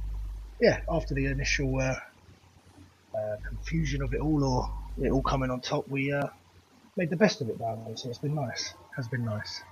yeah, 0.62 0.80
after 0.88 1.12
the 1.12 1.26
initial 1.26 1.78
uh, 1.78 1.96
uh, 3.14 3.36
confusion 3.46 4.00
of 4.00 4.14
it 4.14 4.22
all, 4.22 4.42
or 4.42 4.70
it 5.04 5.10
all 5.10 5.20
coming 5.20 5.50
on 5.50 5.60
top, 5.60 5.86
we 5.88 6.10
uh, 6.10 6.28
made 6.96 7.10
the 7.10 7.16
best 7.16 7.40
of 7.40 7.48
it 7.48 7.58
down 7.58 7.84
there, 7.84 7.96
so 7.96 8.08
it's 8.08 8.18
been 8.18 8.34
nice. 8.34 8.74
Has 8.96 9.08
been 9.08 9.24
nice. 9.24 9.62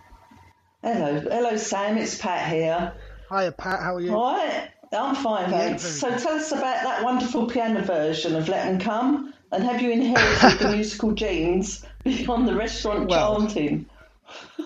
Hello, 0.83 1.21
hello, 1.21 1.57
Sam. 1.57 1.97
It's 1.97 2.19
Pat 2.19 2.51
here. 2.53 2.93
Hiya, 3.31 3.53
Pat. 3.53 3.81
How 3.81 3.97
are 3.97 4.01
you? 4.01 4.15
All 4.15 4.35
right, 4.37 4.69
I'm 4.93 5.15
fine, 5.15 5.49
thanks. 5.51 5.83
so 5.83 6.17
tell 6.19 6.35
us 6.35 6.53
about 6.53 6.83
that 6.85 7.03
wonderful 7.03 7.47
piano 7.47 7.83
version 7.83 8.37
of 8.37 8.49
Let 8.49 8.67
Them 8.67 8.79
Come," 8.79 9.33
and 9.51 9.65
have 9.65 9.81
you 9.81 9.91
inherited 9.91 10.59
the 10.59 10.73
musical 10.77 11.13
genes 11.13 11.85
beyond 12.05 12.47
the 12.47 12.55
restaurant 12.55 13.09
Well- 13.09 13.39
chanting? 13.39 13.87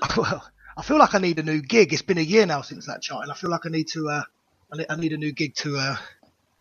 well, 0.16 0.44
I 0.76 0.82
feel 0.82 0.98
like 0.98 1.14
I 1.14 1.18
need 1.18 1.38
a 1.38 1.42
new 1.42 1.60
gig. 1.62 1.92
It's 1.92 2.02
been 2.02 2.18
a 2.18 2.22
year 2.22 2.46
now 2.46 2.62
since 2.62 2.86
that 2.86 3.02
chart, 3.02 3.22
and 3.22 3.32
I 3.32 3.34
feel 3.34 3.50
like 3.50 3.66
I 3.66 3.68
need 3.68 3.88
to. 3.88 4.08
Uh, 4.08 4.22
I, 4.72 4.76
need, 4.76 4.86
I 4.90 4.96
need 4.96 5.12
a 5.12 5.16
new 5.16 5.32
gig 5.32 5.54
to 5.56 5.76
uh, 5.76 5.96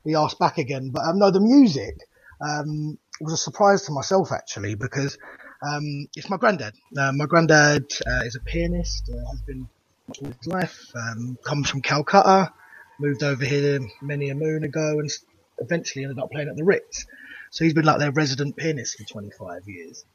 be 0.06 0.16
asked 0.16 0.40
back 0.40 0.58
again. 0.60 0.92
But 0.92 1.04
um, 1.06 1.20
no, 1.20 1.32
the 1.32 1.40
music 1.42 1.98
um, 2.40 2.98
was 3.20 3.34
a 3.34 3.38
surprise 3.38 3.84
to 3.84 3.92
myself 3.92 4.32
actually 4.32 4.76
because 4.76 5.18
um, 5.62 6.08
it's 6.16 6.30
my 6.30 6.38
granddad. 6.38 6.74
Uh, 6.98 7.12
my 7.14 7.26
granddad 7.26 7.92
uh, 8.06 8.22
is 8.26 8.36
a 8.36 8.40
pianist. 8.40 9.10
Uh, 9.10 9.30
has 9.32 9.42
been 9.42 9.68
all 10.08 10.28
his 10.28 10.48
life. 10.48 10.86
Um, 10.96 11.38
comes 11.44 11.70
from 11.70 11.82
Calcutta. 11.82 12.52
Moved 13.00 13.24
over 13.24 13.46
here 13.46 13.80
many 14.02 14.30
a 14.30 14.36
moon 14.36 14.64
ago, 14.64 15.00
and 15.00 15.12
eventually 15.60 16.04
ended 16.06 16.20
up 16.20 16.32
playing 16.32 16.50
at 16.50 16.56
the 16.56 16.64
Ritz. 16.64 17.06
So 17.52 17.64
he's 17.64 17.74
been 17.74 17.86
like 17.86 18.00
their 18.00 18.12
resident 18.12 18.56
pianist 18.58 18.98
for 18.98 19.04
25 19.06 19.68
years. 19.68 20.06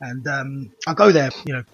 And 0.00 0.26
um, 0.28 0.72
I 0.86 0.94
go 0.94 1.12
there, 1.12 1.30
you 1.44 1.54
know, 1.54 1.64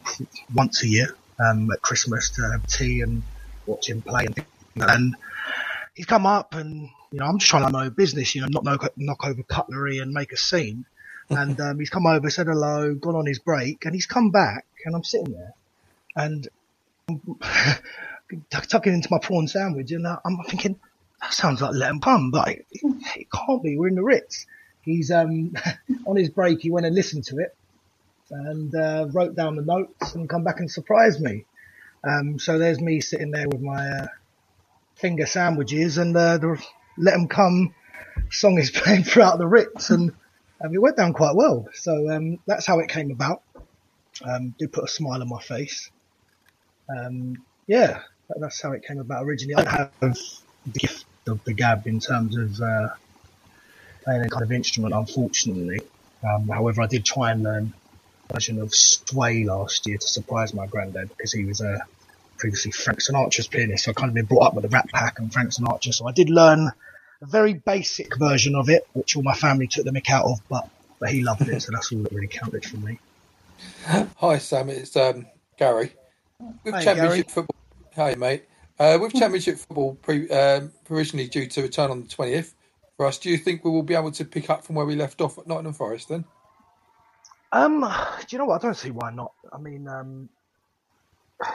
once 0.54 0.82
a 0.82 0.88
year 0.88 1.16
um, 1.40 1.70
at 1.72 1.80
Christmas 1.82 2.30
to 2.30 2.42
have 2.50 2.66
tea 2.66 3.00
and 3.02 3.22
watch 3.66 3.88
him 3.88 4.02
play 4.02 4.26
and. 4.26 4.44
And 4.76 5.16
he's 5.94 6.06
come 6.06 6.26
up 6.26 6.54
and, 6.54 6.88
you 7.10 7.18
know, 7.18 7.26
I'm 7.26 7.38
just 7.38 7.50
trying 7.50 7.66
to 7.66 7.72
know 7.72 7.90
business, 7.90 8.34
you 8.34 8.42
know, 8.42 8.48
not 8.50 8.64
knock, 8.64 8.92
knock 8.96 9.26
over 9.26 9.42
cutlery 9.42 9.98
and 9.98 10.12
make 10.12 10.32
a 10.32 10.36
scene. 10.36 10.86
And 11.30 11.60
um, 11.60 11.78
he's 11.78 11.90
come 11.90 12.06
over, 12.06 12.30
said 12.30 12.46
hello, 12.46 12.94
gone 12.94 13.16
on 13.16 13.26
his 13.26 13.38
break, 13.38 13.84
and 13.84 13.94
he's 13.94 14.06
come 14.06 14.30
back, 14.30 14.66
and 14.84 14.94
I'm 14.96 15.04
sitting 15.04 15.32
there, 15.32 15.54
and 16.16 16.48
tuck- 18.50 18.66
tucking 18.68 18.94
into 18.94 19.08
my 19.10 19.18
prawn 19.20 19.48
sandwich, 19.48 19.92
and 19.92 20.06
I- 20.06 20.18
I'm 20.24 20.38
thinking, 20.48 20.78
that 21.20 21.32
sounds 21.34 21.62
like 21.62 21.74
let 21.74 21.90
'em 21.90 22.00
come, 22.00 22.30
but 22.30 22.48
it, 22.48 22.66
it 22.72 23.28
can't 23.32 23.62
be. 23.62 23.76
We're 23.78 23.88
in 23.88 23.96
the 23.96 24.04
Ritz. 24.04 24.46
He's 24.82 25.10
um, 25.10 25.54
on 26.06 26.16
his 26.16 26.30
break. 26.30 26.60
He 26.60 26.70
went 26.70 26.86
and 26.86 26.94
listened 26.94 27.24
to 27.26 27.38
it, 27.38 27.56
and 28.30 28.74
uh, 28.74 29.08
wrote 29.12 29.36
down 29.36 29.56
the 29.56 29.62
notes, 29.62 30.14
and 30.14 30.28
come 30.28 30.44
back 30.44 30.60
and 30.60 30.70
surprised 30.70 31.20
me. 31.20 31.44
Um, 32.04 32.38
so 32.38 32.58
there's 32.58 32.80
me 32.80 33.00
sitting 33.00 33.32
there 33.32 33.48
with 33.48 33.60
my 33.62 33.88
uh, 33.88 34.06
finger 34.96 35.26
sandwiches, 35.26 35.98
and 35.98 36.16
uh, 36.16 36.38
the 36.38 36.62
"Let 36.98 37.14
'Em 37.14 37.28
Come" 37.28 37.74
song 38.30 38.58
is 38.58 38.70
playing 38.74 39.04
throughout 39.04 39.38
the 39.38 39.46
Ritz, 39.48 39.90
and 39.90 40.12
um, 40.64 40.74
it 40.74 40.82
went 40.82 40.96
down 40.96 41.12
quite 41.14 41.36
well. 41.36 41.66
So 41.74 42.10
um, 42.10 42.38
that's 42.46 42.66
how 42.66 42.80
it 42.80 42.88
came 42.88 43.10
about. 43.10 43.42
Um, 44.24 44.54
did 44.58 44.72
put 44.72 44.84
a 44.84 44.88
smile 44.88 45.22
on 45.22 45.28
my 45.28 45.40
face. 45.42 45.90
Um, 46.90 47.34
yeah, 47.68 48.00
that- 48.28 48.38
that's 48.40 48.62
how 48.62 48.72
it 48.72 48.84
came 48.86 49.00
about 49.00 49.24
originally. 49.24 49.56
I 49.56 49.70
have 49.70 49.92
the 50.02 50.80
gift 50.80 51.06
of 51.28 51.42
the 51.44 51.54
gab 51.54 51.86
in 51.86 52.00
terms 52.00 52.36
of 52.36 52.60
uh, 52.60 52.88
playing 54.04 54.22
a 54.24 54.28
kind 54.30 54.44
of 54.44 54.52
instrument, 54.52 54.94
unfortunately. 54.94 55.80
Um, 56.24 56.48
however, 56.48 56.82
I 56.82 56.88
did 56.88 57.04
try 57.04 57.32
and 57.32 57.42
learn 57.44 57.74
a 58.30 58.34
version 58.34 58.60
of 58.60 58.74
Sway 58.74 59.44
last 59.44 59.86
year 59.86 59.98
to 59.98 60.08
surprise 60.08 60.54
my 60.54 60.66
granddad 60.66 61.10
because 61.10 61.32
he 61.32 61.44
was 61.46 61.60
a 61.60 61.78
previously 62.38 62.72
Frank 62.72 63.00
Sinatra's 63.00 63.48
pianist. 63.48 63.84
So 63.84 63.92
I 63.92 63.94
kind 63.94 64.10
of 64.10 64.14
been 64.14 64.26
brought 64.26 64.48
up 64.48 64.54
with 64.54 64.64
the 64.64 64.70
Rat 64.70 64.86
Pack 64.94 65.18
and 65.18 65.32
Frank 65.32 65.50
Sinatra. 65.50 65.94
So 65.94 66.08
I 66.08 66.12
did 66.12 66.30
learn 66.30 66.70
a 67.20 67.26
very 67.26 67.54
basic 67.54 68.16
version 68.18 68.54
of 68.54 68.68
it, 68.68 68.86
which 68.92 69.16
all 69.16 69.22
my 69.22 69.34
family 69.34 69.66
took 69.66 69.84
the 69.84 69.90
mick 69.90 70.10
out 70.10 70.24
of, 70.24 70.40
but 70.48 70.68
but 70.98 71.10
he 71.10 71.22
loved 71.22 71.48
it, 71.48 71.62
so 71.62 71.70
that's 71.72 71.92
all 71.92 72.00
that 72.00 72.12
really 72.12 72.26
counted 72.26 72.64
for 72.64 72.76
me. 72.78 72.98
Hi, 74.16 74.38
Sam. 74.38 74.68
It's 74.68 74.96
um, 74.96 75.26
Gary. 75.56 75.92
With 76.64 76.74
Hi, 76.74 76.84
Championship 76.84 77.30
football. 77.30 77.56
Hi, 77.94 78.14
mate. 78.14 78.44
Uh, 78.78 78.98
with 79.00 79.12
Championship 79.12 79.58
football 79.58 79.94
pre, 80.02 80.28
um, 80.30 80.72
provisionally 80.84 81.28
due 81.28 81.46
to 81.46 81.62
return 81.62 81.90
on 81.90 82.02
the 82.02 82.08
20th 82.08 82.52
for 82.96 83.06
us, 83.06 83.18
do 83.18 83.30
you 83.30 83.38
think 83.38 83.64
we 83.64 83.70
will 83.70 83.82
be 83.82 83.94
able 83.94 84.12
to 84.12 84.24
pick 84.24 84.50
up 84.50 84.64
from 84.64 84.76
where 84.76 84.86
we 84.86 84.96
left 84.96 85.20
off 85.20 85.38
at 85.38 85.46
Nottingham 85.46 85.72
Forest 85.72 86.08
then? 86.08 86.24
Um, 87.50 87.80
do 87.80 88.26
you 88.30 88.38
know 88.38 88.44
what? 88.44 88.62
I 88.62 88.66
don't 88.66 88.76
see 88.76 88.90
why 88.90 89.10
not. 89.10 89.32
I 89.52 89.58
mean, 89.58 89.88
um, 89.88 90.28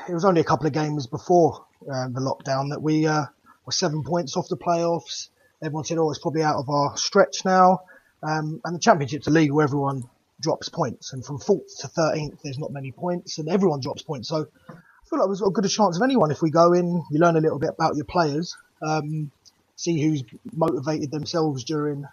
it 0.09 0.13
was 0.13 0.25
only 0.25 0.41
a 0.41 0.45
couple 0.45 0.67
of 0.67 0.73
games 0.73 1.07
before 1.07 1.65
uh, 1.81 2.07
the 2.07 2.19
lockdown 2.19 2.69
that 2.71 2.81
we 2.81 3.05
uh, 3.05 3.25
were 3.65 3.71
seven 3.71 4.03
points 4.03 4.35
off 4.35 4.47
the 4.49 4.57
playoffs. 4.57 5.29
Everyone 5.63 5.85
said, 5.85 5.97
"Oh, 5.97 6.09
it's 6.09 6.19
probably 6.19 6.43
out 6.43 6.57
of 6.57 6.69
our 6.69 6.97
stretch 6.97 7.45
now." 7.45 7.79
Um, 8.21 8.61
and 8.63 8.75
the 8.75 8.79
championship's 8.79 9.27
a 9.27 9.31
league 9.31 9.51
where 9.51 9.63
everyone 9.63 10.03
drops 10.39 10.69
points, 10.69 11.13
and 11.13 11.25
from 11.25 11.39
fourth 11.39 11.79
to 11.79 11.87
thirteenth, 11.87 12.41
there's 12.43 12.59
not 12.59 12.71
many 12.71 12.91
points, 12.91 13.37
and 13.37 13.49
everyone 13.49 13.79
drops 13.79 14.01
points. 14.01 14.29
So 14.29 14.47
I 14.69 14.73
feel 15.09 15.19
like 15.19 15.29
we've 15.29 15.39
got 15.39 15.47
as 15.47 15.53
good 15.53 15.65
a 15.65 15.69
chance 15.69 15.97
of 15.97 16.03
anyone 16.03 16.31
if 16.31 16.41
we 16.41 16.51
go 16.51 16.73
in. 16.73 17.03
You 17.11 17.19
learn 17.19 17.35
a 17.35 17.41
little 17.41 17.59
bit 17.59 17.71
about 17.71 17.95
your 17.95 18.05
players, 18.05 18.55
um, 18.81 19.31
see 19.75 20.01
who's 20.01 20.23
motivated 20.53 21.11
themselves 21.11 21.63
during 21.63 22.05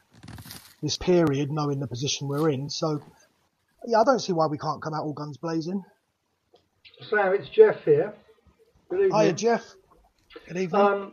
this 0.82 0.96
period, 0.96 1.50
knowing 1.50 1.80
the 1.80 1.86
position 1.86 2.28
we're 2.28 2.50
in. 2.50 2.70
So 2.70 3.02
yeah, 3.86 4.00
I 4.00 4.04
don't 4.04 4.20
see 4.20 4.32
why 4.32 4.46
we 4.46 4.58
can't 4.58 4.82
come 4.82 4.94
out 4.94 5.04
all 5.04 5.12
guns 5.12 5.36
blazing. 5.36 5.84
Sam, 7.08 7.34
it's 7.34 7.48
Jeff 7.48 7.82
here. 7.84 8.14
Good 8.90 9.06
evening. 9.06 9.20
Hiya, 9.20 9.32
Jeff. 9.32 9.74
Good 10.46 10.56
evening. 10.58 10.80
Um, 10.80 11.12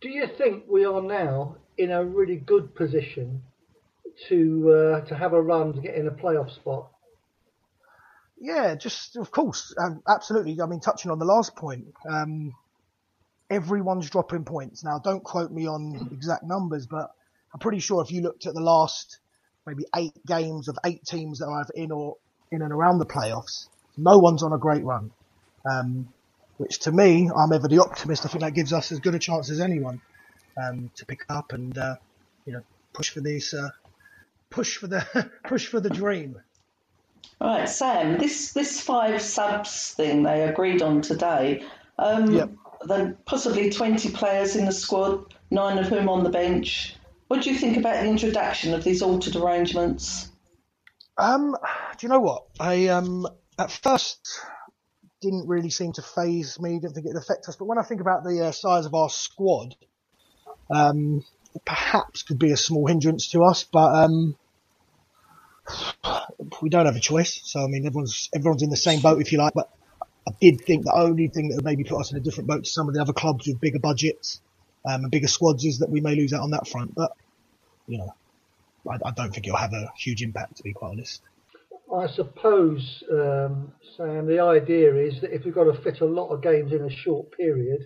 do 0.00 0.08
you 0.08 0.26
think 0.26 0.64
we 0.68 0.84
are 0.84 1.02
now 1.02 1.56
in 1.76 1.90
a 1.90 2.04
really 2.04 2.36
good 2.36 2.74
position 2.74 3.42
to 4.28 4.70
uh, 4.70 5.00
to 5.06 5.14
have 5.14 5.32
a 5.32 5.40
run 5.40 5.72
to 5.74 5.80
get 5.80 5.94
in 5.94 6.06
a 6.06 6.10
playoff 6.10 6.54
spot? 6.54 6.90
Yeah, 8.38 8.74
just 8.74 9.16
of 9.16 9.30
course, 9.30 9.74
absolutely. 10.08 10.60
I 10.62 10.66
mean, 10.66 10.80
touching 10.80 11.10
on 11.10 11.18
the 11.18 11.26
last 11.26 11.54
point, 11.56 11.92
um, 12.08 12.54
everyone's 13.50 14.08
dropping 14.08 14.44
points 14.44 14.82
now. 14.82 14.98
Don't 14.98 15.22
quote 15.22 15.50
me 15.50 15.66
on 15.66 16.08
exact 16.12 16.44
numbers, 16.44 16.86
but 16.86 17.10
I'm 17.52 17.60
pretty 17.60 17.80
sure 17.80 18.02
if 18.02 18.10
you 18.10 18.22
looked 18.22 18.46
at 18.46 18.54
the 18.54 18.62
last 18.62 19.18
maybe 19.66 19.84
eight 19.94 20.14
games 20.26 20.68
of 20.68 20.78
eight 20.86 21.04
teams 21.04 21.40
that 21.40 21.48
are 21.48 21.66
in 21.74 21.92
or 21.92 22.16
in 22.50 22.62
and 22.62 22.72
around 22.72 22.98
the 22.98 23.06
playoffs, 23.06 23.68
no 23.98 24.18
one's 24.18 24.42
on 24.42 24.54
a 24.54 24.58
great 24.58 24.84
run. 24.84 25.10
Um, 25.70 26.08
which 26.60 26.80
to 26.80 26.92
me, 26.92 27.30
I'm 27.34 27.54
ever 27.54 27.68
the 27.68 27.78
optimist. 27.78 28.26
I 28.26 28.28
think 28.28 28.42
that 28.42 28.52
gives 28.52 28.74
us 28.74 28.92
as 28.92 29.00
good 29.00 29.14
a 29.14 29.18
chance 29.18 29.50
as 29.50 29.60
anyone 29.60 29.98
um, 30.62 30.90
to 30.96 31.06
pick 31.06 31.20
up 31.30 31.54
and 31.54 31.76
uh, 31.76 31.96
you 32.44 32.52
know 32.52 32.60
push 32.92 33.08
for 33.08 33.22
this, 33.22 33.54
uh, 33.54 33.70
push 34.50 34.76
for 34.76 34.86
the 34.86 35.30
push 35.48 35.66
for 35.68 35.80
the 35.80 35.88
dream. 35.88 36.36
Right, 37.40 37.66
Sam. 37.66 38.18
This 38.18 38.52
this 38.52 38.78
five 38.78 39.22
subs 39.22 39.92
thing 39.92 40.22
they 40.22 40.42
agreed 40.42 40.82
on 40.82 41.00
today. 41.00 41.64
Um, 41.98 42.30
Yep. 42.30 42.50
Then 42.86 43.16
possibly 43.24 43.70
twenty 43.70 44.10
players 44.10 44.54
in 44.54 44.66
the 44.66 44.72
squad, 44.72 45.34
nine 45.50 45.78
of 45.78 45.86
whom 45.86 46.10
on 46.10 46.24
the 46.24 46.30
bench. 46.30 46.94
What 47.28 47.42
do 47.42 47.50
you 47.50 47.58
think 47.58 47.78
about 47.78 48.02
the 48.02 48.08
introduction 48.08 48.74
of 48.74 48.84
these 48.84 49.00
altered 49.00 49.36
arrangements? 49.36 50.30
Um, 51.16 51.56
do 51.96 52.06
you 52.06 52.10
know 52.10 52.20
what? 52.20 52.44
I 52.58 52.88
um 52.88 53.26
at 53.58 53.70
first 53.70 54.40
didn't 55.20 55.48
really 55.48 55.70
seem 55.70 55.92
to 55.92 56.02
faze 56.02 56.58
me. 56.60 56.78
Didn't 56.78 56.94
think 56.94 57.06
it'd 57.06 57.16
affect 57.16 57.48
us. 57.48 57.56
But 57.56 57.66
when 57.66 57.78
I 57.78 57.82
think 57.82 58.00
about 58.00 58.24
the 58.24 58.46
uh, 58.46 58.52
size 58.52 58.86
of 58.86 58.94
our 58.94 59.10
squad, 59.10 59.74
um, 60.70 61.24
perhaps 61.64 62.22
could 62.22 62.38
be 62.38 62.52
a 62.52 62.56
small 62.56 62.86
hindrance 62.86 63.30
to 63.30 63.42
us. 63.42 63.64
But 63.64 64.04
um, 64.04 64.36
we 66.62 66.68
don't 66.68 66.86
have 66.86 66.96
a 66.96 67.00
choice. 67.00 67.40
So 67.44 67.62
I 67.62 67.66
mean, 67.66 67.86
everyone's 67.86 68.28
everyone's 68.34 68.62
in 68.62 68.70
the 68.70 68.76
same 68.76 69.00
boat, 69.00 69.20
if 69.20 69.32
you 69.32 69.38
like. 69.38 69.54
But 69.54 69.70
I 70.28 70.32
did 70.40 70.60
think 70.62 70.84
the 70.84 70.94
only 70.94 71.28
thing 71.28 71.48
that 71.48 71.56
would 71.56 71.64
maybe 71.64 71.84
put 71.84 72.00
us 72.00 72.12
in 72.12 72.18
a 72.18 72.20
different 72.20 72.48
boat 72.48 72.64
to 72.64 72.70
some 72.70 72.88
of 72.88 72.94
the 72.94 73.00
other 73.00 73.12
clubs 73.12 73.46
with 73.46 73.60
bigger 73.60 73.78
budgets 73.78 74.40
um, 74.84 75.02
and 75.02 75.10
bigger 75.10 75.28
squads 75.28 75.64
is 75.64 75.78
that 75.80 75.90
we 75.90 76.00
may 76.00 76.14
lose 76.14 76.32
out 76.32 76.42
on 76.42 76.50
that 76.50 76.68
front. 76.68 76.94
But 76.94 77.12
you 77.86 77.98
know, 77.98 78.14
I, 78.88 79.08
I 79.08 79.10
don't 79.10 79.32
think 79.32 79.46
it'll 79.46 79.58
have 79.58 79.72
a 79.72 79.90
huge 79.96 80.22
impact, 80.22 80.56
to 80.56 80.62
be 80.62 80.72
quite 80.72 80.90
honest. 80.90 81.22
I 81.92 82.06
suppose, 82.06 83.02
um, 83.10 83.72
Sam, 83.96 84.26
the 84.26 84.40
idea 84.40 84.94
is 84.94 85.20
that 85.20 85.34
if 85.34 85.44
we've 85.44 85.54
got 85.54 85.64
to 85.64 85.82
fit 85.82 86.00
a 86.00 86.06
lot 86.06 86.28
of 86.28 86.42
games 86.42 86.72
in 86.72 86.82
a 86.82 86.90
short 86.90 87.32
period, 87.32 87.80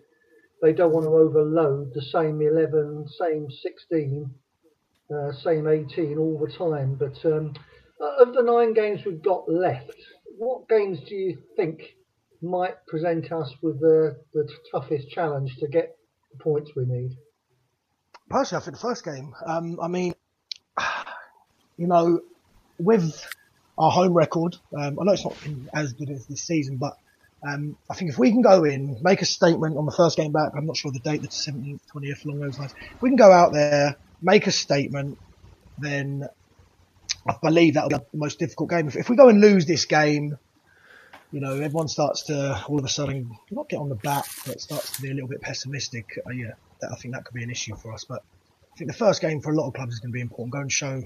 they 0.60 0.72
don't 0.72 0.92
want 0.92 1.06
to 1.06 1.10
overload 1.10 1.92
the 1.94 2.02
same 2.02 2.42
11, 2.42 3.06
same 3.18 3.48
16, 3.50 4.30
uh, 5.14 5.32
same 5.32 5.66
18 5.66 6.18
all 6.18 6.38
the 6.38 6.52
time. 6.52 6.96
But 6.96 7.24
um, 7.24 7.54
of 8.18 8.34
the 8.34 8.42
nine 8.42 8.74
games 8.74 9.00
we've 9.06 9.22
got 9.22 9.50
left, 9.50 9.96
what 10.36 10.68
games 10.68 10.98
do 11.08 11.14
you 11.14 11.38
think 11.56 11.96
might 12.42 12.86
present 12.86 13.32
us 13.32 13.52
with 13.62 13.80
the, 13.80 14.16
the 14.34 14.48
toughest 14.70 15.08
challenge 15.08 15.56
to 15.60 15.68
get 15.68 15.96
the 16.30 16.42
points 16.42 16.72
we 16.76 16.84
need? 16.84 17.16
Personally, 18.28 18.60
I 18.60 18.64
think 18.64 18.76
the 18.76 18.82
first 18.82 19.04
game. 19.04 19.32
Um, 19.46 19.78
I 19.80 19.88
mean, 19.88 20.14
you 21.78 21.86
know, 21.86 22.20
with 22.78 23.26
our 23.78 23.90
home 23.90 24.12
record, 24.12 24.56
um, 24.76 24.98
I 25.00 25.04
know 25.04 25.12
it's 25.12 25.24
not 25.24 25.36
as 25.72 25.92
good 25.92 26.10
as 26.10 26.26
this 26.26 26.42
season, 26.42 26.76
but 26.76 26.96
um, 27.46 27.76
I 27.90 27.94
think 27.94 28.10
if 28.10 28.18
we 28.18 28.30
can 28.30 28.42
go 28.42 28.64
in, 28.64 28.98
make 29.02 29.20
a 29.20 29.26
statement 29.26 29.76
on 29.76 29.84
the 29.84 29.92
first 29.92 30.16
game 30.16 30.32
back, 30.32 30.52
I'm 30.56 30.66
not 30.66 30.76
sure 30.76 30.90
the 30.90 30.98
date, 31.00 31.22
the 31.22 31.28
17th, 31.28 31.80
20th, 31.94 32.24
along 32.24 32.40
those 32.40 32.58
lines. 32.58 32.74
If 32.94 33.02
we 33.02 33.10
can 33.10 33.16
go 33.16 33.30
out 33.30 33.52
there, 33.52 33.96
make 34.22 34.46
a 34.46 34.52
statement, 34.52 35.18
then 35.78 36.26
I 37.28 37.36
believe 37.42 37.74
that'll 37.74 37.90
be 37.90 37.96
the 37.96 38.18
most 38.18 38.38
difficult 38.38 38.70
game. 38.70 38.88
If, 38.88 38.96
if 38.96 39.10
we 39.10 39.16
go 39.16 39.28
and 39.28 39.40
lose 39.40 39.66
this 39.66 39.84
game, 39.84 40.38
you 41.32 41.40
know, 41.40 41.54
everyone 41.54 41.88
starts 41.88 42.22
to 42.24 42.64
all 42.68 42.78
of 42.78 42.84
a 42.84 42.88
sudden 42.88 43.36
not 43.50 43.68
get 43.68 43.78
on 43.78 43.88
the 43.88 43.94
back, 43.96 44.24
but 44.46 44.60
starts 44.60 44.92
to 44.92 45.02
be 45.02 45.10
a 45.10 45.14
little 45.14 45.28
bit 45.28 45.40
pessimistic. 45.40 46.18
Uh, 46.26 46.30
yeah, 46.30 46.52
that, 46.80 46.92
I 46.92 46.94
think 46.94 47.14
that 47.14 47.24
could 47.24 47.34
be 47.34 47.42
an 47.42 47.50
issue 47.50 47.74
for 47.74 47.92
us. 47.92 48.04
But 48.04 48.22
I 48.72 48.76
think 48.76 48.90
the 48.90 48.96
first 48.96 49.20
game 49.20 49.40
for 49.40 49.52
a 49.52 49.56
lot 49.56 49.66
of 49.66 49.74
clubs 49.74 49.94
is 49.94 50.00
going 50.00 50.12
to 50.12 50.14
be 50.14 50.20
important. 50.20 50.52
Go 50.52 50.60
and 50.60 50.70
show 50.70 51.02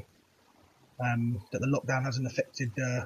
um, 1.01 1.41
that 1.53 1.61
the 1.61 1.67
lockdown 1.67 2.05
hasn't 2.05 2.27
affected 2.27 2.71
uh, 2.79 3.05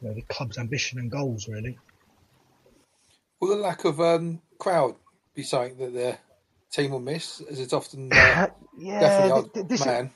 you 0.00 0.08
know, 0.08 0.14
the 0.14 0.22
club's 0.22 0.58
ambition 0.58 0.98
and 0.98 1.10
goals, 1.10 1.48
really. 1.48 1.78
Will 3.40 3.48
the 3.48 3.56
lack 3.56 3.84
of 3.84 4.00
um, 4.00 4.40
crowd 4.58 4.94
be 5.34 5.42
something 5.42 5.76
that 5.78 5.92
the 5.92 6.18
team 6.72 6.92
will 6.92 7.00
miss, 7.00 7.40
as 7.50 7.60
it's 7.60 7.72
often 7.72 8.10
uh, 8.12 8.48
yeah, 8.78 9.00
definitely 9.00 9.50
th- 9.54 9.66
this 9.66 9.84
man? 9.84 10.06
Is, 10.06 10.10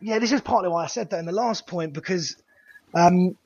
yeah, 0.00 0.18
this 0.18 0.32
is 0.32 0.40
partly 0.40 0.70
why 0.70 0.84
I 0.84 0.86
said 0.86 1.10
that 1.10 1.18
in 1.18 1.26
the 1.26 1.32
last 1.32 1.66
point 1.66 1.92
because 1.92 2.36
um, 2.94 3.36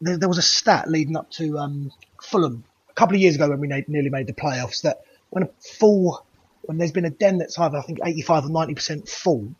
there, 0.00 0.18
there, 0.18 0.28
was 0.28 0.38
a 0.38 0.42
stat 0.42 0.88
leading 0.88 1.16
up 1.16 1.30
to 1.32 1.58
um, 1.58 1.90
Fulham 2.22 2.64
a 2.88 2.94
couple 2.94 3.16
of 3.16 3.20
years 3.20 3.34
ago 3.34 3.48
when 3.48 3.60
we 3.60 3.68
na- 3.68 3.80
nearly 3.88 4.10
made 4.10 4.26
the 4.26 4.32
playoffs 4.32 4.82
that 4.82 4.98
when 5.30 5.44
a 5.44 5.48
full 5.78 6.24
when 6.62 6.78
there's 6.78 6.92
been 6.92 7.04
a 7.04 7.10
den 7.10 7.38
that's 7.38 7.58
either 7.58 7.78
I 7.78 7.82
think 7.82 7.98
85 8.04 8.46
or 8.46 8.50
90 8.50 8.74
percent 8.74 9.08
full, 9.08 9.54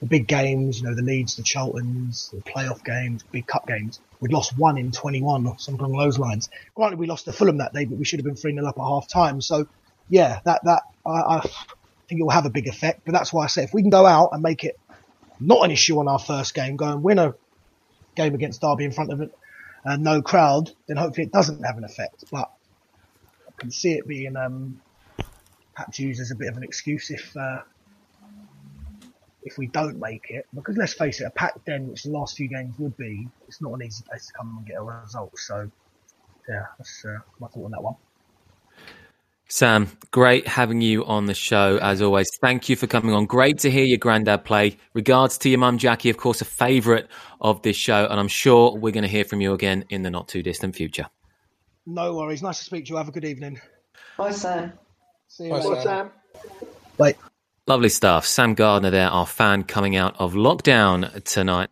the 0.00 0.06
big 0.06 0.26
games, 0.26 0.80
you 0.80 0.86
know, 0.86 0.94
the 0.94 1.02
Leeds, 1.02 1.36
the 1.36 1.42
Charltons, 1.42 2.30
the 2.30 2.38
playoff 2.38 2.84
games, 2.84 3.22
big 3.22 3.46
cup 3.46 3.66
games, 3.66 4.00
we'd 4.20 4.32
lost 4.32 4.56
one 4.58 4.76
in 4.76 4.90
21 4.92 5.46
or 5.46 5.58
something 5.58 5.84
along 5.84 5.98
those 5.98 6.18
lines. 6.18 6.50
Granted, 6.74 6.98
we 6.98 7.06
lost 7.06 7.24
to 7.24 7.32
Fulham 7.32 7.58
that 7.58 7.72
day, 7.72 7.86
but 7.86 7.98
we 7.98 8.04
should 8.04 8.18
have 8.18 8.24
been 8.24 8.36
3 8.36 8.54
0 8.54 8.66
up 8.66 8.78
at 8.78 8.82
half 8.82 9.08
time. 9.08 9.40
So, 9.40 9.68
yeah, 10.08 10.40
that, 10.44 10.64
that, 10.64 10.82
I, 11.04 11.10
I 11.10 11.40
think 12.08 12.20
it 12.20 12.22
will 12.22 12.30
have 12.30 12.46
a 12.46 12.50
big 12.50 12.68
effect. 12.68 13.02
But 13.04 13.12
that's 13.12 13.32
why 13.32 13.44
I 13.44 13.46
say 13.46 13.64
if 13.64 13.72
we 13.72 13.80
can 13.80 13.90
go 13.90 14.04
out 14.04 14.30
and 14.32 14.42
make 14.42 14.64
it 14.64 14.78
not 15.40 15.64
an 15.64 15.70
issue 15.70 15.98
on 15.98 16.08
our 16.08 16.18
first 16.18 16.54
game, 16.54 16.76
go 16.76 16.86
and 16.86 17.02
win 17.02 17.18
a 17.18 17.34
game 18.14 18.34
against 18.34 18.60
Derby 18.60 18.84
in 18.84 18.92
front 18.92 19.12
of 19.12 19.20
it, 19.22 19.36
uh, 19.84 19.96
no 19.96 20.20
crowd, 20.20 20.70
then 20.88 20.96
hopefully 20.96 21.26
it 21.26 21.32
doesn't 21.32 21.62
have 21.62 21.78
an 21.78 21.84
effect. 21.84 22.24
But 22.30 22.50
I 23.48 23.52
can 23.56 23.70
see 23.70 23.92
it 23.92 24.06
being, 24.06 24.36
um, 24.36 24.80
perhaps 25.74 25.98
used 25.98 26.20
as 26.20 26.30
a 26.30 26.34
bit 26.34 26.48
of 26.48 26.56
an 26.56 26.64
excuse 26.64 27.10
if, 27.10 27.34
uh, 27.36 27.62
if 29.46 29.56
we 29.56 29.68
don't 29.68 29.98
make 29.98 30.26
it, 30.28 30.46
because 30.52 30.76
let's 30.76 30.92
face 30.92 31.20
it, 31.20 31.24
a 31.24 31.30
packed 31.30 31.64
den, 31.64 31.88
which 31.88 32.02
the 32.02 32.10
last 32.10 32.36
few 32.36 32.48
games 32.48 32.74
would 32.78 32.96
be, 32.96 33.28
it's 33.46 33.62
not 33.62 33.72
an 33.72 33.82
easy 33.82 34.04
place 34.08 34.26
to 34.26 34.32
come 34.32 34.56
and 34.58 34.66
get 34.66 34.74
a 34.74 34.82
result. 34.82 35.38
So, 35.38 35.70
yeah, 36.48 36.64
that's 36.76 37.04
uh, 37.04 37.18
my 37.38 37.46
thought 37.46 37.64
on 37.64 37.70
that 37.70 37.82
one. 37.82 37.94
Sam, 39.48 39.88
great 40.10 40.48
having 40.48 40.80
you 40.80 41.04
on 41.04 41.26
the 41.26 41.34
show 41.34 41.78
as 41.80 42.02
always. 42.02 42.28
Thank 42.40 42.68
you 42.68 42.74
for 42.74 42.88
coming 42.88 43.14
on. 43.14 43.26
Great 43.26 43.58
to 43.60 43.70
hear 43.70 43.84
your 43.84 43.98
granddad 43.98 44.44
play. 44.44 44.76
Regards 44.92 45.38
to 45.38 45.48
your 45.48 45.60
mum, 45.60 45.78
Jackie, 45.78 46.10
of 46.10 46.16
course, 46.16 46.40
a 46.40 46.44
favourite 46.44 47.06
of 47.40 47.62
this 47.62 47.76
show, 47.76 48.08
and 48.10 48.18
I'm 48.18 48.26
sure 48.26 48.76
we're 48.76 48.92
going 48.92 49.04
to 49.04 49.08
hear 49.08 49.24
from 49.24 49.40
you 49.40 49.52
again 49.52 49.84
in 49.88 50.02
the 50.02 50.10
not 50.10 50.26
too 50.26 50.42
distant 50.42 50.74
future. 50.74 51.06
No 51.86 52.16
worries. 52.16 52.42
Nice 52.42 52.58
to 52.58 52.64
speak 52.64 52.86
to 52.86 52.90
you. 52.90 52.96
Have 52.96 53.08
a 53.08 53.12
good 53.12 53.24
evening. 53.24 53.60
Bye, 54.18 54.32
Sam. 54.32 54.72
See 55.28 55.44
you 55.44 55.50
Bye, 55.50 55.58
later. 55.60 55.80
Sam. 55.82 56.10
Bye. 56.96 57.14
Lovely 57.68 57.88
stuff. 57.88 58.24
Sam 58.24 58.54
Gardner 58.54 58.92
there, 58.92 59.08
our 59.08 59.26
fan 59.26 59.64
coming 59.64 59.96
out 59.96 60.14
of 60.20 60.34
lockdown 60.34 61.24
tonight. 61.24 61.68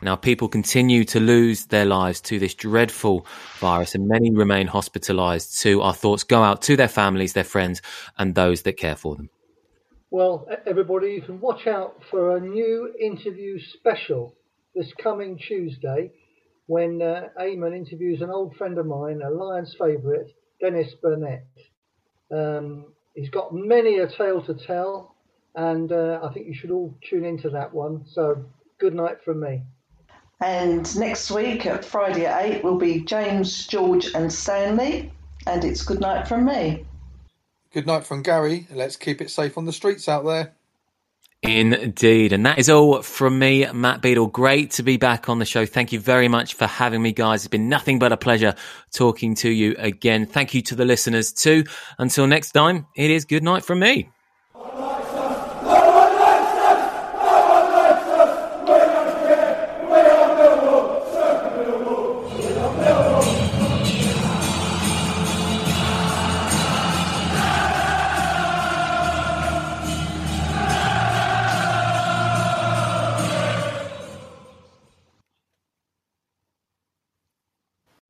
Now, 0.02 0.16
people 0.16 0.48
continue 0.48 1.04
to 1.04 1.20
lose 1.20 1.66
their 1.66 1.84
lives 1.84 2.20
to 2.22 2.38
this 2.38 2.54
dreadful 2.54 3.26
virus, 3.58 3.94
and 3.94 4.08
many 4.08 4.30
remain 4.30 4.68
hospitalised. 4.68 5.50
So, 5.50 5.82
our 5.82 5.94
thoughts 5.94 6.24
go 6.24 6.42
out 6.42 6.62
to 6.62 6.76
their 6.76 6.88
families, 6.88 7.34
their 7.34 7.44
friends, 7.44 7.82
and 8.18 8.34
those 8.34 8.62
that 8.62 8.76
care 8.78 8.96
for 8.96 9.16
them. 9.16 9.30
Well, 10.10 10.48
everybody, 10.66 11.12
you 11.12 11.22
can 11.22 11.40
watch 11.40 11.66
out 11.66 12.02
for 12.10 12.36
a 12.36 12.40
new 12.40 12.92
interview 12.98 13.60
special 13.78 14.34
this 14.74 14.92
coming 15.02 15.38
Tuesday 15.38 16.12
when 16.66 17.02
uh, 17.02 17.28
Eamon 17.40 17.76
interviews 17.76 18.22
an 18.22 18.30
old 18.30 18.56
friend 18.56 18.78
of 18.78 18.86
mine, 18.86 19.20
a 19.22 19.30
Lions 19.30 19.74
favourite, 19.78 20.26
Dennis 20.60 20.92
Burnett. 21.02 21.46
Um, 22.32 22.92
he's 23.14 23.30
got 23.30 23.52
many 23.52 23.98
a 23.98 24.08
tale 24.08 24.42
to 24.44 24.54
tell, 24.54 25.16
and 25.54 25.90
uh, 25.90 26.20
I 26.22 26.32
think 26.32 26.46
you 26.46 26.54
should 26.54 26.70
all 26.70 26.96
tune 27.08 27.24
into 27.24 27.50
that 27.50 27.74
one. 27.74 28.04
So, 28.12 28.44
good 28.78 28.94
night 28.94 29.18
from 29.24 29.40
me. 29.40 29.62
And 30.40 30.96
next 30.96 31.30
week 31.30 31.66
at 31.66 31.84
Friday 31.84 32.26
at 32.26 32.42
8 32.42 32.64
will 32.64 32.78
be 32.78 33.00
James, 33.00 33.66
George, 33.66 34.14
and 34.14 34.32
Stanley. 34.32 35.12
And 35.46 35.64
it's 35.64 35.82
good 35.82 36.00
night 36.00 36.26
from 36.26 36.44
me. 36.44 36.84
Good 37.72 37.86
night 37.86 38.04
from 38.04 38.22
Gary, 38.22 38.66
let's 38.72 38.96
keep 38.96 39.20
it 39.20 39.30
safe 39.30 39.56
on 39.56 39.64
the 39.64 39.72
streets 39.72 40.08
out 40.08 40.24
there. 40.24 40.52
Indeed. 41.42 42.32
And 42.32 42.44
that 42.44 42.58
is 42.58 42.68
all 42.68 43.00
from 43.00 43.38
me, 43.38 43.66
Matt 43.72 44.02
Beadle. 44.02 44.26
Great 44.26 44.72
to 44.72 44.82
be 44.82 44.98
back 44.98 45.28
on 45.28 45.38
the 45.38 45.44
show. 45.46 45.64
Thank 45.64 45.90
you 45.92 45.98
very 45.98 46.28
much 46.28 46.54
for 46.54 46.66
having 46.66 47.00
me, 47.00 47.12
guys. 47.12 47.42
It's 47.42 47.48
been 47.48 47.68
nothing 47.68 47.98
but 47.98 48.12
a 48.12 48.16
pleasure 48.16 48.54
talking 48.92 49.34
to 49.36 49.50
you 49.50 49.74
again. 49.78 50.26
Thank 50.26 50.52
you 50.52 50.60
to 50.62 50.74
the 50.74 50.84
listeners 50.84 51.32
too. 51.32 51.64
Until 51.98 52.26
next 52.26 52.52
time, 52.52 52.86
it 52.94 53.10
is 53.10 53.24
good 53.24 53.42
night 53.42 53.64
from 53.64 53.78
me. 53.78 54.10